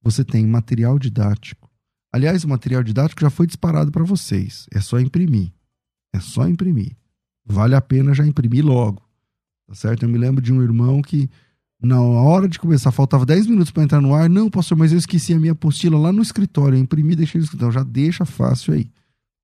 você 0.00 0.24
tem 0.24 0.46
material 0.46 0.96
didático. 0.96 1.67
Aliás, 2.12 2.44
o 2.44 2.48
material 2.48 2.82
didático 2.82 3.20
já 3.20 3.30
foi 3.30 3.46
disparado 3.46 3.90
para 3.90 4.04
vocês. 4.04 4.66
É 4.72 4.80
só 4.80 4.98
imprimir. 4.98 5.52
É 6.12 6.20
só 6.20 6.48
imprimir. 6.48 6.96
Vale 7.44 7.74
a 7.74 7.80
pena 7.80 8.14
já 8.14 8.26
imprimir 8.26 8.64
logo. 8.64 9.02
Tá 9.66 9.74
certo? 9.74 10.04
Eu 10.04 10.08
me 10.08 10.18
lembro 10.18 10.40
de 10.42 10.52
um 10.52 10.62
irmão 10.62 11.02
que, 11.02 11.28
na 11.80 12.00
hora 12.00 12.48
de 12.48 12.58
começar, 12.58 12.90
faltava 12.90 13.26
10 13.26 13.46
minutos 13.46 13.70
para 13.70 13.82
entrar 13.82 14.00
no 14.00 14.14
ar. 14.14 14.28
Não, 14.28 14.50
pastor, 14.50 14.76
mas 14.78 14.92
eu 14.92 14.98
esqueci 14.98 15.34
a 15.34 15.38
minha 15.38 15.52
apostila 15.52 15.98
lá 15.98 16.10
no 16.10 16.22
escritório. 16.22 16.76
Eu 16.76 16.80
imprimi 16.80 17.12
e 17.12 17.16
deixei 17.16 17.38
no 17.38 17.44
escritório. 17.44 17.74
Já 17.74 17.82
deixa 17.82 18.24
fácil 18.24 18.74
aí. 18.74 18.90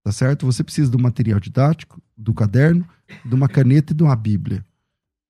Tá 0.03 0.13
certo? 0.13 0.47
Você 0.47 0.65
precisa 0.65 0.91
do 0.91 0.99
material 0.99 1.39
didático, 1.39 2.01
do 2.17 2.33
caderno, 2.33 2.87
de 3.25 3.35
uma 3.35 3.49
caneta 3.49 3.93
e 3.93 3.97
de 3.97 4.03
uma 4.03 4.17
Bíblia. 4.17 4.65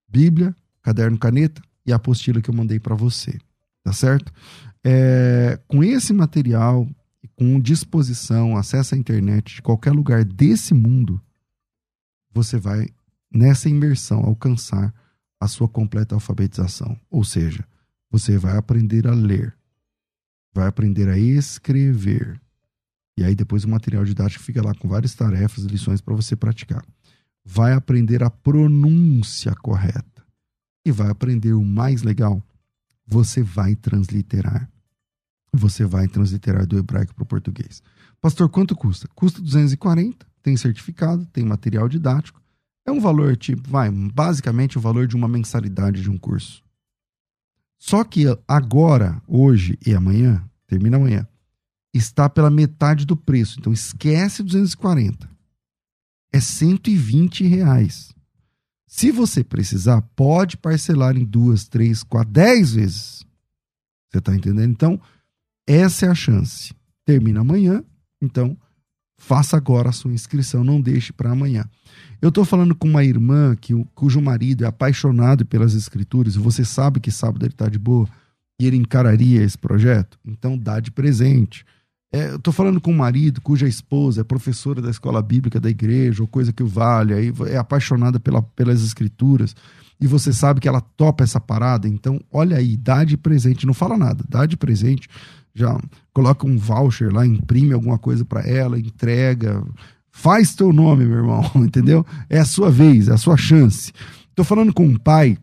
Bíblia, 0.08 0.54
caderno, 0.82 1.18
caneta 1.18 1.62
e 1.86 1.92
a 1.92 1.96
apostila 1.96 2.40
que 2.40 2.50
eu 2.50 2.54
mandei 2.54 2.78
para 2.78 2.94
você. 2.94 3.38
Tá 3.82 3.92
certo? 3.92 4.32
É, 4.82 5.58
com 5.66 5.82
esse 5.82 6.12
material, 6.12 6.88
com 7.36 7.60
disposição, 7.60 8.56
acesso 8.56 8.94
à 8.94 8.98
internet 8.98 9.56
de 9.56 9.62
qualquer 9.62 9.92
lugar 9.92 10.24
desse 10.24 10.74
mundo, 10.74 11.20
você 12.32 12.58
vai, 12.58 12.88
nessa 13.32 13.68
imersão, 13.68 14.20
alcançar 14.20 14.92
a 15.40 15.48
sua 15.48 15.68
completa 15.68 16.14
alfabetização. 16.14 16.98
Ou 17.10 17.24
seja, 17.24 17.66
você 18.10 18.38
vai 18.38 18.56
aprender 18.56 19.06
a 19.06 19.14
ler, 19.14 19.56
vai 20.52 20.66
aprender 20.66 21.08
a 21.08 21.18
escrever. 21.18 22.40
E 23.16 23.22
aí 23.22 23.34
depois 23.34 23.64
o 23.64 23.68
material 23.68 24.04
didático 24.04 24.42
fica 24.42 24.62
lá 24.62 24.74
com 24.74 24.88
várias 24.88 25.14
tarefas, 25.14 25.64
lições 25.64 26.00
para 26.00 26.14
você 26.14 26.34
praticar. 26.34 26.84
Vai 27.44 27.72
aprender 27.72 28.22
a 28.22 28.30
pronúncia 28.30 29.54
correta. 29.54 30.24
E 30.84 30.90
vai 30.92 31.08
aprender 31.08 31.54
o 31.54 31.64
mais 31.64 32.02
legal, 32.02 32.42
você 33.06 33.42
vai 33.42 33.74
transliterar 33.74 34.70
você 35.56 35.84
vai 35.84 36.08
transliterar 36.08 36.66
do 36.66 36.78
hebraico 36.78 37.14
para 37.14 37.22
o 37.22 37.26
português. 37.26 37.82
Pastor, 38.20 38.48
quanto 38.48 38.74
custa? 38.74 39.08
Custa 39.14 39.40
240, 39.40 40.26
tem 40.42 40.56
certificado, 40.56 41.26
tem 41.26 41.44
material 41.44 41.88
didático. 41.88 42.40
É 42.86 42.92
um 42.92 43.00
valor 43.00 43.36
tipo, 43.36 43.68
vai, 43.68 43.90
basicamente 43.90 44.76
o 44.76 44.80
valor 44.80 45.06
de 45.06 45.16
uma 45.16 45.28
mensalidade 45.28 46.02
de 46.02 46.10
um 46.10 46.18
curso. 46.18 46.62
Só 47.78 48.02
que 48.04 48.24
agora, 48.48 49.20
hoje 49.26 49.78
e 49.84 49.94
amanhã, 49.94 50.42
termina 50.66 50.96
amanhã, 50.96 51.26
está 51.92 52.28
pela 52.28 52.50
metade 52.50 53.04
do 53.04 53.16
preço. 53.16 53.58
Então 53.58 53.72
esquece 53.72 54.42
240. 54.42 55.28
É 56.32 56.40
120 56.40 57.44
reais. 57.44 58.14
Se 58.86 59.10
você 59.10 59.42
precisar, 59.42 60.02
pode 60.14 60.56
parcelar 60.56 61.16
em 61.16 61.24
duas, 61.24 61.66
três, 61.66 62.02
quatro, 62.02 62.32
dez 62.32 62.74
vezes. 62.74 63.26
Você 64.08 64.18
está 64.18 64.34
entendendo? 64.34 64.70
Então, 64.70 65.00
essa 65.66 66.06
é 66.06 66.08
a 66.08 66.14
chance. 66.14 66.74
Termina 67.04 67.40
amanhã, 67.40 67.82
então 68.22 68.56
faça 69.16 69.56
agora 69.56 69.88
a 69.88 69.92
sua 69.92 70.12
inscrição, 70.12 70.62
não 70.62 70.80
deixe 70.80 71.12
para 71.12 71.30
amanhã. 71.30 71.64
Eu 72.20 72.28
estou 72.28 72.44
falando 72.44 72.74
com 72.74 72.88
uma 72.88 73.04
irmã 73.04 73.56
que, 73.58 73.72
cujo 73.94 74.20
marido 74.20 74.64
é 74.64 74.66
apaixonado 74.66 75.46
pelas 75.46 75.74
escrituras, 75.74 76.34
e 76.34 76.38
você 76.38 76.64
sabe 76.64 77.00
que 77.00 77.10
sábado 77.10 77.44
ele 77.44 77.52
está 77.52 77.68
de 77.68 77.78
boa, 77.78 78.08
e 78.60 78.66
ele 78.66 78.76
encararia 78.76 79.42
esse 79.42 79.58
projeto, 79.58 80.18
então 80.24 80.56
dá 80.56 80.78
de 80.78 80.90
presente. 80.90 81.64
É, 82.12 82.30
eu 82.30 82.36
estou 82.36 82.52
falando 82.52 82.80
com 82.80 82.92
um 82.92 82.96
marido 82.96 83.40
cuja 83.40 83.66
esposa 83.66 84.20
é 84.20 84.24
professora 84.24 84.80
da 84.80 84.90
escola 84.90 85.20
bíblica 85.20 85.58
da 85.58 85.68
igreja, 85.68 86.22
ou 86.22 86.28
coisa 86.28 86.52
que 86.52 86.62
o 86.62 86.66
vale, 86.66 87.12
aí 87.12 87.32
é 87.48 87.56
apaixonada 87.56 88.20
pela, 88.20 88.42
pelas 88.42 88.82
escrituras, 88.82 89.56
e 90.00 90.06
você 90.06 90.32
sabe 90.32 90.60
que 90.60 90.68
ela 90.68 90.80
topa 90.80 91.24
essa 91.24 91.40
parada, 91.40 91.88
então 91.88 92.20
olha 92.30 92.56
aí, 92.56 92.76
dá 92.76 93.04
de 93.04 93.16
presente, 93.16 93.66
não 93.66 93.74
fala 93.74 93.96
nada, 93.96 94.24
dá 94.28 94.44
de 94.44 94.56
presente 94.56 95.08
já 95.54 95.78
coloca 96.12 96.46
um 96.46 96.58
voucher 96.58 97.12
lá, 97.12 97.26
imprime 97.26 97.72
alguma 97.72 97.98
coisa 97.98 98.24
para 98.24 98.40
ela, 98.40 98.78
entrega, 98.78 99.64
faz 100.10 100.54
teu 100.54 100.72
nome, 100.72 101.04
meu 101.04 101.18
irmão, 101.18 101.50
entendeu? 101.64 102.04
É 102.28 102.38
a 102.38 102.44
sua 102.44 102.70
vez, 102.70 103.08
é 103.08 103.12
a 103.12 103.18
sua 103.18 103.36
chance. 103.36 103.92
Tô 104.34 104.42
falando 104.42 104.72
com 104.72 104.84
um 104.84 104.96
pai 104.96 105.38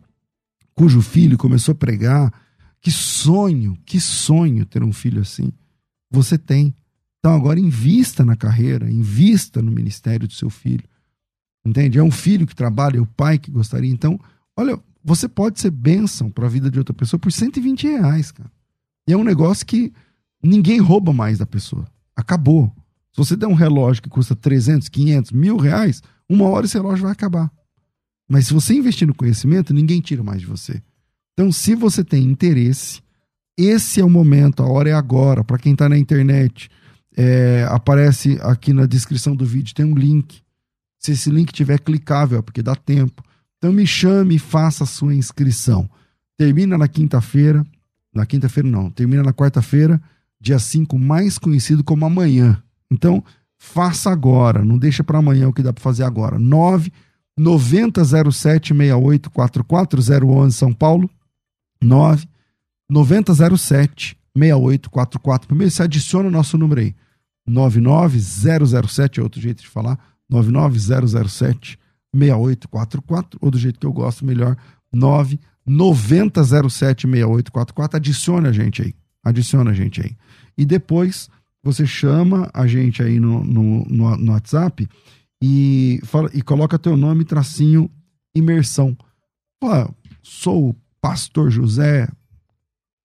cujo 0.74 1.00
filho 1.00 1.38
começou 1.38 1.72
a 1.72 1.76
pregar. 1.76 2.32
Que 2.80 2.90
sonho, 2.90 3.78
que 3.86 4.00
sonho 4.00 4.66
ter 4.66 4.82
um 4.82 4.92
filho 4.92 5.22
assim. 5.22 5.52
Você 6.10 6.36
tem. 6.36 6.74
Então 7.18 7.34
agora 7.34 7.60
invista 7.60 8.24
na 8.24 8.34
carreira, 8.34 8.90
invista 8.90 9.62
no 9.62 9.70
ministério 9.70 10.26
do 10.26 10.34
seu 10.34 10.50
filho. 10.50 10.84
Entende? 11.64 11.98
É 11.98 12.02
um 12.02 12.10
filho 12.10 12.46
que 12.46 12.56
trabalha, 12.56 12.98
é 12.98 13.00
o 13.00 13.06
pai 13.06 13.38
que 13.38 13.50
gostaria. 13.50 13.90
Então, 13.90 14.18
olha, 14.56 14.78
você 15.04 15.28
pode 15.28 15.60
ser 15.60 15.70
bênção 15.70 16.28
para 16.28 16.46
a 16.46 16.50
vida 16.50 16.68
de 16.68 16.78
outra 16.78 16.92
pessoa 16.92 17.20
por 17.20 17.30
120 17.30 17.86
reais, 17.86 18.32
cara. 18.32 18.50
E 19.06 19.12
é 19.12 19.16
um 19.16 19.24
negócio 19.24 19.66
que 19.66 19.92
ninguém 20.42 20.80
rouba 20.80 21.12
mais 21.12 21.38
da 21.38 21.46
pessoa. 21.46 21.86
Acabou. 22.14 22.72
Se 23.12 23.18
você 23.18 23.36
der 23.36 23.46
um 23.46 23.54
relógio 23.54 24.02
que 24.02 24.08
custa 24.08 24.34
300, 24.34 24.88
500, 24.88 25.32
mil 25.32 25.56
reais, 25.56 26.02
uma 26.28 26.46
hora 26.48 26.66
esse 26.66 26.74
relógio 26.74 27.02
vai 27.02 27.12
acabar. 27.12 27.50
Mas 28.28 28.46
se 28.46 28.54
você 28.54 28.74
investir 28.74 29.06
no 29.06 29.14
conhecimento, 29.14 29.74
ninguém 29.74 30.00
tira 30.00 30.22
mais 30.22 30.40
de 30.40 30.46
você. 30.46 30.82
Então, 31.34 31.52
se 31.52 31.74
você 31.74 32.02
tem 32.02 32.24
interesse, 32.24 33.02
esse 33.58 34.00
é 34.00 34.04
o 34.04 34.08
momento, 34.08 34.62
a 34.62 34.66
hora 34.66 34.88
é 34.88 34.92
agora. 34.92 35.44
Para 35.44 35.58
quem 35.58 35.72
está 35.72 35.88
na 35.88 35.98
internet, 35.98 36.70
é, 37.14 37.66
aparece 37.68 38.38
aqui 38.40 38.72
na 38.72 38.86
descrição 38.86 39.36
do 39.36 39.44
vídeo, 39.44 39.74
tem 39.74 39.84
um 39.84 39.94
link. 39.94 40.40
Se 40.98 41.12
esse 41.12 41.28
link 41.30 41.52
tiver 41.52 41.78
clicável, 41.80 42.38
é 42.38 42.42
porque 42.42 42.62
dá 42.62 42.74
tempo. 42.74 43.22
Então, 43.58 43.72
me 43.72 43.86
chame 43.86 44.36
e 44.36 44.38
faça 44.38 44.84
a 44.84 44.86
sua 44.86 45.14
inscrição. 45.14 45.88
Termina 46.38 46.78
na 46.78 46.88
quinta-feira, 46.88 47.66
na 48.14 48.26
quinta-feira 48.26 48.68
não, 48.68 48.90
termina 48.90 49.22
na 49.22 49.32
quarta-feira, 49.32 50.00
dia 50.40 50.58
5, 50.58 50.98
mais 50.98 51.38
conhecido 51.38 51.82
como 51.82 52.04
amanhã. 52.04 52.62
Então, 52.90 53.22
faça 53.58 54.10
agora, 54.10 54.64
não 54.64 54.76
deixa 54.76 55.04
para 55.04 55.18
amanhã 55.18 55.48
o 55.48 55.52
que 55.52 55.62
dá 55.62 55.72
para 55.72 55.82
fazer 55.82 56.04
agora. 56.04 56.38
9 56.38 56.92
9007 57.38 58.74
6844 58.74 60.00
011 60.26 60.56
São 60.56 60.72
Paulo. 60.72 61.08
9 61.80 62.26
9007 62.90 64.16
6844. 64.36 65.48
Primeiro 65.48 65.70
você 65.70 65.82
adiciona 65.82 66.28
o 66.28 66.32
nosso 66.32 66.58
número 66.58 66.80
aí. 66.80 66.94
99007 67.46 69.20
é 69.20 69.22
outro 69.22 69.40
jeito 69.40 69.62
de 69.62 69.68
falar. 69.68 69.98
99007 70.28 71.78
6844 72.14 73.38
ou 73.40 73.50
do 73.50 73.58
jeito 73.58 73.80
que 73.80 73.86
eu 73.86 73.92
gosto 73.92 74.24
melhor, 74.24 74.56
9 74.92 75.40
90076844. 75.68 77.94
Adicione 77.94 78.48
a 78.48 78.52
gente 78.52 78.82
aí. 78.82 78.94
Adiciona 79.24 79.70
a 79.70 79.74
gente 79.74 80.00
aí. 80.00 80.16
E 80.56 80.64
depois 80.64 81.28
você 81.62 81.86
chama 81.86 82.50
a 82.52 82.66
gente 82.66 83.02
aí 83.02 83.20
no, 83.20 83.44
no, 83.44 83.84
no, 83.84 84.16
no 84.16 84.32
WhatsApp 84.32 84.88
e, 85.40 86.00
fala, 86.04 86.30
e 86.34 86.42
coloca 86.42 86.78
teu 86.78 86.96
nome, 86.96 87.24
tracinho, 87.24 87.90
imersão. 88.34 88.96
Pô, 89.60 89.68
sou 90.22 90.70
o 90.70 90.76
pastor 91.00 91.50
José, 91.50 92.08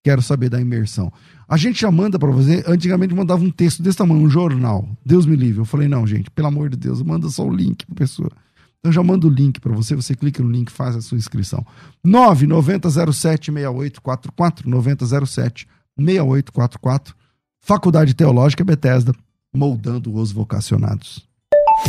quero 0.04 0.22
saber 0.22 0.50
da 0.50 0.60
imersão. 0.60 1.12
A 1.48 1.58
gente 1.58 1.82
já 1.82 1.92
manda 1.92 2.20
para 2.20 2.32
você, 2.32 2.64
antigamente 2.68 3.14
mandava 3.14 3.44
um 3.44 3.52
texto 3.52 3.82
desse 3.82 3.98
tamanho, 3.98 4.22
um 4.22 4.30
jornal. 4.30 4.88
Deus 5.06 5.26
me 5.26 5.36
livre. 5.36 5.62
Eu 5.62 5.66
falei, 5.66 5.88
não, 5.88 6.06
gente, 6.06 6.30
pelo 6.32 6.48
amor 6.48 6.70
de 6.70 6.78
Deus, 6.78 7.02
manda 7.02 7.30
só 7.30 7.46
o 7.46 7.56
link 7.56 7.86
para 7.86 7.96
pessoa. 7.96 8.32
Então 8.80 8.92
já 8.92 9.04
mando 9.04 9.28
o 9.28 9.32
link 9.32 9.60
para 9.60 9.74
você, 9.74 9.96
você 9.96 10.16
clica 10.16 10.42
no 10.42 10.50
link, 10.50 10.72
faz 10.72 10.96
a 10.96 11.02
sua 11.02 11.18
inscrição. 11.18 11.66
99007 12.04 13.52
6844 13.52 14.70
9007 14.70 15.68
6844 15.98 17.16
Faculdade 17.60 18.14
Teológica 18.14 18.64
Bethesda, 18.64 19.14
moldando 19.54 20.14
os 20.16 20.32
vocacionados. 20.32 21.27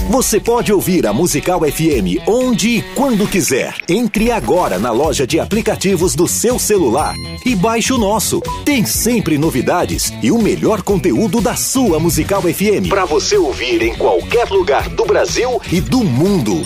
Você 0.08 0.40
pode 0.40 0.72
ouvir 0.72 1.06
a 1.06 1.12
Musical 1.12 1.60
FM 1.60 2.26
onde 2.26 2.78
e 2.78 2.82
quando 2.94 3.26
quiser. 3.26 3.74
Entre 3.88 4.30
agora 4.30 4.78
na 4.78 4.90
loja 4.90 5.26
de 5.26 5.38
aplicativos 5.40 6.14
do 6.14 6.26
seu 6.28 6.58
celular 6.58 7.14
e 7.44 7.54
baixe 7.54 7.92
o 7.92 7.98
nosso. 7.98 8.40
Tem 8.64 8.84
sempre 8.86 9.36
novidades 9.38 10.12
e 10.22 10.30
o 10.30 10.38
melhor 10.38 10.82
conteúdo 10.82 11.40
da 11.40 11.54
sua 11.56 11.98
Musical 12.00 12.42
FM 12.42 12.88
para 12.88 13.04
você 13.04 13.36
ouvir 13.36 13.82
em 13.82 13.94
qualquer 13.96 14.48
lugar 14.50 14.88
do 14.88 15.04
Brasil 15.04 15.60
e 15.70 15.80
do 15.80 16.02
mundo. 16.04 16.64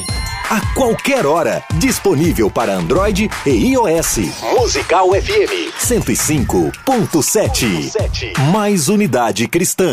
a 0.51 0.61
qualquer 0.75 1.25
hora. 1.25 1.64
Disponível 1.79 2.51
para 2.51 2.75
Android 2.75 3.31
e 3.47 3.51
iOS. 3.51 4.18
Musical 4.59 5.09
FM 5.12 5.73
105.7. 5.81 8.37
Mais 8.53 8.89
unidade 8.91 9.49
cristã. 9.49 9.93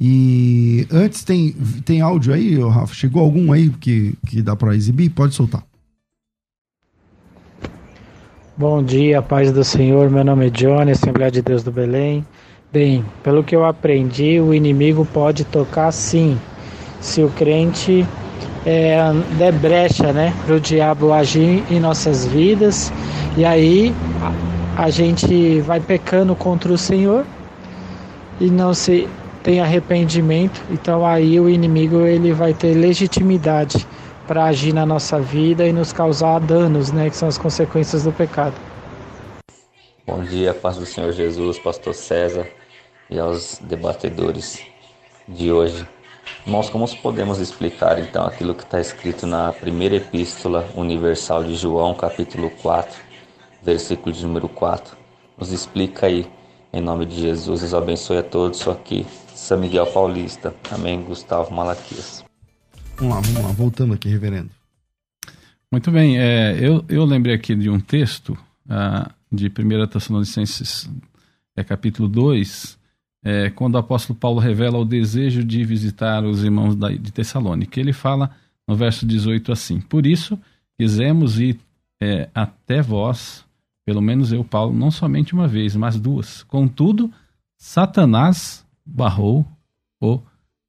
E 0.00 0.86
antes 0.90 1.22
tem, 1.22 1.54
tem 1.84 2.00
áudio 2.00 2.32
aí, 2.32 2.58
Rafa? 2.58 2.94
Chegou 2.94 3.22
algum 3.22 3.52
aí 3.52 3.68
que, 3.68 4.14
que 4.26 4.40
dá 4.40 4.56
para 4.56 4.74
exibir? 4.74 5.10
Pode 5.10 5.34
soltar. 5.34 5.62
Bom 8.56 8.82
dia, 8.82 9.20
paz 9.20 9.52
do 9.52 9.62
Senhor. 9.62 10.08
Meu 10.10 10.24
nome 10.24 10.46
é 10.46 10.50
Johnny, 10.50 10.92
Assembleia 10.92 11.30
de 11.30 11.42
Deus 11.42 11.62
do 11.62 11.70
Belém. 11.70 12.24
Bem, 12.72 13.04
pelo 13.22 13.42
que 13.42 13.54
eu 13.54 13.64
aprendi, 13.64 14.40
o 14.40 14.54
inimigo 14.54 15.04
pode 15.04 15.44
tocar 15.44 15.90
sim, 15.92 16.38
se 17.00 17.22
o 17.22 17.28
crente 17.30 18.06
é, 18.64 18.98
der 19.36 19.52
brecha 19.52 20.12
né, 20.12 20.32
para 20.46 20.56
o 20.56 20.60
diabo 20.60 21.12
agir 21.12 21.64
em 21.70 21.80
nossas 21.80 22.26
vidas. 22.26 22.92
E 23.36 23.44
aí 23.44 23.94
a, 24.76 24.90
gente 24.90 25.60
vai 25.60 25.80
pecando 25.80 26.34
contra 26.34 26.72
o 26.72 26.78
Senhor 26.78 27.24
e 28.40 28.50
não 28.50 28.72
se 28.72 29.08
tem 29.42 29.60
arrependimento. 29.60 30.60
Então 30.70 31.04
aí 31.06 31.38
o 31.40 31.48
inimigo 31.48 32.00
ele 32.06 32.32
vai 32.32 32.54
ter 32.54 32.74
legitimidade 32.74 33.86
para 34.26 34.44
agir 34.44 34.72
na 34.72 34.86
nossa 34.86 35.18
vida 35.18 35.66
e 35.66 35.72
nos 35.72 35.92
causar 35.92 36.38
danos, 36.38 36.92
né, 36.92 37.10
que 37.10 37.16
são 37.16 37.28
as 37.28 37.36
consequências 37.36 38.04
do 38.04 38.12
pecado. 38.12 38.54
Bom 40.06 40.22
dia, 40.22 40.54
paz 40.54 40.76
do 40.76 40.86
Senhor 40.86 41.12
Jesus, 41.12 41.58
pastor 41.58 41.94
César 41.94 42.46
e 43.08 43.18
aos 43.18 43.58
debatedores 43.62 44.60
de 45.28 45.52
hoje. 45.52 45.86
Irmãos, 46.46 46.70
como 46.70 46.88
podemos 46.96 47.38
explicar 47.38 47.98
então 47.98 48.24
aquilo 48.24 48.54
que 48.54 48.62
está 48.62 48.80
escrito 48.80 49.26
na 49.26 49.52
primeira 49.52 49.96
epístola 49.96 50.68
universal 50.74 51.44
de 51.44 51.54
João, 51.54 51.94
capítulo 51.94 52.50
4, 52.62 52.98
versículo 53.62 54.14
de 54.14 54.24
número 54.24 54.48
4? 54.48 54.96
Nos 55.36 55.52
explica 55.52 56.06
aí, 56.06 56.26
em 56.72 56.80
nome 56.80 57.04
de 57.04 57.20
Jesus. 57.20 57.74
Abençoe 57.74 58.18
a 58.18 58.22
todos. 58.22 58.66
Aqui, 58.68 59.06
São 59.40 59.58
Miguel 59.58 59.86
Paulista. 59.86 60.54
Amém, 60.70 61.02
Gustavo 61.02 61.52
Malaquias. 61.52 62.22
Vamos 62.98 63.14
lá, 63.14 63.20
vamos 63.22 63.42
lá, 63.42 63.52
voltando 63.52 63.94
aqui, 63.94 64.06
reverendo. 64.06 64.50
Muito 65.72 65.90
bem, 65.90 66.18
é, 66.18 66.58
eu, 66.60 66.84
eu 66.90 67.06
lembrei 67.06 67.34
aqui 67.34 67.56
de 67.56 67.70
um 67.70 67.80
texto 67.80 68.36
ah, 68.68 69.10
de 69.32 69.46
1 69.46 69.86
Tessalonicenses, 69.86 70.88
é, 71.56 71.64
capítulo 71.64 72.06
2, 72.06 72.78
é, 73.24 73.50
quando 73.50 73.76
o 73.76 73.78
apóstolo 73.78 74.16
Paulo 74.16 74.38
revela 74.38 74.78
o 74.78 74.84
desejo 74.84 75.42
de 75.42 75.64
visitar 75.64 76.22
os 76.22 76.44
irmãos 76.44 76.76
da, 76.76 76.90
de 76.90 77.10
Tessalônica. 77.10 77.80
Ele 77.80 77.94
fala 77.94 78.30
no 78.68 78.76
verso 78.76 79.06
18 79.06 79.50
assim: 79.50 79.80
Por 79.80 80.06
isso 80.06 80.38
quisemos 80.78 81.40
ir 81.40 81.58
é, 81.98 82.28
até 82.34 82.82
vós, 82.82 83.42
pelo 83.86 84.02
menos 84.02 84.32
eu, 84.32 84.44
Paulo, 84.44 84.74
não 84.74 84.90
somente 84.90 85.32
uma 85.32 85.48
vez, 85.48 85.74
mas 85.74 85.98
duas. 85.98 86.42
Contudo, 86.42 87.10
Satanás 87.56 88.68
barrou 88.84 89.46
o 90.00 90.20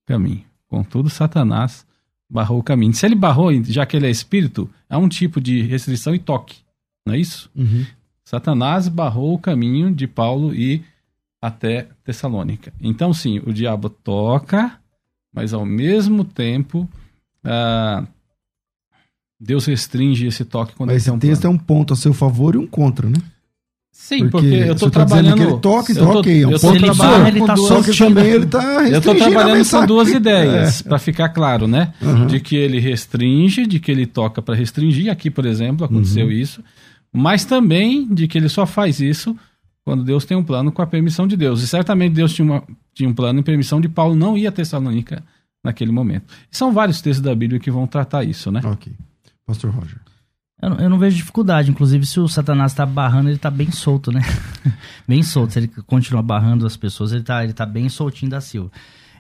caminho. 0.06 0.44
Contudo, 0.68 1.10
Satanás 1.10 1.86
barrou 2.30 2.60
o 2.60 2.64
caminho. 2.64 2.94
Se 2.94 3.06
ele 3.06 3.16
barrou, 3.16 3.52
já 3.64 3.86
que 3.86 3.98
ele 3.98 4.08
é 4.08 4.10
espírito, 4.10 4.70
é 4.90 4.98
um 4.98 5.10
tipo 5.10 5.42
de 5.42 5.62
restrição 5.62 6.16
e 6.16 6.20
toque, 6.20 6.60
não 7.06 7.14
é 7.14 7.18
isso? 7.18 7.50
Uhum. 7.56 7.86
Satanás 8.24 8.88
barrou 8.88 9.34
o 9.34 9.40
caminho 9.40 9.94
de 9.94 10.08
Paulo 10.08 10.56
e 10.56 10.84
até 11.42 11.90
Tessalônica. 12.04 12.74
Então, 12.80 13.14
sim, 13.14 13.40
o 13.40 13.52
diabo 13.52 13.90
toca, 13.90 14.80
mas 15.34 15.54
ao 15.54 15.66
mesmo 15.66 16.24
tempo 16.24 16.88
ah, 17.44 18.06
Deus 19.40 19.66
restringe 19.66 20.28
esse 20.28 20.46
toque 20.46 20.76
quando 20.76 20.90
mas 20.90 21.02
esse 21.02 21.12
um 21.12 21.18
texto 21.18 21.42
plano. 21.42 21.58
é 21.58 21.60
um 21.60 21.64
ponto 21.66 21.94
a 21.94 21.96
seu 21.96 22.14
favor 22.14 22.56
e 22.56 22.60
um 22.60 22.68
contra, 22.68 23.10
né? 23.10 23.18
Sim, 23.92 24.30
porque, 24.30 24.50
porque 24.50 24.70
eu 24.70 24.74
estou 24.74 24.90
tá 24.90 25.06
trabalhando. 25.06 25.38
Que 25.38 25.44
ele 25.44 25.58
toca, 25.60 25.92
então, 25.92 26.08
eu 26.08 26.14
tô, 26.14 26.20
ok. 26.20 26.44
É 26.44 26.48
um 26.48 26.52
eu 26.52 26.60
ponto 26.60 26.80
trabalhando, 26.80 27.28
ele 27.28 27.46
tá 27.46 27.58
só 27.58 27.82
que 27.84 27.98
também 27.98 28.26
ele 28.26 28.46
está 28.46 28.90
Eu 28.90 29.00
estou 29.00 29.16
trabalhando 29.16 29.70
com 29.70 29.86
duas 29.86 30.10
ideias, 30.10 30.82
é. 30.82 30.84
para 30.84 31.00
ficar 31.00 31.30
claro, 31.30 31.68
né? 31.68 31.94
Uhum. 32.02 32.28
De 32.28 32.40
que 32.40 32.56
ele 32.56 32.80
restringe, 32.80 33.66
de 33.66 33.80
que 33.80 33.92
ele 33.92 34.06
toca 34.06 34.42
para 34.42 34.56
restringir. 34.56 35.12
Aqui, 35.12 35.30
por 35.30 35.46
exemplo, 35.46 35.86
aconteceu 35.86 36.26
Uhum. 36.26 36.32
isso. 36.32 36.64
Mas 37.14 37.46
também 37.46 38.08
de 38.14 38.28
que 38.28 38.38
ele 38.38 38.50
só 38.50 38.66
faz 38.66 39.00
isso 39.00 39.36
quando 39.84 40.04
Deus 40.04 40.26
tem 40.26 40.36
um 40.38 40.44
plano 40.44 40.72
com 40.72 40.82
a 40.82 40.88
permissão 40.88 41.28
de 41.28 41.36
Deus. 41.38 41.62
E 41.62 41.68
certamente 41.68 42.14
Deus 42.14 42.34
tinha, 42.34 42.46
uma, 42.46 42.64
tinha 42.94 43.10
um 43.10 43.14
plano 43.14 43.40
em 43.40 43.44
permissão 43.44 43.80
de 43.80 43.90
Paulo 43.90 44.16
não 44.16 44.38
ir 44.38 44.48
a 44.48 44.52
Tessalônica 44.52 45.24
naquele 45.64 45.92
momento. 45.92 46.26
E 46.52 46.58
são 46.58 46.72
vários 46.72 47.02
textos 47.02 47.24
da 47.24 47.36
Bíblia 47.36 47.60
que 47.60 47.72
vão 47.72 47.86
tratar 47.86 48.24
isso, 48.24 48.52
né? 48.52 48.62
Ok. 48.64 48.92
Pastor 49.46 49.72
Roger. 49.72 50.01
Eu, 50.62 50.70
não- 50.70 50.78
eu 50.80 50.90
não 50.90 51.00
vejo 51.00 51.16
dificuldade. 51.18 51.72
Inclusive, 51.72 52.06
se 52.06 52.20
o 52.20 52.28
Satanás 52.28 52.74
tá 52.74 52.86
barrando, 52.86 53.30
ele 53.30 53.38
tá 53.38 53.50
bem 53.50 53.72
solto, 53.72 54.12
né? 54.12 54.22
bem 55.08 55.24
solto. 55.24 55.54
Se 55.54 55.60
ele 55.60 55.68
continuar 55.88 56.22
barrando 56.22 56.66
as 56.68 56.78
pessoas, 56.78 57.12
ele 57.12 57.24
tá, 57.24 57.44
ele 57.44 57.54
tá 57.54 57.66
bem 57.66 57.90
soltinho 57.90 58.30
da 58.32 58.40
Silva. 58.42 58.72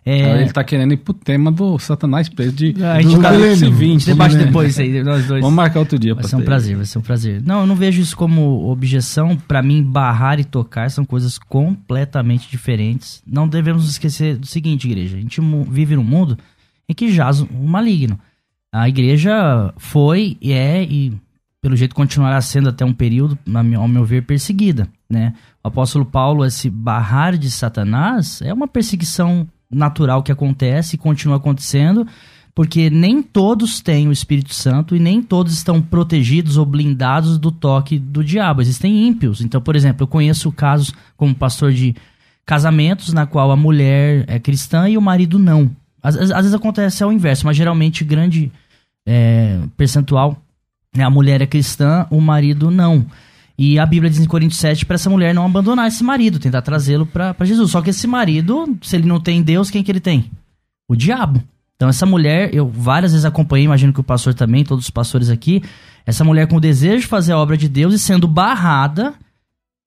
É, 0.03 0.41
Ele 0.41 0.51
tá 0.51 0.63
querendo 0.63 0.93
ir 0.93 0.97
pro 0.97 1.13
tema 1.13 1.51
do 1.51 1.77
Satanás 1.77 2.27
preso 2.27 2.53
de 2.53 2.73
a 2.83 2.99
gente, 2.99 3.19
do 3.19 3.27
a 3.27 3.31
milênio. 3.33 3.55
gente 3.55 3.73
Vinte, 3.75 4.05
debate 4.07 4.29
milênio. 4.31 4.47
depois 4.47 4.79
aí, 4.79 5.03
nós 5.03 5.27
dois. 5.27 5.41
Vamos 5.41 5.55
marcar 5.55 5.77
outro 5.77 5.99
dia. 5.99 6.15
Vai 6.15 6.23
ser 6.23 6.29
um 6.37 6.39
pastor. 6.39 6.45
prazer, 6.45 6.75
vai 6.75 6.85
ser 6.87 6.97
um 6.97 7.01
prazer. 7.03 7.43
Não, 7.45 7.59
eu 7.59 7.67
não 7.67 7.75
vejo 7.75 8.01
isso 8.01 8.17
como 8.17 8.67
objeção. 8.71 9.37
Pra 9.47 9.61
mim, 9.61 9.83
barrar 9.83 10.39
e 10.39 10.43
tocar 10.43 10.89
são 10.89 11.05
coisas 11.05 11.37
completamente 11.37 12.49
diferentes. 12.49 13.21
Não 13.27 13.47
devemos 13.47 13.87
esquecer 13.87 14.37
do 14.37 14.47
seguinte, 14.47 14.87
igreja. 14.87 15.17
A 15.17 15.19
gente 15.19 15.39
vive 15.69 15.95
num 15.95 16.03
mundo 16.03 16.35
em 16.89 16.95
que 16.95 17.11
jaz 17.11 17.39
o 17.41 17.47
maligno. 17.53 18.19
A 18.73 18.89
igreja 18.89 19.71
foi 19.77 20.35
e 20.41 20.51
é 20.51 20.83
e 20.83 21.13
pelo 21.61 21.75
jeito 21.75 21.93
continuará 21.93 22.41
sendo 22.41 22.69
até 22.69 22.83
um 22.83 22.93
período, 22.93 23.37
ao 23.77 23.87
meu 23.87 24.03
ver, 24.03 24.23
perseguida, 24.23 24.87
né? 25.09 25.33
O 25.63 25.67
apóstolo 25.67 26.03
Paulo, 26.03 26.43
esse 26.43 26.69
barrar 26.69 27.37
de 27.37 27.51
Satanás 27.51 28.41
é 28.41 28.51
uma 28.51 28.67
perseguição 28.67 29.47
natural 29.69 30.23
que 30.23 30.31
acontece 30.31 30.95
e 30.95 30.99
continua 30.99 31.37
acontecendo, 31.37 32.05
porque 32.55 32.89
nem 32.89 33.21
todos 33.21 33.79
têm 33.79 34.07
o 34.07 34.11
Espírito 34.11 34.53
Santo 34.55 34.95
e 34.95 34.99
nem 34.99 35.21
todos 35.21 35.53
estão 35.53 35.81
protegidos 35.81 36.57
ou 36.57 36.65
blindados 36.65 37.37
do 37.37 37.51
toque 37.51 37.99
do 37.99 38.23
diabo. 38.23 38.61
Existem 38.61 39.07
ímpios. 39.07 39.39
Então, 39.39 39.61
por 39.61 39.75
exemplo, 39.75 40.03
eu 40.03 40.07
conheço 40.07 40.51
casos 40.51 40.91
como 41.15 41.33
pastor 41.33 41.71
de 41.71 41.95
casamentos 42.43 43.13
na 43.13 43.25
qual 43.27 43.51
a 43.51 43.55
mulher 43.55 44.25
é 44.27 44.39
cristã 44.39 44.89
e 44.89 44.97
o 44.97 45.01
marido 45.01 45.37
não. 45.37 45.69
Às, 46.01 46.17
às- 46.17 46.29
vezes 46.31 46.53
acontece 46.55 47.03
ao 47.03 47.13
inverso, 47.13 47.45
mas 47.45 47.55
geralmente 47.55 48.03
grande 48.03 48.51
é, 49.07 49.59
percentual 49.77 50.41
a 50.99 51.09
mulher 51.09 51.41
é 51.41 51.45
cristã, 51.45 52.05
o 52.09 52.19
marido 52.19 52.69
não. 52.69 53.05
E 53.57 53.79
a 53.79 53.85
Bíblia 53.85 54.09
diz 54.09 54.19
em 54.19 54.25
Coríntios 54.25 54.59
7 54.59 54.85
para 54.85 54.95
essa 54.95 55.09
mulher 55.09 55.33
não 55.33 55.45
abandonar 55.45 55.87
esse 55.87 56.03
marido, 56.03 56.39
tentar 56.39 56.61
trazê-lo 56.61 57.05
para 57.05 57.35
Jesus. 57.45 57.71
Só 57.71 57.81
que 57.81 57.91
esse 57.91 58.07
marido, 58.07 58.77
se 58.81 58.95
ele 58.95 59.07
não 59.07 59.19
tem 59.19 59.41
Deus, 59.41 59.69
quem 59.69 59.83
que 59.83 59.91
ele 59.91 59.99
tem? 59.99 60.29
O 60.89 60.95
diabo. 60.95 61.41
Então 61.75 61.87
essa 61.87 62.05
mulher, 62.05 62.53
eu 62.53 62.67
várias 62.67 63.11
vezes 63.11 63.25
acompanhei, 63.25 63.65
imagino 63.65 63.93
que 63.93 63.99
o 63.99 64.03
pastor 64.03 64.33
também, 64.33 64.63
todos 64.63 64.85
os 64.85 64.91
pastores 64.91 65.29
aqui, 65.29 65.63
essa 66.05 66.23
mulher 66.23 66.47
com 66.47 66.57
o 66.57 66.61
desejo 66.61 67.01
de 67.01 67.07
fazer 67.07 67.31
a 67.33 67.37
obra 67.37 67.55
de 67.55 67.69
Deus 67.69 67.93
e 67.93 67.99
sendo 67.99 68.27
barrada 68.27 69.13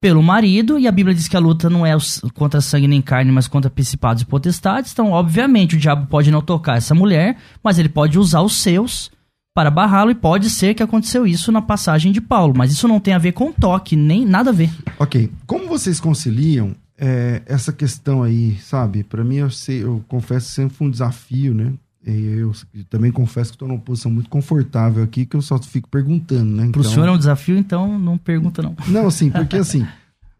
pelo 0.01 0.23
marido, 0.23 0.79
e 0.79 0.87
a 0.87 0.93
Bíblia 0.93 1.15
diz 1.15 1.29
que 1.29 1.37
a 1.37 1.41
luta 1.41 1.71
não 1.71 1.87
é 1.87 1.97
contra 2.35 2.61
sangue 2.61 2.87
nem 2.87 3.01
carne, 3.01 3.33
mas 3.33 3.49
contra 3.49 3.71
principados 3.71 4.23
e 4.23 4.27
potestades. 4.27 4.93
Então, 4.93 5.11
obviamente, 5.13 5.77
o 5.77 5.79
diabo 5.79 6.07
pode 6.07 6.31
não 6.31 6.43
tocar 6.43 6.77
essa 6.77 6.95
mulher, 6.95 7.39
mas 7.63 7.79
ele 7.79 7.89
pode 7.89 8.19
usar 8.19 8.43
os 8.43 8.57
seus 8.57 9.11
para 9.55 9.71
barrá-lo, 9.71 10.11
e 10.11 10.15
pode 10.17 10.51
ser 10.51 10.75
que 10.75 10.83
aconteceu 10.83 11.25
isso 11.25 11.53
na 11.53 11.63
passagem 11.63 12.11
de 12.11 12.21
Paulo, 12.21 12.53
mas 12.57 12.73
isso 12.73 12.89
não 12.89 12.99
tem 12.99 13.15
a 13.15 13.19
ver 13.19 13.33
com 13.33 13.53
toque, 13.53 13.95
nem 13.95 14.27
nada 14.27 14.51
a 14.51 14.53
ver. 14.53 14.71
Ok. 14.99 15.31
Como 15.47 15.69
vocês 15.69 16.01
conciliam 16.01 16.75
é, 16.99 17.41
essa 17.47 17.73
questão 17.73 18.25
aí, 18.25 18.59
sabe? 18.61 19.05
Pra 19.05 19.23
mim, 19.23 19.37
eu, 19.37 19.51
sei, 19.51 19.85
eu 19.85 20.05
confesso 20.09 20.49
que 20.49 20.55
sempre 20.55 20.77
foi 20.77 20.89
um 20.89 20.91
desafio, 20.91 21.55
né? 21.55 21.73
E 22.05 22.39
eu, 22.39 22.53
também 22.91 23.13
confesso 23.13 23.51
que 23.51 23.55
estou 23.55 23.69
numa 23.69 23.81
posição 23.81 24.11
muito 24.11 24.29
confortável 24.29 25.05
aqui, 25.05 25.25
que 25.25 25.37
eu 25.37 25.41
só 25.41 25.57
fico 25.59 25.89
perguntando, 25.89 26.51
né? 26.51 26.67
Então- 26.67 26.83
senhor 26.83 27.09
é 27.09 27.13
um 27.13 27.17
desafio, 27.17 27.57
então 27.57 27.97
não 27.97 28.19
pergunta 28.19 28.61
não. 28.61 28.75
Não, 28.89 29.07
assim, 29.07 29.31
porque 29.31 29.57
assim, 29.57 29.87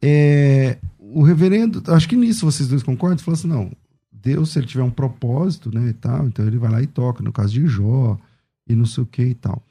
é, 0.03 0.77
o 0.99 1.23
reverendo, 1.23 1.83
acho 1.87 2.09
que 2.09 2.17
nisso 2.17 2.45
vocês 2.45 2.69
dois 2.69 2.83
concordam, 2.83 3.17
falou 3.19 3.39
assim, 3.39 3.49
não, 3.49 3.71
Deus, 4.13 4.51
se 4.51 4.59
ele 4.59 4.67
tiver 4.67 4.83
um 4.83 4.91
propósito, 4.91 5.73
né, 5.73 5.89
e 5.89 5.93
tal, 5.93 6.27
então 6.27 6.45
ele 6.45 6.59
vai 6.59 6.71
lá 6.71 6.83
e 6.83 6.87
toca, 6.87 7.23
no 7.23 7.33
caso 7.33 7.53
de 7.55 7.67
Jó, 7.67 8.19
e 8.69 8.75
não 8.75 8.87
sei 8.87 9.03
o 9.03 9.07
que 9.07 9.23
e 9.23 9.35
tal. 9.35 9.63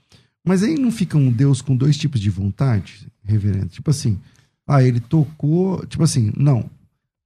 Mas 0.45 0.61
aí 0.61 0.75
não 0.75 0.91
fica 0.91 1.17
um 1.17 1.31
Deus 1.31 1.61
com 1.61 1.75
dois 1.75 1.97
tipos 1.97 2.19
de 2.19 2.29
vontade, 2.29 3.07
reverendo? 3.23 3.67
Tipo 3.67 3.91
assim, 3.91 4.19
ah, 4.67 4.83
ele 4.83 4.99
tocou. 4.99 5.85
Tipo 5.85 6.03
assim, 6.03 6.33
não. 6.35 6.69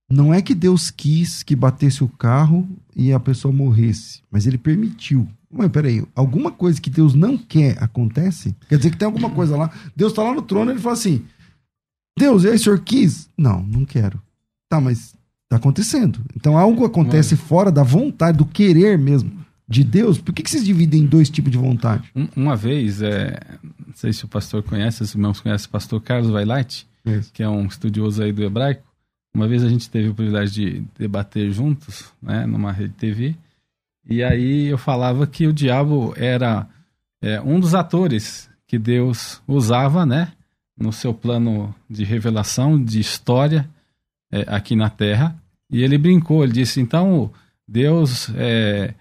Não 0.10 0.34
é 0.34 0.42
que 0.42 0.56
Deus 0.56 0.90
quis 0.90 1.44
que 1.44 1.56
batesse 1.56 2.04
o 2.04 2.08
carro 2.08 2.68
e 2.96 3.12
a 3.12 3.20
pessoa 3.20 3.54
morresse, 3.54 4.22
mas 4.32 4.48
ele 4.48 4.58
permitiu. 4.58 5.28
Mas 5.52 5.70
peraí, 5.70 6.06
alguma 6.16 6.52
coisa 6.52 6.80
que 6.80 6.90
Deus 6.90 7.14
não 7.14 7.38
quer 7.38 7.82
acontece? 7.84 8.56
Quer 8.70 8.78
dizer 8.78 8.92
que 8.92 8.98
tem 8.98 9.06
alguma 9.06 9.30
coisa 9.30 9.58
lá. 9.58 9.72
Deus 9.96 10.14
tá 10.14 10.24
lá 10.24 10.34
no 10.34 10.42
trono 10.42 10.72
e 10.72 10.74
ele 10.74 10.82
fala 10.82 10.94
assim: 10.94 11.26
Deus, 12.18 12.44
e 12.44 12.50
aí, 12.50 12.56
o 12.56 12.60
senhor 12.60 12.80
quis? 12.80 13.30
Não, 13.38 13.62
não 13.64 13.84
quero. 13.84 14.22
Tá, 14.70 14.80
mas 14.80 15.14
tá 15.50 15.58
acontecendo. 15.58 16.22
Então 16.36 16.58
algo 16.58 16.86
acontece 16.86 17.36
fora 17.36 17.72
da 17.72 17.84
vontade, 17.84 18.38
do 18.38 18.46
querer 18.46 18.98
mesmo 18.98 19.47
de 19.68 19.84
Deus. 19.84 20.18
Por 20.20 20.34
que, 20.34 20.44
que 20.44 20.50
vocês 20.50 20.64
dividem 20.66 21.02
em 21.02 21.06
dois 21.06 21.30
tipos 21.30 21.52
de 21.52 21.58
vontade? 21.58 22.10
Um- 22.16 22.28
uma 22.36 22.56
vez, 22.56 23.02
é, 23.02 23.40
não 23.86 23.94
sei 23.94 24.14
se 24.14 24.24
o 24.26 24.28
pastor 24.28 24.64
conhece, 24.64 25.04
os 25.04 25.14
irmãos 25.14 25.40
conhecem 25.42 25.68
o 25.68 25.72
pastor 25.72 26.02
Carlos 26.02 26.30
Vailate, 26.30 26.88
Isso. 27.06 27.32
que 27.34 27.44
é 27.44 27.50
um 27.50 27.66
estudioso 27.66 28.24
aí 28.24 28.32
do 28.32 28.44
hebraico. 28.44 28.84
Uma 29.34 29.48
vez 29.48 29.64
a 29.64 29.70
gente 29.70 29.90
teve 29.90 30.10
o 30.10 30.16
privilégio 30.16 30.54
de 30.54 30.84
debater 30.98 31.52
juntos, 31.52 32.12
né, 32.22 32.46
numa 32.46 32.72
rede 32.72 32.94
TV, 32.94 33.36
e 34.10 34.24
aí 34.24 34.68
eu 34.68 34.78
falava 34.78 35.28
que 35.28 35.46
o 35.46 35.54
diabo 35.54 36.14
era 36.16 36.68
é, 37.22 37.40
um 37.42 37.60
dos 37.60 37.76
atores 37.76 38.50
que 38.66 38.80
Deus 38.80 39.42
usava, 39.48 40.06
né, 40.06 40.32
no 40.80 40.94
seu 40.94 41.14
plano 41.14 41.74
de 41.90 42.04
revelação, 42.04 42.82
de 42.82 43.00
história 43.00 43.70
é, 44.32 44.46
aqui 44.48 44.76
na 44.76 44.90
Terra. 44.90 45.36
E 45.70 45.84
ele 45.84 45.98
brincou, 45.98 46.44
ele 46.44 46.54
disse, 46.54 46.80
então 46.80 47.32
Deus 47.68 48.30
é, 48.36 48.94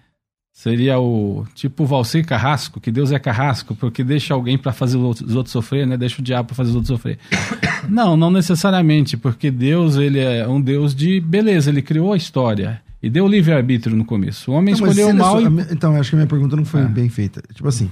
seria 0.59 0.99
o 0.99 1.47
tipo 1.55 1.83
o 1.85 1.87
Valcir 1.87 2.25
Carrasco, 2.27 2.81
que 2.81 2.91
Deus 2.91 3.13
é 3.13 3.19
carrasco, 3.19 3.75
porque 3.77 4.03
deixa 4.03 4.33
alguém 4.33 4.57
para 4.57 4.73
fazer 4.73 4.97
os 4.97 5.03
outros, 5.05 5.29
os 5.29 5.37
outros 5.37 5.53
sofrer, 5.53 5.87
né? 5.87 5.99
Deixa 5.99 6.21
o 6.23 6.25
diabo 6.25 6.47
para 6.47 6.57
fazer 6.57 6.71
os 6.71 6.77
outros 6.77 6.89
sofrer. 6.97 7.19
não, 7.91 8.17
não 8.17 8.31
necessariamente, 8.31 9.19
porque 9.19 9.51
Deus 9.51 9.97
ele 9.97 10.19
é 10.19 10.49
um 10.49 10.59
Deus 10.59 10.95
de 10.95 11.21
beleza, 11.21 11.69
ele 11.69 11.83
criou 11.83 12.15
a 12.15 12.17
história 12.17 12.81
e 13.03 13.11
deu 13.11 13.29
livre 13.29 13.53
arbítrio 13.53 13.95
no 13.95 14.05
começo. 14.07 14.51
O 14.51 14.55
homem 14.55 14.75
mas 14.75 14.81
escolheu 14.81 15.11
o 15.11 15.15
mal 15.15 15.41
só- 15.43 15.47
e 15.47 15.73
Então, 15.75 15.93
eu 15.95 16.01
acho 16.01 16.09
que 16.11 16.17
a 16.17 16.19
minha 16.19 16.27
pergunta 16.27 16.57
não 16.57 16.65
foi 16.65 16.81
Ah. 16.81 16.89
bem 16.89 17.11
feita. 17.11 17.43
Tipo 17.53 17.69
assim, 17.69 17.91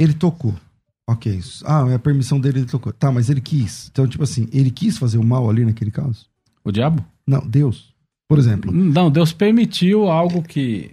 ele 0.00 0.12
tocou. 0.12 0.54
Ok. 1.08 1.32
isso. 1.32 1.64
Ah, 1.66 1.86
é 1.88 1.94
a 1.94 1.98
permissão 1.98 2.40
dele, 2.40 2.58
ele 2.60 2.66
tocou. 2.66 2.92
Tá, 2.92 3.10
mas 3.12 3.30
ele 3.30 3.40
quis. 3.40 3.88
Então, 3.92 4.06
tipo 4.06 4.22
assim, 4.24 4.48
ele 4.52 4.70
quis 4.70 4.98
fazer 4.98 5.18
o 5.18 5.24
mal 5.24 5.48
ali 5.48 5.64
naquele 5.64 5.90
caso? 5.92 6.26
o 6.64 6.70
diabo. 6.72 7.04
Não, 7.26 7.40
Deus. 7.46 7.94
Por 8.28 8.38
exemplo. 8.38 8.70
Não, 8.70 9.10
Deus 9.10 9.32
permitiu 9.32 10.08
algo 10.10 10.42
que 10.42 10.90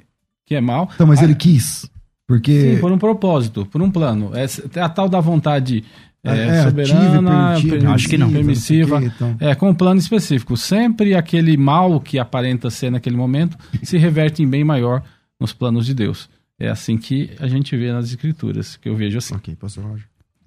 que 0.48 0.56
é 0.56 0.62
mal. 0.62 0.90
Então, 0.96 1.06
mas 1.06 1.20
Ah, 1.20 1.26
ele 1.26 1.36
quis. 1.36 1.88
Porque. 2.26 2.74
Sim, 2.76 2.80
por 2.82 2.92
um 2.92 2.98
propósito, 2.98 3.66
por 3.68 3.82
um 3.82 3.92
plano. 3.92 4.32
É, 4.34 4.46
é 4.76 4.82
a 4.82 4.90
tal 4.90 5.08
da 5.08 5.20
vontade 5.20 5.84
é, 6.24 6.32
é, 6.32 6.64
soberana, 6.64 7.54
ativa, 7.54 7.70
permissiva, 7.70 7.94
Acho 7.94 8.10
que 8.10 8.18
não. 8.18 8.32
permissiva. 8.32 9.00
sei 9.00 9.08
o 9.08 9.12
quê, 9.12 9.16
então. 9.16 9.36
É, 9.40 9.54
com 9.56 9.70
um 9.70 9.74
plano 9.76 10.00
específico. 10.00 10.58
Sempre 10.58 11.14
aquele 11.16 11.56
mal 11.56 12.00
que 12.02 12.18
aparenta 12.18 12.70
ser 12.70 12.90
naquele 12.92 13.16
momento 13.16 13.58
se 13.84 13.98
reverte 13.98 14.42
em 14.42 14.48
bem 14.50 14.64
maior 14.64 15.04
nos 15.40 15.54
planos 15.54 15.86
de 15.86 15.94
Deus. 15.94 16.30
É 16.60 16.70
assim 16.70 16.98
que 16.98 17.30
a 17.40 17.48
gente 17.48 17.78
vê 17.78 17.92
nas 17.92 18.08
escrituras, 18.08 18.78
que 18.78 18.90
eu 18.90 18.96
vejo 18.96 19.20
assim. 19.20 19.36
Ok, 19.36 19.56
pastor 19.56 19.84
Roger. 19.86 20.06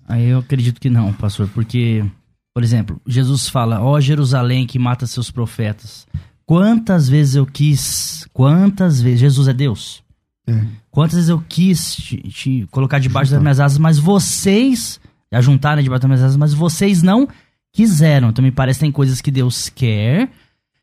Aí 0.08 0.26
eu 0.28 0.40
acredito 0.40 0.80
que 0.80 0.90
não, 0.90 1.12
pastor, 1.12 1.48
porque, 1.54 2.04
por 2.52 2.64
exemplo, 2.64 3.00
Jesus 3.06 3.48
fala: 3.48 3.80
Ó 3.80 3.98
Jerusalém 4.00 4.66
que 4.66 4.78
mata 4.78 5.06
seus 5.06 5.30
profetas. 5.30 6.06
Quantas 6.50 7.08
vezes 7.08 7.36
eu 7.36 7.46
quis, 7.46 8.26
quantas 8.32 9.00
vezes, 9.00 9.20
Jesus 9.20 9.46
é 9.46 9.52
Deus, 9.52 10.02
É. 10.48 10.60
quantas 10.90 11.14
vezes 11.14 11.30
eu 11.30 11.40
quis 11.48 11.94
te, 11.94 12.16
te 12.16 12.66
colocar 12.72 12.98
debaixo 12.98 13.30
das 13.30 13.40
minhas 13.40 13.60
asas, 13.60 13.78
mas 13.78 14.00
vocês, 14.00 15.00
ajuntar 15.30 15.76
né, 15.76 15.82
debaixo 15.84 16.02
das 16.02 16.08
minhas 16.08 16.22
asas, 16.24 16.36
mas 16.36 16.52
vocês 16.52 17.04
não 17.04 17.28
quiseram. 17.72 18.30
Então 18.30 18.42
me 18.42 18.50
parece 18.50 18.80
que 18.80 18.84
tem 18.84 18.90
coisas 18.90 19.20
que 19.20 19.30
Deus 19.30 19.68
quer 19.68 20.28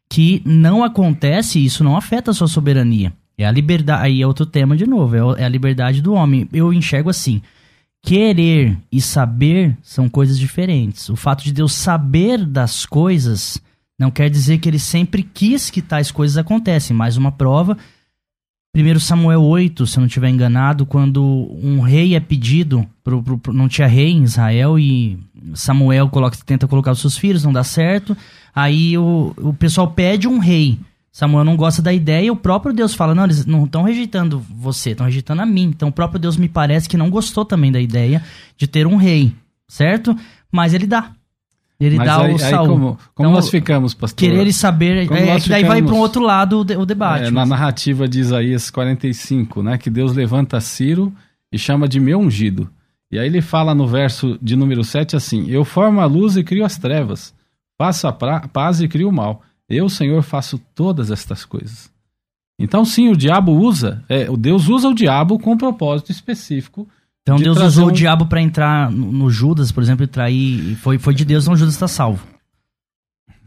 que 0.09 0.41
não 0.45 0.85
acontece 0.85 1.59
e 1.59 1.65
isso 1.65 1.83
não 1.83 1.97
afeta 1.97 2.31
a 2.31 2.33
sua 2.33 2.47
soberania. 2.47 3.11
É 3.37 3.45
a 3.45 3.51
liberdade, 3.51 4.03
aí 4.05 4.21
é 4.21 4.25
outro 4.25 4.45
tema 4.45 4.73
de 4.77 4.87
novo, 4.87 5.17
é 5.35 5.41
é 5.41 5.45
a 5.45 5.49
liberdade 5.49 6.01
do 6.01 6.13
homem. 6.13 6.47
Eu 6.53 6.71
enxergo 6.71 7.09
assim, 7.09 7.41
querer 8.01 8.77
e 8.89 9.01
saber 9.01 9.77
são 9.81 10.07
coisas 10.07 10.39
diferentes. 10.39 11.09
O 11.09 11.17
fato 11.17 11.43
de 11.43 11.51
Deus 11.51 11.73
saber 11.73 12.45
das 12.45 12.85
coisas 12.85 13.61
não 13.99 14.11
quer 14.11 14.29
dizer 14.29 14.59
que 14.59 14.69
ele 14.69 14.79
sempre 14.79 15.23
quis 15.23 15.69
que 15.69 15.81
tais 15.81 16.11
coisas 16.11 16.37
acontecem. 16.37 16.95
Mais 16.95 17.17
uma 17.17 17.31
prova. 17.31 17.77
1 18.75 18.99
Samuel 18.99 19.41
8, 19.41 19.87
se 19.87 19.97
eu 19.97 20.01
não 20.01 20.07
estiver 20.07 20.29
enganado, 20.29 20.85
quando 20.85 21.23
um 21.63 21.79
rei 21.81 22.13
é 22.13 22.19
pedido, 22.19 22.87
pro, 23.03 23.23
pro- 23.23 23.37
pro- 23.39 23.53
não 23.53 23.67
tinha 23.67 23.87
rei 23.87 24.11
em 24.11 24.23
Israel 24.23 24.77
e 24.77 25.17
Samuel 25.55 26.09
coloca, 26.09 26.37
tenta 26.45 26.67
colocar 26.67 26.91
os 26.91 26.99
seus 26.99 27.17
filhos, 27.17 27.43
não 27.43 27.51
dá 27.51 27.63
certo. 27.63 28.15
Aí 28.53 28.95
o, 28.95 29.33
o 29.37 29.53
pessoal 29.53 29.89
pede 29.91 30.27
um 30.27 30.37
rei. 30.37 30.77
Samuel 31.11 31.43
não 31.43 31.57
gosta 31.57 31.81
da 31.81 31.91
ideia 31.91 32.25
e 32.27 32.29
o 32.31 32.35
próprio 32.35 32.71
Deus 32.71 32.93
fala: 32.93 33.15
Não, 33.15 33.23
eles 33.23 33.47
não 33.47 33.65
estão 33.65 33.81
rejeitando 33.81 34.39
você, 34.39 34.91
estão 34.91 35.07
rejeitando 35.07 35.41
a 35.41 35.45
mim. 35.47 35.63
Então 35.75 35.89
o 35.89 35.91
próprio 35.91 36.19
Deus 36.19 36.37
me 36.37 36.47
parece 36.47 36.87
que 36.87 36.97
não 36.97 37.09
gostou 37.09 37.43
também 37.43 37.71
da 37.71 37.81
ideia 37.81 38.21
de 38.55 38.67
ter 38.67 38.85
um 38.85 38.95
rei, 38.97 39.33
certo? 39.67 40.15
Mas 40.51 40.75
ele 40.75 40.85
dá. 40.85 41.13
Ele 41.79 41.97
Mas 41.97 42.07
dá 42.07 42.21
aí, 42.21 42.31
o 42.31 42.33
aí 42.33 42.39
Saul. 42.39 42.67
como, 42.67 42.85
como 42.87 42.97
Então, 43.19 43.31
nós 43.31 43.49
ficamos, 43.49 43.93
pastor? 43.93 44.17
Querer 44.17 44.47
e 44.47 44.53
saber. 44.53 45.07
Como 45.07 45.19
É, 45.19 45.25
daí 45.25 45.63
vai 45.63 45.77
ficamos- 45.77 45.81
para 45.91 45.93
um 45.95 45.99
outro 45.99 46.21
lado 46.23 46.61
o, 46.61 46.63
de- 46.63 46.75
o 46.75 46.85
debate. 46.85 47.25
É, 47.25 47.31
na 47.31 47.45
narrativa 47.45 48.07
de 48.07 48.19
Isaías 48.19 48.71
45, 48.71 49.61
né, 49.61 49.77
que 49.77 49.89
Deus 49.89 50.13
levanta 50.13 50.59
Ciro 50.59 51.13
e 51.51 51.57
chama 51.59 51.87
de 51.87 51.99
meu 51.99 52.19
ungido. 52.19 52.67
E 53.11 53.19
aí 53.19 53.27
ele 53.27 53.41
fala 53.41 53.75
no 53.75 53.87
verso 53.87 54.37
de 54.41 54.55
número 54.55 54.83
7 54.83 55.15
assim: 55.15 55.47
Eu 55.49 55.63
formo 55.63 56.01
a 56.01 56.05
luz 56.05 56.35
e 56.35 56.43
crio 56.43 56.65
as 56.65 56.77
trevas, 56.77 57.31
faço 57.77 58.07
a 58.07 58.11
pra- 58.11 58.47
paz 58.47 58.81
e 58.81 58.87
crio 58.87 59.09
o 59.09 59.13
mal. 59.13 59.43
Eu, 59.69 59.87
Senhor, 59.87 60.23
faço 60.23 60.59
todas 60.73 61.11
estas 61.11 61.45
coisas. 61.45 61.91
Então, 62.59 62.83
sim, 62.83 63.09
o 63.09 63.15
diabo 63.15 63.51
usa, 63.51 64.03
é, 64.09 64.27
o 64.29 64.35
Deus 64.35 64.67
usa 64.67 64.89
o 64.89 64.95
diabo 64.95 65.37
com 65.37 65.51
um 65.51 65.57
propósito 65.57 66.11
específico. 66.11 66.87
Então 67.27 67.35
de 67.37 67.43
Deus 67.43 67.59
usou 67.59 67.85
um- 67.85 67.87
o 67.89 67.91
diabo 67.91 68.25
para 68.25 68.41
entrar 68.41 68.89
no, 68.91 69.11
no 69.11 69.29
Judas, 69.29 69.71
por 69.71 69.83
exemplo, 69.83 70.03
e 70.03 70.07
trair. 70.07 70.75
Foi, 70.77 70.97
foi 70.97 71.13
de 71.13 71.25
Deus, 71.25 71.43
então 71.43 71.55
Judas 71.57 71.73
está 71.73 71.87
salvo. 71.87 72.23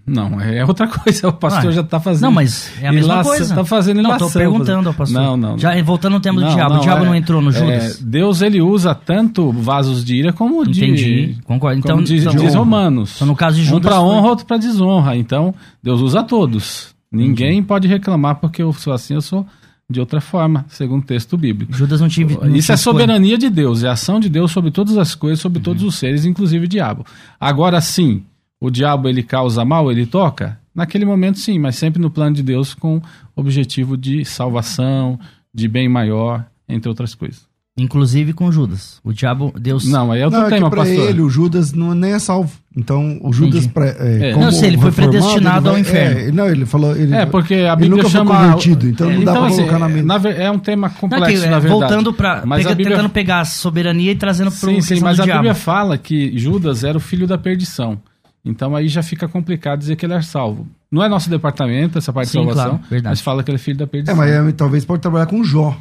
Não, 0.06 0.40
é 0.40 0.64
outra 0.64 0.88
coisa, 0.88 1.28
o 1.28 1.32
pastor 1.32 1.66
Ué. 1.66 1.72
já 1.72 1.80
está 1.82 2.00
fazendo. 2.00 2.22
Não, 2.24 2.32
mas 2.32 2.72
é 2.82 2.88
a 2.88 2.92
mesma 2.92 3.14
ilação- 3.14 3.32
coisa. 3.32 3.54
Tá 3.54 3.64
fazendo 3.64 3.96
Não, 4.02 4.10
tô 4.10 4.16
ilação, 4.24 4.40
perguntando 4.40 4.88
ao 4.88 4.94
pastor. 4.94 5.22
Não, 5.22 5.36
não. 5.36 5.58
Já, 5.58 5.80
voltando 5.82 6.14
no 6.14 6.20
tema 6.20 6.40
do 6.40 6.46
Não, 6.46 6.54
diabo, 6.54 6.74
não, 6.74 6.80
o 6.80 6.82
diabo 6.82 7.02
é- 7.04 7.06
não 7.06 7.14
entrou 7.14 7.40
no 7.40 7.52
Judas? 7.52 8.00
É, 8.00 8.04
Deus 8.04 8.42
ele 8.42 8.60
usa 8.60 8.94
tanto 8.94 9.52
vasos 9.52 10.04
de 10.04 10.16
ira 10.16 10.32
como 10.32 10.66
de 10.66 10.84
Entendi, 10.84 11.38
concordo. 11.44 11.78
Então, 11.78 11.96
como 11.96 12.04
diz, 12.06 12.22
então, 12.24 12.34
diz 12.34 12.54
Romanos. 12.54 13.12
então, 13.16 13.26
no 13.28 13.36
caso 13.36 13.56
de 13.56 13.62
um 13.62 13.66
Judas 13.66 13.82
para 13.92 14.00
foi- 14.00 14.04
honra, 14.08 14.28
outro 14.28 14.46
para 14.46 14.56
desonra. 14.56 15.16
Então, 15.16 15.54
Deus 15.82 16.00
usa 16.00 16.22
todos. 16.24 16.94
Ninguém 17.12 17.62
pode 17.62 17.86
reclamar 17.86 18.36
porque 18.36 18.62
eu 18.62 18.72
sou 18.72 18.92
assim, 18.92 19.14
eu 19.14 19.20
sou 19.22 19.46
de 19.90 19.98
outra 19.98 20.20
forma, 20.20 20.64
segundo 20.68 21.02
o 21.02 21.06
texto 21.06 21.36
bíblico. 21.36 21.74
Judas 21.74 22.00
não 22.00 22.08
tive. 22.08 22.36
não 22.36 22.54
Isso 22.54 22.70
é 22.70 22.76
soberania 22.76 23.36
de 23.36 23.50
Deus, 23.50 23.82
é 23.82 23.88
a 23.88 23.92
ação 23.92 24.20
de 24.20 24.28
Deus 24.28 24.52
sobre 24.52 24.70
todas 24.70 24.96
as 24.96 25.16
coisas, 25.16 25.40
sobre 25.40 25.60
todos 25.60 25.82
os 25.82 25.96
seres, 25.96 26.24
inclusive 26.24 26.66
o 26.66 26.68
diabo. 26.68 27.04
Agora 27.40 27.80
sim, 27.80 28.22
o 28.60 28.70
diabo 28.70 29.08
ele 29.08 29.24
causa 29.24 29.64
mal, 29.64 29.90
ele 29.90 30.06
toca? 30.06 30.60
Naquele 30.72 31.04
momento 31.04 31.40
sim, 31.40 31.58
mas 31.58 31.74
sempre 31.74 32.00
no 32.00 32.08
plano 32.08 32.36
de 32.36 32.42
Deus 32.42 32.72
com 32.72 33.02
objetivo 33.34 33.96
de 33.96 34.24
salvação, 34.24 35.18
de 35.52 35.66
bem 35.66 35.88
maior, 35.88 36.46
entre 36.68 36.88
outras 36.88 37.12
coisas. 37.12 37.49
Inclusive 37.82 38.32
com 38.32 38.50
Judas. 38.52 39.00
O 39.02 39.12
diabo, 39.12 39.52
Deus. 39.58 39.86
Não, 39.88 40.12
aí 40.12 40.20
é 40.20 40.24
outro 40.24 40.38
não, 40.40 40.46
é 40.46 40.50
tema, 40.50 40.68
que 40.68 40.76
pra 40.76 40.84
pastor. 40.84 41.08
ele, 41.08 41.20
o 41.22 41.30
Judas 41.30 41.72
não, 41.72 41.94
nem 41.94 42.12
é 42.12 42.18
salvo. 42.18 42.52
Então, 42.76 43.18
o 43.22 43.32
Judas. 43.32 43.66
Pra, 43.66 43.86
é, 43.86 44.28
É. 44.30 44.32
como 44.32 44.44
Não, 44.44 44.52
sei, 44.52 44.68
ele 44.68 44.78
foi 44.78 44.92
predestinado 44.92 45.68
ele 45.68 45.74
ao 45.76 45.80
inferno. 45.80 46.20
É, 46.20 46.30
não, 46.32 46.46
ele 46.46 46.66
falou. 46.66 46.94
Ele, 46.94 47.14
É, 47.14 47.24
porque 47.26 47.54
a 47.54 47.58
ele 47.72 47.76
Bíblia 47.76 47.96
nunca 47.96 48.08
chama... 48.08 48.34
foi 48.34 48.44
convertido, 48.44 48.88
então 48.88 49.10
É, 49.10 49.14
não 49.16 49.24
dá 49.24 49.32
pra 49.32 49.46
assim, 49.46 49.56
colocar 49.56 49.78
na 49.78 49.86
é, 49.86 49.92
mente. 49.92 50.04
na 50.04 50.14
é 50.30 50.50
um 50.50 50.58
tema 50.58 50.88
Não, 50.88 50.94
complexo, 50.94 51.26
que, 51.40 51.46
é, 51.46 51.50
na 51.50 51.58
verdade. 51.58 51.68
voltando 51.68 52.12
para 52.12 52.42
Mas 52.44 52.66
a 52.66 52.74
Bíblia- 52.74 52.96
tentando 52.96 53.10
pegar 53.10 53.40
a 53.40 53.44
soberania 53.44 54.12
e 54.12 54.14
trazendo 54.14 54.50
pro 54.50 54.58
Sim, 54.70 54.80
sim, 54.80 55.00
mas 55.00 55.18
a. 55.18 55.24
Bíblia 55.26 55.54
fala 55.54 55.96
que 55.96 56.36
Judas 56.38 56.84
era 56.84 56.96
o 56.98 57.00
filho 57.00 57.26
da 57.26 57.38
perdição. 57.38 57.98
Então 58.44 58.74
aí 58.76 58.88
já 58.88 59.02
fica 59.02 59.26
complicado 59.28 59.78
dizer 59.80 59.96
que 59.96 60.04
ele 60.06 60.14
é 60.14 60.22
salvo. 60.22 60.66
Não 60.90 61.02
é 61.04 61.08
nosso 61.08 61.28
departamento, 61.30 61.98
essa 61.98 62.12
parte 62.12 62.30
Sim, 62.30 62.40
de 62.40 62.46
salvação, 62.46 62.70
claro, 62.78 62.84
verdade. 62.90 63.12
mas 63.12 63.20
fala 63.20 63.42
que 63.44 63.50
ele 63.50 63.56
é 63.56 63.58
filho 63.58 63.76
da 63.78 63.84
É, 63.84 63.86
perdição. 63.86 64.16
mas 64.16 64.30
é, 64.30 64.52
talvez 64.52 64.84
pode 64.84 65.00
trabalhar 65.02 65.26
com 65.26 65.42
Jó. 65.44 65.76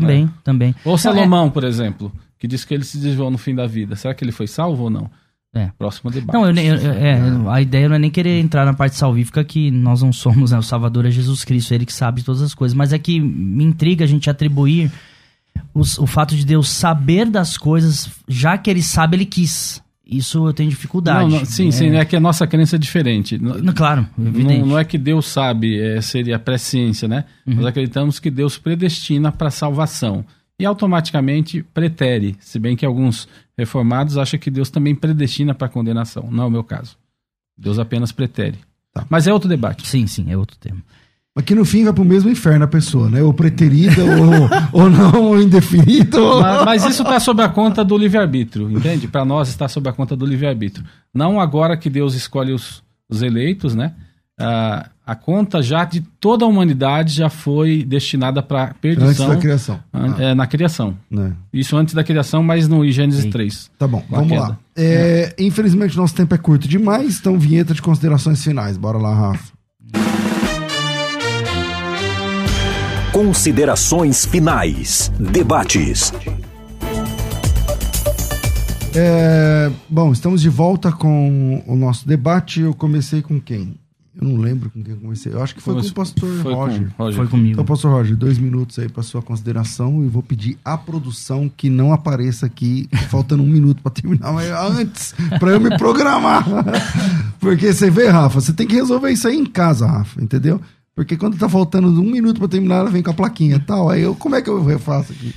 Também, 0.00 0.30
também. 0.42 0.74
Ou 0.84 0.96
Salomão, 0.98 1.50
por 1.50 1.64
exemplo, 1.64 2.12
que 2.38 2.46
diz 2.46 2.64
que 2.64 2.74
ele 2.74 2.84
se 2.84 2.98
desviou 2.98 3.30
no 3.30 3.38
fim 3.38 3.54
da 3.54 3.66
vida. 3.66 3.96
Será 3.96 4.14
que 4.14 4.24
ele 4.24 4.32
foi 4.32 4.46
salvo 4.46 4.84
ou 4.84 4.90
não? 4.90 5.10
É. 5.56 5.70
Próximo 5.78 6.10
debate. 6.10 6.34
Não, 6.34 6.44
eu, 6.46 6.52
nem- 6.52 6.66
eu- 6.66 6.76
eu- 6.76 6.92
é, 6.92 7.20
a 7.52 7.60
ideia 7.62 7.88
não 7.88 7.94
é 7.94 7.98
nem 8.00 8.10
querer 8.10 8.40
entrar 8.40 8.64
na 8.66 8.74
parte 8.74 8.96
salvífica 8.96 9.44
que 9.44 9.70
nós 9.70 10.02
não 10.02 10.12
somos, 10.12 10.50
né? 10.50 10.58
O 10.58 10.62
Salvador 10.62 11.06
é 11.06 11.10
Jesus 11.12 11.44
Cristo, 11.44 11.72
ele 11.72 11.86
que 11.86 11.92
sabe 11.92 12.24
todas 12.24 12.42
as 12.42 12.54
coisas. 12.54 12.74
Mas 12.76 12.92
é 12.92 12.98
que 12.98 13.20
me 13.20 13.62
intriga 13.62 14.04
a 14.04 14.08
gente 14.08 14.28
atribuir 14.28 14.90
os- 15.72 15.96
o 15.98 16.06
fato 16.08 16.34
de 16.34 16.44
Deus 16.44 16.68
saber 16.68 17.26
das 17.30 17.56
coisas, 17.56 18.10
já 18.26 18.58
que 18.58 18.68
ele 18.68 18.82
sabe, 18.82 19.16
ele 19.16 19.24
quis. 19.26 19.80
Isso 20.06 20.46
eu 20.46 20.52
tenho 20.52 20.68
dificuldade. 20.68 21.30
Não, 21.30 21.38
não, 21.38 21.44
sim, 21.46 21.70
sim, 21.70 21.96
é 21.96 22.04
que 22.04 22.14
a 22.14 22.20
nossa 22.20 22.46
crença 22.46 22.76
é 22.76 22.78
diferente. 22.78 23.38
Não- 23.38 23.72
Claro, 23.72 24.06
evidente. 24.18 24.60
Não, 24.60 24.66
não 24.68 24.78
é 24.78 24.84
que 24.84 24.98
Deus 24.98 25.26
sabe, 25.26 25.80
é, 25.80 26.00
seria 26.02 26.38
presciência, 26.38 27.08
né? 27.08 27.24
Uhum. 27.46 27.54
Nós 27.54 27.66
acreditamos 27.66 28.18
que 28.20 28.30
Deus 28.30 28.58
predestina 28.58 29.32
para 29.32 29.50
salvação. 29.50 30.24
E 30.58 30.62
e 30.62 30.66
automaticamente 30.66 31.62
pretere, 31.74 32.36
se 32.38 32.60
bem 32.60 32.76
que 32.76 32.86
alguns 32.86 33.26
reformados 33.58 34.16
acham 34.16 34.38
que 34.38 34.50
Deus 34.50 34.70
também 34.70 34.94
predestina 34.94 35.52
para 35.52 35.68
condenação. 35.68 36.28
Não 36.30 36.44
é 36.44 36.46
o 36.46 36.50
meu 36.50 36.62
caso. 36.62 36.96
Deus 37.58 37.78
apenas 37.78 38.12
pretere. 38.12 38.58
Tá. 38.92 39.04
Mas 39.10 39.26
é 39.26 39.32
outro 39.32 39.48
debate. 39.48 39.84
Sim, 39.86 40.06
sim, 40.06 40.30
é 40.30 40.36
outro 40.36 40.56
tema. 40.56 40.80
Mas 41.34 41.44
que 41.44 41.54
no 41.54 41.64
fim 41.64 41.82
vai 41.82 41.92
pro 41.92 42.04
mesmo 42.04 42.30
inferno 42.30 42.64
a 42.64 42.68
pessoa, 42.68 43.10
né? 43.10 43.20
Ou 43.22 43.34
preterida, 43.34 44.02
ou, 44.72 44.82
ou 44.84 44.90
não, 44.90 45.22
ou 45.22 45.42
indefinida. 45.42 46.20
Ou... 46.20 46.40
Mas, 46.40 46.64
mas 46.64 46.84
isso 46.86 47.02
está 47.02 47.18
sob 47.18 47.42
a 47.42 47.48
conta 47.48 47.84
do 47.84 47.98
livre-arbítrio, 47.98 48.70
entende? 48.70 49.08
Para 49.08 49.24
nós 49.24 49.48
está 49.48 49.66
sob 49.66 49.88
a 49.88 49.92
conta 49.92 50.14
do 50.16 50.24
livre-arbítrio. 50.24 50.84
Não 51.12 51.40
agora 51.40 51.76
que 51.76 51.90
Deus 51.90 52.14
escolhe 52.14 52.52
os, 52.52 52.82
os 53.08 53.20
eleitos, 53.20 53.74
né? 53.74 53.94
Ah, 54.38 54.88
a 55.06 55.14
conta 55.14 55.60
já 55.62 55.84
de 55.84 56.00
toda 56.18 56.44
a 56.44 56.48
humanidade 56.48 57.14
já 57.14 57.28
foi 57.28 57.84
destinada 57.84 58.42
para 58.42 58.64
Antes 58.66 58.76
perdição 58.80 59.28
da 59.28 59.36
criação. 59.36 59.80
an- 59.92 60.14
Ah, 60.18 60.22
é, 60.22 60.34
na 60.34 60.46
criação. 60.46 60.96
né? 61.10 61.32
Isso 61.52 61.76
antes 61.76 61.94
da 61.94 62.02
criação, 62.02 62.42
mas 62.42 62.66
no 62.68 62.88
Gênesis 62.90 63.24
Eita. 63.24 63.32
3. 63.38 63.70
Tá 63.78 63.86
bom, 63.86 64.02
vamos 64.08 64.28
queda. 64.28 64.40
lá. 64.40 64.58
É, 64.76 65.34
Infelizmente, 65.38 65.96
nosso 65.96 66.14
tempo 66.14 66.34
é 66.34 66.38
curto 66.38 66.66
demais, 66.66 67.18
então 67.20 67.38
vinheta 67.38 67.74
de 67.74 67.82
considerações 67.82 68.42
finais. 68.42 68.76
Bora 68.76 68.98
lá, 68.98 69.14
Rafa. 69.14 69.52
Considerações 73.14 74.26
finais. 74.26 75.12
Debates. 75.20 76.12
É, 78.92 79.70
bom, 79.88 80.10
estamos 80.10 80.42
de 80.42 80.48
volta 80.48 80.90
com 80.90 81.62
o 81.64 81.76
nosso 81.76 82.08
debate. 82.08 82.62
Eu 82.62 82.74
comecei 82.74 83.22
com 83.22 83.40
quem? 83.40 83.76
Eu 84.20 84.26
não 84.26 84.36
lembro 84.38 84.68
com 84.68 84.82
quem 84.82 84.94
eu 84.94 85.00
comecei. 85.00 85.32
Eu 85.32 85.40
acho 85.40 85.54
que 85.54 85.62
foi, 85.62 85.74
com 85.74 85.80
o 85.80 85.92
pastor 85.92 86.28
foi 86.42 86.52
Roger. 86.52 86.90
Com 86.96 87.04
Roger. 87.04 87.16
Foi 87.18 87.28
comigo. 87.28 87.52
Então, 87.52 87.64
pastor 87.64 87.92
Roger, 87.92 88.16
dois 88.16 88.36
minutos 88.36 88.80
aí 88.80 88.88
para 88.88 89.04
sua 89.04 89.22
consideração 89.22 90.04
e 90.04 90.08
vou 90.08 90.20
pedir 90.20 90.58
à 90.64 90.76
produção 90.76 91.48
que 91.48 91.70
não 91.70 91.92
apareça 91.92 92.46
aqui 92.46 92.88
faltando 93.10 93.44
um 93.44 93.46
minuto 93.46 93.80
para 93.80 93.92
terminar, 93.92 94.32
mas 94.32 94.50
antes, 94.50 95.14
para 95.38 95.52
eu 95.52 95.60
me 95.60 95.78
programar. 95.78 96.44
Porque 97.38 97.72
você 97.72 97.88
vê, 97.88 98.08
Rafa, 98.08 98.40
você 98.40 98.52
tem 98.52 98.66
que 98.66 98.74
resolver 98.74 99.12
isso 99.12 99.28
aí 99.28 99.36
em 99.36 99.46
casa, 99.46 99.86
Rafa, 99.86 100.20
entendeu? 100.20 100.60
Porque 100.94 101.16
quando 101.16 101.36
tá 101.36 101.48
faltando 101.48 101.88
um 101.88 102.10
minuto 102.10 102.38
para 102.38 102.48
terminar, 102.48 102.76
ela 102.76 102.90
vem 102.90 103.02
com 103.02 103.10
a 103.10 103.14
plaquinha 103.14 103.56
e 103.56 103.60
tal. 103.60 103.90
Aí 103.90 104.02
eu, 104.02 104.14
como 104.14 104.36
é 104.36 104.42
que 104.42 104.48
eu 104.48 104.64
refaço 104.64 105.12
aqui? 105.12 105.34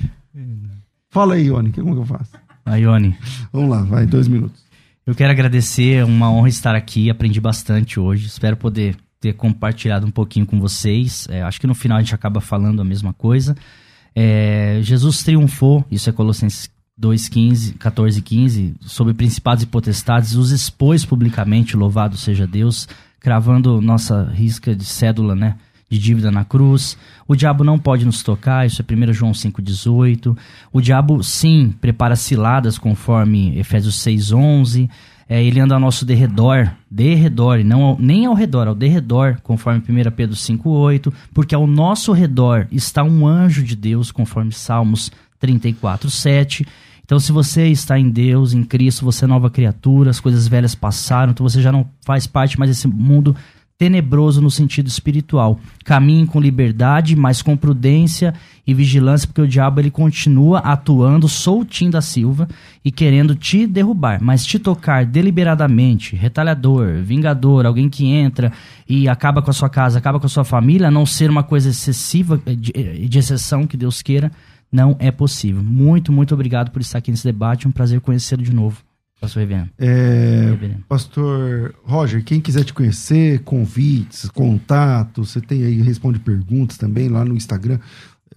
Fala 1.10 1.36
aí, 1.36 1.48
Ione, 1.48 1.72
como 1.72 1.94
que 1.94 2.02
eu 2.02 2.06
faço? 2.06 2.32
Aí, 2.66 2.84
Ione, 2.84 3.18
Vamos 3.52 3.70
lá, 3.70 3.82
vai, 3.84 4.06
dois 4.06 4.28
minutos. 4.28 4.62
eu 5.06 5.16
quero 5.16 5.32
agradecer, 5.32 5.96
é 5.96 6.06
uma 6.06 6.30
honra 6.30 6.50
estar 6.50 6.76
aqui, 6.76 7.10
aprendi 7.10 7.40
bastante 7.40 8.00
hoje. 8.00 8.28
Espero 8.28 8.56
poder 8.58 8.96
ter 9.20 9.34
compartilhado 9.34 10.06
um 10.06 10.12
pouquinho 10.12 10.46
com 10.46 10.60
vocês. 10.60 11.28
É, 11.30 11.42
acho 11.42 11.60
que 11.60 11.66
no 11.68 11.74
final 11.74 11.98
a 11.98 12.02
gente 12.02 12.14
acaba 12.14 12.40
falando 12.40 12.82
a 12.82 12.86
mesma 12.86 13.14
coisa. 13.14 13.56
É, 14.16 14.80
Jesus 14.84 15.24
triunfou, 15.24 15.84
isso 15.90 16.10
é 16.10 16.14
Colossenses 16.14 16.70
2,15, 17.00 17.78
14 17.78 18.20
e 18.20 18.22
15, 18.22 18.76
sobre 18.82 19.14
principados 19.14 19.64
e 19.64 19.68
potestades, 19.68 20.36
os 20.36 20.52
expôs 20.52 21.06
publicamente, 21.06 21.78
louvado 21.78 22.18
seja 22.18 22.48
Deus, 22.48 22.88
cravando 23.20 23.82
nossa 23.82 24.24
risca 24.34 24.76
de 24.76 24.86
cédula, 24.86 25.36
né? 25.36 25.56
De 25.90 25.98
dívida 25.98 26.30
na 26.30 26.44
cruz. 26.44 26.98
O 27.28 27.36
diabo 27.36 27.64
não 27.64 27.80
pode 27.80 28.06
nos 28.06 28.22
tocar, 28.22 28.66
isso 28.68 28.82
é 28.82 28.86
1 28.94 29.14
João 29.14 29.32
5,18. 29.32 30.38
O 30.74 30.82
diabo, 30.82 31.24
sim, 31.24 31.74
prepara 31.80 32.16
ciladas, 32.16 32.78
conforme 32.78 33.58
Efésios 33.58 33.96
6,11. 33.96 34.90
É, 35.30 35.44
ele 35.44 35.60
anda 35.60 35.74
ao 35.76 35.80
nosso 35.80 36.06
derredor, 36.06 36.72
derredor, 36.90 37.62
não 37.64 37.82
ao- 37.84 37.98
nem 38.00 38.26
ao 38.26 38.34
redor, 38.34 38.68
ao 38.68 38.76
derredor, 38.76 39.38
conforme 39.44 39.82
1 39.82 40.10
Pedro 40.12 40.36
5,8, 40.38 41.12
porque 41.34 41.54
ao 41.54 41.68
nosso 41.68 42.14
redor 42.14 42.66
está 42.72 43.04
um 43.04 43.28
anjo 43.28 43.62
de 43.64 43.76
Deus, 43.76 44.10
conforme 44.10 44.54
Salmos 44.54 45.12
34,7. 45.42 46.66
Então, 47.08 47.22
se 47.22 47.32
você 47.32 47.68
está 47.70 47.98
em 47.98 48.10
Deus, 48.10 48.52
em 48.54 48.66
Cristo, 48.66 49.06
você 49.06 49.24
é 49.24 49.28
nova 49.30 49.50
criatura, 49.50 50.10
as 50.10 50.20
coisas 50.20 50.46
velhas 50.46 50.76
passaram, 50.76 51.32
então 51.32 51.48
você 51.48 51.62
já 51.62 51.72
não 51.72 51.88
faz 52.06 52.28
parte 52.28 52.60
mais 52.60 52.70
desse 52.70 52.86
mundo 52.86 53.34
tenebroso 53.78 54.42
no 54.42 54.52
sentido 54.52 54.88
espiritual. 54.88 55.58
Caminhe 55.86 56.28
com 56.28 56.42
liberdade, 56.42 57.16
mas 57.16 57.42
com 57.42 57.56
prudência 57.56 58.34
e 58.66 58.74
vigilância, 58.74 59.26
porque 59.26 59.42
o 59.42 59.48
diabo 59.48 59.80
ele 59.80 59.90
continua 59.90 60.60
atuando 60.60 61.30
soltinho 61.30 61.92
da 61.92 62.02
Silva 62.02 62.46
e 62.84 62.92
querendo 62.92 63.36
te 63.36 63.66
derrubar, 63.66 64.20
mas 64.22 64.46
te 64.46 64.60
tocar 64.60 65.06
deliberadamente, 65.06 66.14
retalhador, 66.14 67.02
vingador, 67.04 67.66
alguém 67.66 67.88
que 67.88 68.06
entra 68.06 68.52
e 68.90 69.08
acaba 69.08 69.42
com 69.42 69.50
a 69.50 69.54
sua 69.54 69.70
casa, 69.70 69.98
acaba 69.98 70.20
com 70.20 70.26
a 70.26 70.30
sua 70.30 70.44
família, 70.44 70.90
a 70.90 70.92
não 70.92 71.06
ser 71.06 71.30
uma 71.30 71.44
coisa 71.44 71.70
excessiva, 71.70 72.38
de, 72.46 72.74
de 73.08 73.18
exceção 73.18 73.66
que 73.66 73.78
Deus 73.78 74.02
queira, 74.02 74.30
não 74.72 74.96
é 75.00 75.12
possível. 75.12 75.64
Muito, 75.64 76.12
muito 76.12 76.34
obrigado 76.34 76.72
por 76.72 76.82
estar 76.82 77.00
aqui 77.00 77.12
nesse 77.12 77.24
debate, 77.24 77.68
um 77.68 77.72
prazer 77.72 78.02
conhecê-lo 78.02 78.44
de 78.44 78.54
novo, 78.54 78.84
pastor 79.20 79.42
Reverendo. 79.42 79.70
É, 79.78 80.48
Reverendo. 80.50 80.84
Pastor 80.88 81.76
Roger, 81.84 82.24
quem 82.24 82.40
quiser 82.42 82.64
te 82.64 82.74
conhecer, 82.74 83.40
convites, 83.44 84.30
contatos, 84.30 85.32
você 85.32 85.42
tem 85.42 85.64
aí, 85.64 85.82
responde 85.82 86.20
perguntas 86.20 86.78
também 86.78 87.08
lá 87.10 87.24
no 87.24 87.36
Instagram. 87.36 87.80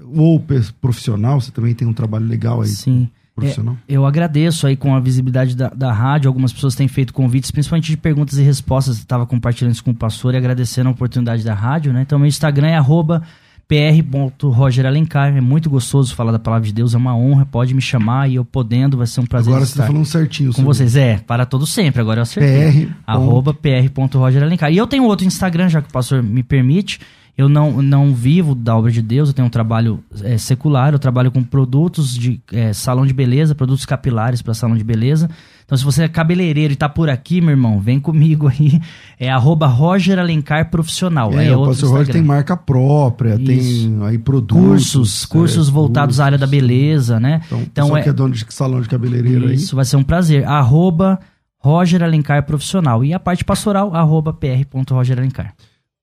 Ou 0.03 0.43
profissional, 0.81 1.41
você 1.41 1.51
também 1.51 1.74
tem 1.74 1.87
um 1.87 1.93
trabalho 1.93 2.26
legal 2.26 2.62
aí. 2.62 2.68
Sim. 2.68 3.11
Profissional. 3.35 3.76
É, 3.89 3.95
eu 3.95 4.05
agradeço 4.05 4.66
aí 4.66 4.76
com 4.76 4.95
a 4.95 5.01
visibilidade 5.01 5.57
da, 5.57 5.68
da 5.68 5.93
rádio. 5.93 6.28
Algumas 6.28 6.53
pessoas 6.53 6.74
têm 6.74 6.89
feito 6.89 7.12
convites, 7.12 7.51
principalmente 7.51 7.87
de 7.87 7.97
perguntas 7.97 8.39
e 8.39 8.43
respostas. 8.43 8.99
Estava 8.99 9.26
compartilhando 9.26 9.72
isso 9.72 9.85
com 9.85 9.93
o 9.93 9.95
pastor 9.95 10.35
e 10.35 10.37
agradecendo 10.37 10.89
a 10.89 10.93
oportunidade 10.93 11.45
da 11.45 11.55
rádio, 11.55 11.93
né? 11.93 12.03
Então, 12.03 12.18
meu 12.18 12.28
Instagram 12.28 12.68
é 12.68 12.76
arroba 12.76 13.22
pr.rogeralencar. 13.71 15.37
É 15.37 15.41
muito 15.41 15.71
gostoso 15.71 16.12
falar 16.16 16.33
da 16.33 16.41
palavra 16.41 16.66
de 16.66 16.75
Deus, 16.75 16.93
é 16.93 16.97
uma 16.97 17.16
honra. 17.16 17.47
Pode 17.47 17.73
me 17.73 17.81
chamar 17.81 18.29
e 18.29 18.35
eu 18.35 18.45
podendo, 18.45 18.97
vai 18.97 19.07
ser 19.07 19.21
um 19.21 19.27
prazer 19.27 19.53
Agora 19.53 19.64
você 19.64 19.73
estar 19.73 19.85
está 19.85 19.93
falando 19.93 20.07
certinho. 20.07 20.51
com 20.51 20.57
sobre 20.57 20.66
vocês. 20.66 20.97
É, 20.97 21.18
para 21.18 21.47
todo 21.47 21.64
sempre, 21.64 22.01
agora 22.01 22.18
eu 22.18 22.23
acertei. 22.23 22.87
PR. 22.87 22.93
Arroba 23.07 23.55
pr.rogeralencar. 23.55 24.73
E 24.73 24.77
eu 24.77 24.89
tenho 24.89 25.05
outro 25.05 25.25
Instagram, 25.25 25.68
já 25.68 25.81
que 25.81 25.89
o 25.89 25.93
pastor 25.93 26.21
me 26.21 26.43
permite. 26.43 26.99
Eu 27.37 27.49
não, 27.49 27.81
não 27.83 28.14
vivo 28.14 28.55
da 28.55 28.76
obra 28.76 28.91
de 28.91 29.01
Deus, 29.01 29.28
eu 29.31 29.35
tenho 29.35 29.47
um 29.47 29.51
trabalho 29.51 30.03
é, 30.22 30.37
secular, 30.37 30.93
eu 30.93 30.99
trabalho 30.99 31.31
com 31.31 31.43
produtos 31.43 32.14
de 32.14 32.41
é, 32.53 32.72
salão 32.72 33.07
de 33.07 33.12
beleza, 33.12 33.55
produtos 33.55 33.87
capilares 33.87 34.43
para 34.43 34.53
salão 34.53 34.76
de 34.76 34.85
beleza. 34.85 35.31
Então, 35.64 35.78
se 35.78 35.85
você 35.85 36.03
é 36.03 36.09
cabeleireiro 36.09 36.72
e 36.72 36.76
tá 36.76 36.89
por 36.89 37.09
aqui, 37.09 37.41
meu 37.41 37.51
irmão, 37.51 37.78
vem 37.81 38.01
comigo 38.01 38.49
aí. 38.49 38.81
É 39.18 39.31
arroba 39.31 39.66
Roger 39.66 40.18
Alencar 40.18 40.68
Profissional. 40.68 41.31
aí 41.31 41.47
É, 41.47 41.51
é 41.51 41.57
o 41.57 41.64
Pastor 41.64 41.91
Roger 41.91 42.12
tem 42.12 42.22
marca 42.22 42.57
própria, 42.57 43.39
tem 43.39 43.59
Isso. 43.59 44.03
aí 44.03 44.18
produtos. 44.18 44.93
Cursos, 44.93 45.24
cursos 45.26 45.68
é, 45.68 45.70
voltados 45.70 46.18
à 46.18 46.24
área 46.24 46.39
da 46.39 46.47
cursos. 46.47 46.61
beleza, 46.61 47.20
né? 47.20 47.41
Então, 47.47 47.61
Então, 47.61 47.97
é, 47.97 48.03
que 48.03 48.09
é 48.09 48.12
dono 48.12 48.35
de 48.35 48.45
salão 48.49 48.81
de 48.81 48.89
cabeleireiro 48.89 49.53
isso 49.53 49.76
vai 49.76 49.85
ser 49.85 49.97
um 49.97 50.03
prazer. 50.03 50.45
Arroba 50.45 51.20
Roger 51.59 52.03
Alencar 52.03 52.45
Profissional. 52.45 53.05
E 53.05 53.14
a 53.14 53.20
parte 53.20 53.45
pastoral, 53.45 53.95
arroba 53.95 54.33
pr.rogeralencar. 54.33 55.55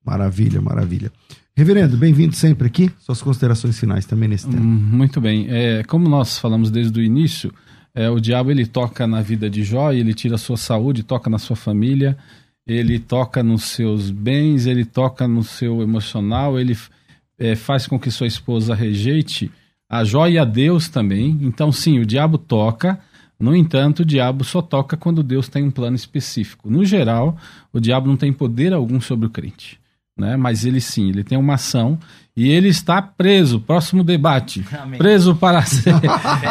Maravilha, 0.07 0.61
maravilha. 0.61 1.11
Reverendo, 1.53 1.97
bem-vindo 1.97 2.33
sempre 2.33 2.65
aqui. 2.67 2.89
Suas 2.97 3.21
considerações 3.21 3.77
finais 3.77 4.05
também 4.05 4.29
nesse 4.29 4.47
Hum, 4.47 4.51
tema. 4.51 4.63
Muito 4.63 5.19
bem. 5.19 5.47
É, 5.49 5.83
como 5.83 6.07
nós 6.07 6.39
falamos 6.39 6.71
desde 6.71 6.97
o 6.97 7.03
início, 7.03 7.53
é, 7.93 8.09
o 8.09 8.17
diabo 8.17 8.49
ele 8.49 8.65
toca 8.65 9.05
na 9.05 9.21
vida 9.21 9.49
de 9.49 9.65
Jó, 9.65 9.91
ele 9.91 10.13
tira 10.13 10.35
a 10.35 10.37
sua 10.37 10.55
saúde, 10.55 11.03
toca 11.03 11.29
na 11.29 11.37
sua 11.37 11.57
família, 11.57 12.17
ele 12.65 12.99
toca 12.99 13.43
nos 13.43 13.65
seus 13.65 14.09
bens, 14.09 14.65
ele 14.65 14.85
toca 14.85 15.27
no 15.27 15.43
seu 15.43 15.81
emocional, 15.81 16.57
ele 16.57 16.77
é, 17.37 17.53
faz 17.53 17.85
com 17.85 17.99
que 17.99 18.09
sua 18.09 18.27
esposa 18.27 18.73
rejeite 18.73 19.51
a 19.89 20.05
Jó 20.05 20.25
e 20.25 20.39
a 20.39 20.45
Deus 20.45 20.87
também. 20.87 21.37
Então, 21.41 21.69
sim, 21.69 21.99
o 21.99 22.05
diabo 22.05 22.37
toca. 22.37 22.97
No 23.37 23.53
entanto, 23.53 23.99
o 23.99 24.05
diabo 24.05 24.45
só 24.45 24.61
toca 24.61 24.95
quando 24.95 25.21
Deus 25.21 25.49
tem 25.49 25.63
um 25.63 25.71
plano 25.71 25.97
específico. 25.97 26.69
No 26.69 26.85
geral, 26.85 27.37
o 27.73 27.79
diabo 27.81 28.07
não 28.07 28.15
tem 28.15 28.31
poder 28.31 28.71
algum 28.71 29.01
sobre 29.01 29.27
o 29.27 29.29
crente. 29.29 29.77
Né? 30.17 30.35
Mas 30.35 30.65
ele 30.65 30.81
sim, 30.81 31.09
ele 31.09 31.23
tem 31.23 31.37
uma 31.37 31.53
ação 31.53 31.99
e 32.35 32.49
ele 32.49 32.69
está 32.69 33.01
preso. 33.01 33.59
Próximo 33.59 34.03
debate. 34.03 34.65
Amém. 34.79 34.97
Preso 34.97 35.35
para 35.35 35.61
se- 35.63 35.83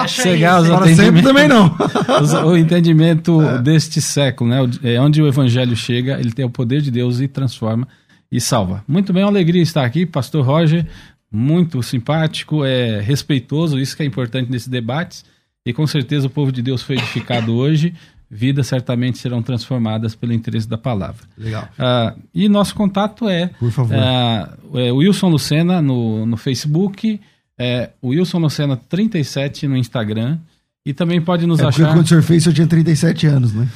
cegar 0.09 0.62
os 0.62 0.69
Para 0.69 0.95
sempre 0.95 1.23
também 1.23 1.49
não. 1.49 1.75
os- 2.23 2.33
o 2.33 2.57
entendimento 2.57 3.41
deste 3.62 4.01
século, 4.01 4.51
né? 4.51 4.59
É, 4.83 5.01
onde 5.01 5.21
o 5.21 5.27
evangelho 5.27 5.77
chega, 5.77 6.19
ele 6.21 6.33
tem 6.33 6.45
o 6.45 6.51
poder 6.51 6.81
de 6.81 6.91
Deus 6.91 7.21
e 7.21 7.27
transforma 7.29 7.87
e 8.31 8.41
salva. 8.41 8.85
Muito 8.87 9.12
bem, 9.12 9.23
é 9.23 9.27
uma 9.27 9.33
alegria 9.33 9.62
estar 9.62 9.85
aqui, 9.85 10.05
pastor 10.07 10.45
Roger, 10.45 10.87
muito 11.31 11.83
simpático, 11.83 12.64
é 12.64 13.01
respeitoso, 13.01 13.79
isso 13.79 13.97
que 13.97 14.03
é 14.03 14.07
importante 14.07 14.51
nesses 14.51 14.69
debates, 14.69 15.25
e 15.64 15.73
com 15.73 15.87
certeza 15.87 16.27
o 16.27 16.31
povo 16.31 16.51
de 16.53 16.62
Deus 16.62 16.83
foi 16.83 16.97
edificado 16.97 17.55
hoje, 17.55 17.95
vidas 18.31 18.66
certamente 18.66 19.18
serão 19.18 19.43
transformadas 19.43 20.14
pelo 20.14 20.33
interesse 20.33 20.68
da 20.68 20.77
palavra. 20.79 21.24
Legal. 21.39 21.68
Ah, 21.79 22.14
e 22.35 22.49
nosso 22.49 22.74
contato 22.74 23.29
é, 23.29 23.49
Por 23.59 23.70
favor. 23.70 23.97
ah, 23.97 24.57
é 24.74 24.91
Wilson 24.93 25.29
Lucena 25.29 25.81
no, 25.81 26.27
no 26.27 26.37
Facebook, 26.37 27.20
é 27.59 27.91
Wilson 28.03 28.39
Lucena 28.39 28.77
37 28.77 29.66
no 29.68 29.77
Instagram, 29.77 30.39
e 30.85 30.95
também 30.95 31.20
pode 31.20 31.47
nos 31.47 31.59
É 31.59 31.64
porque 31.64 31.83
achar... 31.83 31.93
quando 31.93 32.05
o 32.05 32.09
senhor 32.09 32.22
fez, 32.22 32.45
senhor 32.45 32.55
tinha 32.55 32.66
37 32.66 33.27
anos, 33.27 33.53
né? 33.53 33.68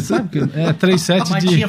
Sabe 0.00 0.28
que 0.28 0.38
é 0.58 0.72
37 0.72 1.30
Mas 1.32 1.42
de, 1.42 1.48
de 1.56 1.64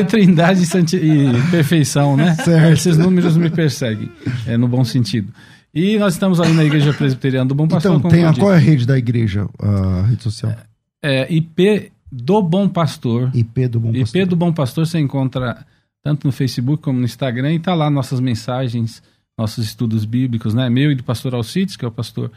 então. 0.00 0.04
trindade 0.06 0.62
e, 0.96 1.26
e 1.26 1.50
perfeição, 1.50 2.16
né? 2.16 2.34
Certo. 2.36 2.72
Esses 2.72 2.96
números 2.96 3.36
me 3.36 3.50
perseguem, 3.50 4.10
é, 4.46 4.56
no 4.56 4.66
bom 4.66 4.84
sentido. 4.84 5.30
E 5.74 5.98
nós 5.98 6.14
estamos 6.14 6.40
ali 6.40 6.52
na 6.52 6.64
Igreja 6.64 6.92
Presbiteriana 6.94 7.46
do 7.46 7.54
Bom 7.54 7.68
Pastor. 7.68 7.96
Então, 7.96 8.10
tem 8.10 8.22
eu 8.22 8.30
a, 8.30 8.34
qual 8.34 8.52
é 8.52 8.56
a 8.56 8.58
rede 8.58 8.86
da 8.86 8.96
igreja, 8.96 9.46
a 9.58 10.06
rede 10.08 10.22
social? 10.22 10.56
É, 11.02 11.32
IP 11.32 11.92
do 12.10 12.42
Bom 12.42 12.68
Pastor. 12.68 13.30
IP 13.34 13.68
do 13.68 13.80
Bom 13.80 13.92
Pastor. 13.92 14.20
IP 14.20 14.24
do 14.28 14.36
Bom 14.36 14.52
Pastor 14.52 14.86
você 14.86 14.98
encontra 14.98 15.66
tanto 16.02 16.26
no 16.26 16.32
Facebook 16.32 16.82
como 16.82 16.98
no 16.98 17.04
Instagram 17.04 17.54
e 17.54 17.60
tá 17.60 17.74
lá 17.74 17.90
nossas 17.90 18.20
mensagens, 18.20 19.02
nossos 19.36 19.64
estudos 19.64 20.04
bíblicos, 20.04 20.54
né? 20.54 20.68
Meu 20.68 20.90
e 20.90 20.94
do 20.94 21.04
pastor 21.04 21.34
Alcides, 21.34 21.76
que 21.76 21.84
é 21.84 21.88
o 21.88 21.92
pastor 21.92 22.30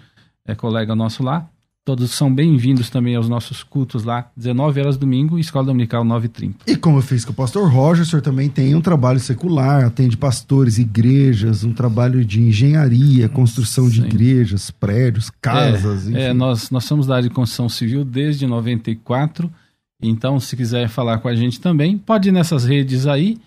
é 0.46 0.54
colega 0.54 0.96
nosso 0.96 1.24
lá. 1.24 1.50
Todos 1.86 2.12
são 2.12 2.34
bem-vindos 2.34 2.90
também 2.90 3.14
aos 3.18 3.28
nossos 3.28 3.62
cultos 3.62 4.06
lá, 4.06 4.32
19 4.38 4.80
horas 4.80 4.96
domingo, 4.96 5.38
Escola 5.38 5.66
Dominical 5.66 6.06
9h30. 6.06 6.54
E 6.66 6.78
como 6.78 7.00
eu 7.00 7.02
fiz 7.02 7.26
com 7.26 7.34
o 7.34 7.36
pastor 7.36 7.70
Roger, 7.70 8.04
o 8.04 8.06
senhor 8.06 8.22
também 8.22 8.50
tem 8.50 8.74
um 8.74 8.80
trabalho 8.80 9.20
secular, 9.20 9.84
atende 9.84 10.16
pastores, 10.16 10.78
igrejas, 10.78 11.66
um 11.66 11.74
trabalho 11.74 12.24
de 12.24 12.42
engenharia, 12.42 13.28
construção 13.28 13.90
de 13.90 14.00
Sim. 14.00 14.06
igrejas, 14.08 14.72
prédios, 14.72 15.30
casas, 15.42 16.08
é, 16.08 16.12
enfim. 16.12 16.20
é, 16.20 16.34
nós, 16.34 16.70
nós 16.70 16.86
somos 16.86 17.06
da 17.06 17.18
área 17.18 17.28
de 17.28 17.36
construção 17.36 17.68
civil 17.68 18.06
desde 18.06 18.48
94. 18.48 19.52
Então, 20.02 20.40
se 20.40 20.56
quiser 20.56 20.88
falar 20.88 21.18
com 21.18 21.28
a 21.28 21.36
gente 21.36 21.60
também, 21.60 21.98
pode 21.98 22.30
ir 22.30 22.32
nessas 22.32 22.64
redes 22.64 23.08
aí, 23.08 23.38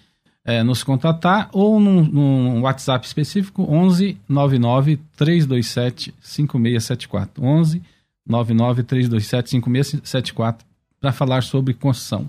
é, 0.45 0.63
nos 0.63 0.85
contatar 0.85 1.49
ou 1.55 1.81
num, 1.81 2.05
num 2.05 2.61
WhatsApp 2.61 3.07
específico, 3.07 3.63
11 3.67 4.19
99 4.29 5.01
327 5.17 6.13
5674. 6.21 7.43
11 7.43 7.96
99 8.27 8.83
327 8.83 9.51
5674 9.51 10.67
para 11.01 11.13
falar 11.13 11.43
sobre 11.43 11.75
construção 11.75 12.29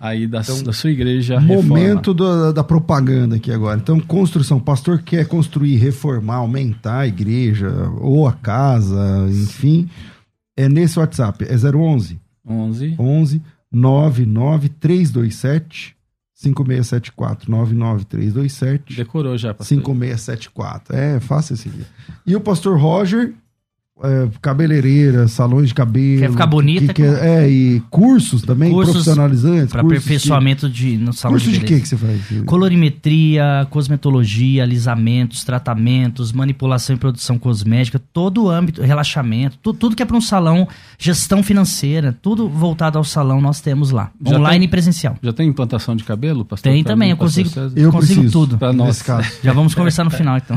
aí 0.00 0.26
da, 0.26 0.40
da 0.40 0.72
sua 0.72 0.90
igreja. 0.90 1.38
Então, 1.42 1.62
Momento 1.62 2.12
da, 2.14 2.52
da 2.52 2.64
propaganda 2.64 3.36
aqui 3.36 3.52
agora. 3.52 3.78
Então, 3.78 4.00
construção. 4.00 4.58
Pastor 4.60 5.02
quer 5.02 5.26
construir, 5.26 5.76
reformar, 5.76 6.36
aumentar 6.36 7.00
a 7.00 7.06
igreja 7.06 7.68
ou 8.00 8.28
a 8.28 8.32
casa, 8.32 9.26
enfim. 9.30 9.90
É 10.56 10.66
nesse 10.68 10.98
WhatsApp. 10.98 11.44
É 11.44 11.54
011 11.56 12.18
11 12.46 12.96
11 12.98 13.42
99327 13.70 15.94
5674 16.34 17.50
99327 17.50 18.96
Decorou 18.96 19.36
já, 19.36 19.52
pastor. 19.52 19.76
5674. 19.76 20.96
É 20.96 21.20
fácil 21.20 21.52
esse 21.54 21.68
aqui. 21.68 21.84
E 22.24 22.34
o 22.36 22.40
pastor 22.40 22.78
Roger, 22.78 23.34
é, 24.02 24.28
cabeleireira, 24.40 25.26
salões 25.28 25.68
de 25.68 25.74
cabelo. 25.74 26.20
Quer 26.20 26.30
ficar 26.30 26.46
bonita, 26.46 26.92
que 26.92 27.02
quer- 27.02 27.22
é, 27.24 27.48
e 27.50 27.80
cursos 27.90 28.42
também, 28.42 28.70
Cursos 28.70 28.92
profissionalizantes. 28.94 29.72
Para 29.72 29.82
cursos 29.82 29.98
aperfeiçoamento 29.98 30.68
de, 30.68 30.96
no 30.96 31.10
Que, 31.10 31.16
salão 31.18 31.34
curso 31.36 31.50
de 31.50 31.58
beleza. 31.60 31.74
que 31.74 31.80
que 31.82 31.88
você 31.88 31.96
faz? 31.96 32.44
Colorimetria, 32.88 33.66
cosmetologia, 33.70 34.62
alisamentos, 34.62 35.44
tratamentos, 35.44 36.32
manipulação 36.32 36.94
e 36.96 36.98
produção 36.98 37.38
cosmética, 37.38 38.00
todo 38.12 38.44
o 38.44 38.50
âmbito, 38.50 38.82
relaxamento, 38.82 39.58
tu- 39.62 39.74
tudo 39.74 39.96
que 39.96 40.02
é 40.02 40.06
para 40.06 40.16
um 40.16 40.20
salão, 40.20 40.66
gestão 40.98 41.42
financeira, 41.42 42.16
tudo 42.22 42.48
voltado 42.48 42.98
ao 42.98 43.04
salão 43.04 43.40
nós 43.40 43.60
temos 43.60 43.90
lá, 43.90 44.10
Já 44.24 44.36
online 44.36 44.60
tem- 44.60 44.64
e 44.66 44.68
presencial. 44.68 45.16
Já 45.22 45.32
tem 45.32 45.48
implantação 45.48 45.94
de 45.96 46.04
cabelo, 46.04 46.44
pastor? 46.44 46.72
Tem 46.72 46.82
também, 46.84 47.08
mim, 47.08 47.12
eu 47.12 47.16
consigo, 47.16 47.48
César? 47.48 47.72
Eu 47.76 47.90
consigo 47.92 48.20
preciso. 48.22 48.32
tudo. 48.32 48.58
Pra 48.58 48.68
Nesse 48.72 48.78
nós. 48.78 49.02
caso. 49.02 49.28
Já 49.42 49.52
vamos 49.52 49.74
conversar 49.74 50.04
no 50.04 50.10
final 50.10 50.36
então. 50.36 50.56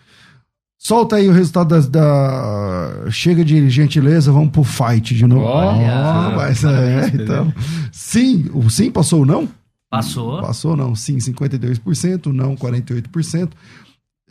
Solta 0.79 1.15
aí 1.15 1.27
o 1.27 1.33
resultado 1.33 1.69
das, 1.69 1.87
da. 1.87 3.09
Chega 3.09 3.43
de 3.43 3.69
gentileza, 3.69 4.31
vamos 4.31 4.51
pro 4.51 4.63
fight 4.63 5.15
de 5.15 5.25
novo. 5.25 5.43
Olha! 5.45 6.31
Ó, 6.33 6.35
mas 6.35 6.63
é, 6.63 7.07
então. 7.13 7.51
Sim, 7.91 8.49
o 8.53 8.69
sim 8.69 8.91
passou 8.91 9.19
ou 9.19 9.25
não? 9.25 9.49
Passou. 9.89 10.41
Passou 10.41 10.75
não, 10.75 10.93
sim, 10.93 11.17
52%, 11.17 12.27
não 12.27 12.55
48%. 12.55 13.51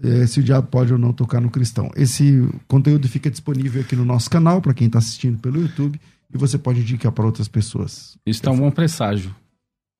É, 0.03 0.27
se 0.27 0.41
o 0.41 0.43
diabo 0.43 0.69
pode 0.69 0.93
ou 0.93 0.99
não 0.99 1.13
tocar 1.13 1.41
no 1.41 1.51
cristão. 1.51 1.91
Esse 1.97 2.47
conteúdo 2.69 3.09
fica 3.09 3.31
disponível 3.31 3.81
aqui 3.81 3.97
no 3.97 4.05
nosso 4.05 4.29
canal, 4.29 4.61
para 4.61 4.75
quem 4.75 4.87
está 4.89 4.99
assistindo 4.99 5.39
pelo 5.39 5.61
YouTube, 5.61 5.99
e 6.33 6.37
você 6.37 6.59
pode 6.59 6.81
indicar 6.81 7.11
para 7.11 7.25
outras 7.25 7.49
pessoas. 7.49 8.17
Isso 8.27 8.43
tá 8.43 8.51
um 8.51 8.59
bom 8.59 8.71
presságio. 8.71 9.35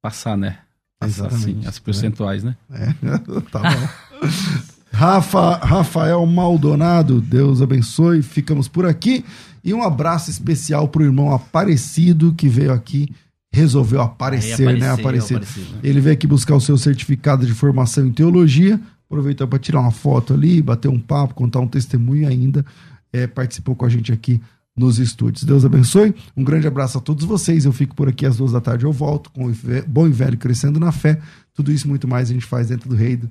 Passar, 0.03 0.37
né? 0.37 0.59
Passar, 1.01 1.27
Exatamente. 1.27 1.63
sim, 1.63 1.67
as 1.67 1.79
percentuais, 1.79 2.45
né? 2.45 2.57
É, 2.71 2.93
tá 3.51 3.63
bom. 3.63 4.27
Rafa, 4.97 5.57
Rafael 5.59 6.25
Maldonado, 6.25 7.21
Deus 7.21 7.61
abençoe. 7.61 8.23
Ficamos 8.23 8.67
por 8.67 8.87
aqui. 8.87 9.23
E 9.63 9.75
um 9.75 9.83
abraço 9.83 10.31
especial 10.31 10.89
pro 10.89 11.05
irmão 11.05 11.35
Aparecido, 11.35 12.33
que 12.33 12.49
veio 12.49 12.73
aqui, 12.73 13.15
resolveu 13.53 14.01
aparecer, 14.01 14.65
né? 14.79 14.89
apareceu, 14.89 14.95
Aparecer. 14.95 15.37
apareceu, 15.37 15.63
né? 15.65 15.81
Ele 15.83 16.01
veio 16.01 16.15
aqui 16.15 16.27
buscar 16.27 16.55
o 16.55 16.61
seu 16.63 16.79
certificado 16.79 17.45
de 17.45 17.53
formação 17.53 18.07
em 18.07 18.11
teologia, 18.11 18.81
aproveitou 19.05 19.47
para 19.47 19.59
tirar 19.59 19.81
uma 19.81 19.91
foto 19.91 20.33
ali, 20.33 20.63
bater 20.63 20.89
um 20.89 20.99
papo, 20.99 21.35
contar 21.35 21.61
um 21.61 21.69
testemunho 21.69 22.23
e 22.23 22.27
ainda 22.27 22.65
é, 23.13 23.27
participou 23.27 23.77
com 23.77 23.85
a 23.85 23.91
gente 23.91 24.15
aqui 24.15 24.41
nos 24.75 24.99
estúdios. 24.99 25.45
Deus 25.45 25.63
abençoe. 25.63 26.15
Um 26.35 26.43
grande 26.43 26.67
abraço 26.67 26.97
a 26.97 27.03
todos 27.03 27.27
vocês. 27.27 27.67
Eu 27.67 27.73
fico 27.73 27.95
por 27.95 28.09
aqui 28.09 28.25
às 28.25 28.39
duas 28.39 28.53
da 28.53 28.63
tarde. 28.63 28.87
Eu 28.87 28.93
volto 28.93 29.31
com 29.31 29.47
o 29.51 29.55
bom 29.87 30.07
e 30.07 30.11
velho 30.11 30.39
crescendo 30.39 30.81
na 30.81 30.91
fé. 30.91 31.21
Tudo 31.53 31.71
isso 31.71 31.87
e 31.87 31.91
muito 31.91 32.09
mais 32.09 32.31
a 32.31 32.33
gente 32.33 32.47
faz 32.47 32.69
dentro 32.69 32.89
do 32.89 32.95
reino, 32.95 33.31